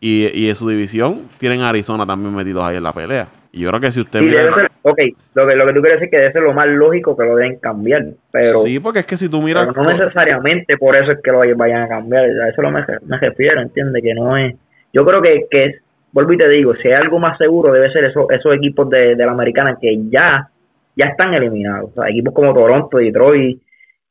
Y, 0.00 0.28
y 0.32 0.48
en 0.48 0.54
su 0.54 0.68
división 0.68 1.28
tienen 1.38 1.60
a 1.60 1.70
Arizona 1.70 2.06
también 2.06 2.34
metidos 2.34 2.64
ahí 2.64 2.76
en 2.76 2.84
la 2.84 2.92
pelea. 2.92 3.28
Y 3.52 3.60
yo 3.62 3.68
creo 3.70 3.80
que 3.80 3.90
si 3.90 4.00
usted 4.00 4.20
mira... 4.20 4.68
ok, 4.82 4.98
lo 5.34 5.46
que, 5.46 5.56
lo 5.56 5.66
que 5.66 5.72
tú 5.72 5.80
quieres 5.80 6.00
decir 6.00 6.10
que 6.10 6.18
debe 6.18 6.32
ser 6.32 6.42
lo 6.42 6.52
más 6.52 6.68
lógico 6.68 7.16
que 7.16 7.24
lo 7.24 7.36
deben 7.36 7.58
cambiar, 7.58 8.04
pero... 8.30 8.60
Sí, 8.60 8.78
porque 8.78 9.00
es 9.00 9.06
que 9.06 9.16
si 9.16 9.28
tú 9.28 9.40
miras... 9.40 9.74
no 9.74 9.82
necesariamente 9.82 10.76
por 10.76 10.96
eso 10.96 11.12
es 11.12 11.18
que 11.22 11.32
lo 11.32 11.38
vayan 11.56 11.82
a 11.82 11.88
cambiar, 11.88 12.24
a 12.24 12.48
eso 12.50 12.62
lo 12.62 12.70
me, 12.70 12.84
me 13.06 13.18
refiero, 13.18 13.60
entiende 13.60 14.02
Que 14.02 14.14
no 14.14 14.36
es... 14.36 14.54
Yo 14.92 15.04
creo 15.04 15.22
que, 15.22 15.46
que 15.50 15.74
vuelvo 16.12 16.32
y 16.32 16.38
te 16.38 16.48
digo, 16.48 16.74
si 16.74 16.88
hay 16.88 16.94
algo 16.94 17.18
más 17.18 17.38
seguro 17.38 17.72
debe 17.72 17.92
ser 17.92 18.04
eso, 18.04 18.30
esos 18.30 18.54
equipos 18.54 18.88
de, 18.90 19.16
de 19.16 19.26
la 19.26 19.32
americana 19.32 19.76
que 19.80 19.98
ya, 20.08 20.48
ya 20.96 21.06
están 21.06 21.34
eliminados. 21.34 21.90
O 21.90 21.94
sea, 21.94 22.10
equipos 22.10 22.34
como 22.34 22.54
Toronto, 22.54 22.98
Detroit, 22.98 23.60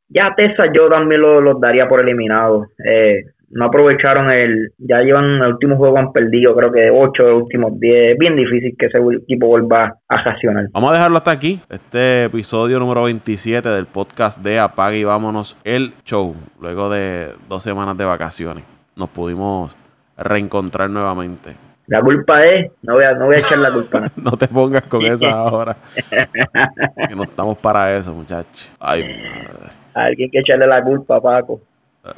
ya 0.10 0.34
Texas 0.36 0.70
yo 0.74 0.90
también 0.90 1.22
los 1.22 1.60
daría 1.60 1.88
por 1.88 2.00
eliminados. 2.00 2.68
Eh, 2.84 3.24
no 3.50 3.66
aprovecharon 3.66 4.30
el, 4.32 4.72
ya 4.78 5.00
llevan 5.00 5.42
el 5.42 5.54
último 5.54 5.78
juego 5.78 5.98
han 5.98 6.12
perdido, 6.12 6.56
creo 6.56 6.72
que 6.72 6.90
8 6.92 7.24
de 7.24 7.30
los 7.30 7.44
últimos 7.44 7.80
10, 7.80 8.14
es 8.14 8.18
bien 8.18 8.36
difícil 8.36 8.76
que 8.78 8.88
ese 8.88 8.98
equipo 8.98 9.48
vuelva 9.48 9.96
a 10.08 10.24
reaccionar. 10.24 10.68
Vamos 10.72 10.92
a 10.92 10.94
dejarlo 10.94 11.18
hasta 11.18 11.32
aquí, 11.32 11.60
este 11.70 12.26
episodio 12.26 12.80
número 12.80 13.04
27 13.04 13.70
del 13.70 13.86
podcast 13.86 14.42
de 14.44 14.60
Apague 14.60 15.00
y 15.00 15.04
Vámonos 15.04 15.58
el 15.64 15.94
Show, 16.04 16.36
luego 16.60 16.90
de 16.90 17.30
dos 17.48 17.64
semanas 17.64 17.98
de 17.98 18.06
vacaciones, 18.06 18.64
nos 18.96 19.10
pudimos 19.10 19.78
reencontrar 20.18 20.90
nuevamente. 20.90 21.56
La 21.88 22.02
culpa 22.02 22.46
es, 22.46 22.70
no 22.82 22.96
voy 22.96 23.06
a, 23.06 23.14
no 23.14 23.28
voy 23.28 23.38
a 23.38 23.40
echar 23.40 23.60
la 23.60 23.72
culpa. 23.72 24.12
no 24.18 24.32
te 24.32 24.50
pongas 24.50 24.84
con 24.84 25.06
esa 25.06 25.30
ahora. 25.32 25.78
que 27.08 27.16
no 27.16 27.24
estamos 27.24 27.58
para 27.60 27.96
eso, 27.96 28.14
muchachos. 28.14 28.70
Ay, 28.78 29.04
madre. 29.04 29.72
Alguien 29.94 30.30
que 30.30 30.40
echarle 30.40 30.68
la 30.68 30.84
culpa, 30.84 31.22
Paco. 31.22 31.62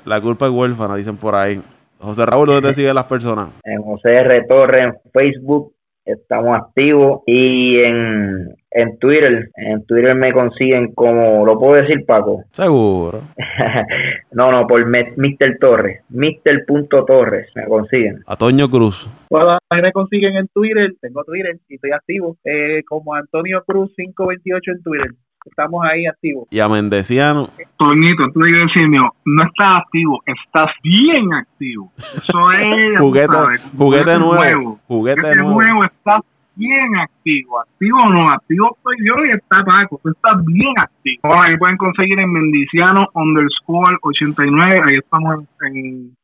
La 0.05 0.21
culpa 0.21 0.45
es 0.45 0.51
huérfana, 0.51 0.95
dicen 0.95 1.17
por 1.17 1.35
ahí. 1.35 1.61
José 1.99 2.25
Raúl, 2.25 2.47
¿dónde 2.47 2.69
te 2.69 2.73
siguen 2.73 2.95
las 2.95 3.05
personas? 3.05 3.49
En 3.63 3.81
José 3.81 4.15
R. 4.15 4.45
Torres 4.47 4.85
en 4.85 5.11
Facebook, 5.11 5.73
estamos 6.05 6.57
activos. 6.57 7.21
Y 7.27 7.79
en, 7.79 8.55
en 8.71 8.97
Twitter, 8.99 9.49
en 9.55 9.85
Twitter 9.85 10.15
me 10.15 10.31
consiguen 10.31 10.93
como, 10.93 11.45
¿lo 11.45 11.59
puedo 11.59 11.81
decir, 11.81 12.05
Paco? 12.05 12.43
Seguro. 12.51 13.21
no, 14.31 14.51
no, 14.51 14.65
por 14.65 14.85
Mr. 14.85 15.57
Torres, 15.59 16.01
Mr. 16.09 16.65
Torres, 17.05 17.49
me 17.55 17.65
consiguen. 17.65 18.21
A 18.25 18.37
Toño 18.37 18.69
Cruz. 18.69 19.09
Bueno, 19.29 19.57
me 19.69 19.91
consiguen 19.91 20.37
en 20.37 20.47
Twitter, 20.47 20.93
tengo 21.01 21.23
Twitter 21.25 21.57
y 21.67 21.75
estoy 21.75 21.91
activo, 21.91 22.37
eh, 22.45 22.81
como 22.87 23.13
Antonio 23.13 23.61
Cruz 23.65 23.91
528 23.95 24.71
en 24.71 24.83
Twitter 24.83 25.11
estamos 25.45 25.83
ahí 25.85 26.05
activos. 26.05 26.47
Y 26.51 26.59
a 26.59 26.67
Mendeciano. 26.67 27.49
Toñito, 27.77 28.23
tú 28.33 28.41
dices 28.41 28.67
decir, 28.73 28.89
no 28.89 29.43
estás 29.43 29.83
activo, 29.83 30.21
estás 30.25 30.71
bien 30.83 31.33
activo. 31.33 31.91
Eso 31.97 32.51
es. 32.51 32.99
juguete, 32.99 33.37
juguete, 33.77 34.19
nuevo. 34.19 34.79
Juguete, 34.87 35.35
nuevo. 35.35 35.83
estás 35.83 36.21
bien 36.55 36.95
activo. 36.97 37.61
Activo 37.61 37.99
o 37.99 38.09
no, 38.09 38.31
activo 38.31 38.77
soy 38.83 38.97
yo 39.05 39.13
y 39.25 39.31
está 39.31 39.63
Paco. 39.63 39.99
Tú 40.03 40.09
estás 40.09 40.43
bien 40.45 40.77
activo. 40.77 41.41
ahí 41.41 41.57
pueden 41.57 41.77
conseguir 41.77 42.19
en 42.19 42.31
Mendiciano 42.31 43.07
underscore 43.13 43.97
89. 44.01 44.81
Ahí 44.85 44.97
estamos 44.97 45.39
en 45.39 45.47
en 45.61 46.15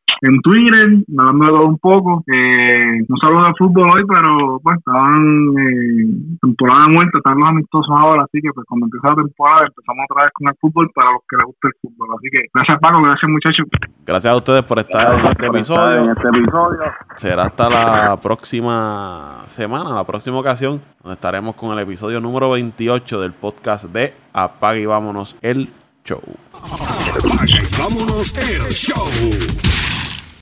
Twitter, 0.43 1.03
hablando 1.17 1.45
de 1.45 1.51
todo 1.51 1.67
un 1.67 1.77
poco. 1.79 2.23
Eh, 2.27 2.99
no 3.07 3.17
se 3.17 3.27
de 3.27 3.53
fútbol 3.57 3.89
hoy, 3.91 4.03
pero 4.07 4.59
pues 4.61 4.77
estaban 4.77 5.21
eh, 5.57 6.37
temporada 6.41 6.87
muerta, 6.87 7.17
están 7.17 7.39
los 7.39 7.49
amistosos 7.49 7.95
ahora, 7.95 8.23
así 8.23 8.41
que 8.41 8.49
pues 8.53 8.65
cuando 8.67 8.85
empieza 8.85 9.09
la 9.09 9.15
temporada 9.15 9.67
empezamos 9.67 10.05
otra 10.09 10.23
vez 10.23 10.31
con 10.33 10.47
el 10.47 10.55
fútbol 10.59 10.91
para 10.93 11.11
los 11.11 11.21
que 11.29 11.37
les 11.37 11.45
gusta 11.45 11.67
el 11.67 11.73
fútbol. 11.81 12.07
Así 12.17 12.29
que 12.31 12.39
gracias 12.53 12.79
Paco, 12.79 13.01
gracias 13.01 13.31
muchachos. 13.31 13.65
Gracias 14.05 14.33
a 14.33 14.37
ustedes 14.37 14.63
por 14.63 14.79
estar 14.79 15.19
en 15.19 15.25
este 15.25 15.45
episodio. 15.47 16.03
En 16.03 16.09
este 16.09 16.27
episodio. 16.27 16.79
Será 17.15 17.43
hasta 17.43 17.69
la 17.69 18.19
próxima 18.21 19.41
semana, 19.43 19.93
la 19.93 20.03
próxima 20.05 20.37
ocasión, 20.37 20.81
donde 21.01 21.13
estaremos 21.13 21.55
con 21.55 21.71
el 21.71 21.79
episodio 21.79 22.19
número 22.19 22.51
28 22.51 23.21
del 23.21 23.33
podcast 23.33 23.85
de 23.85 24.13
Apague 24.33 24.81
y 24.81 24.85
Vámonos 24.85 25.35
el 25.41 25.69
Show. 26.03 26.21
Apague 26.53 27.61
y 27.61 27.81
Vámonos 27.81 28.33
el 28.37 28.61
Show. 28.71 29.84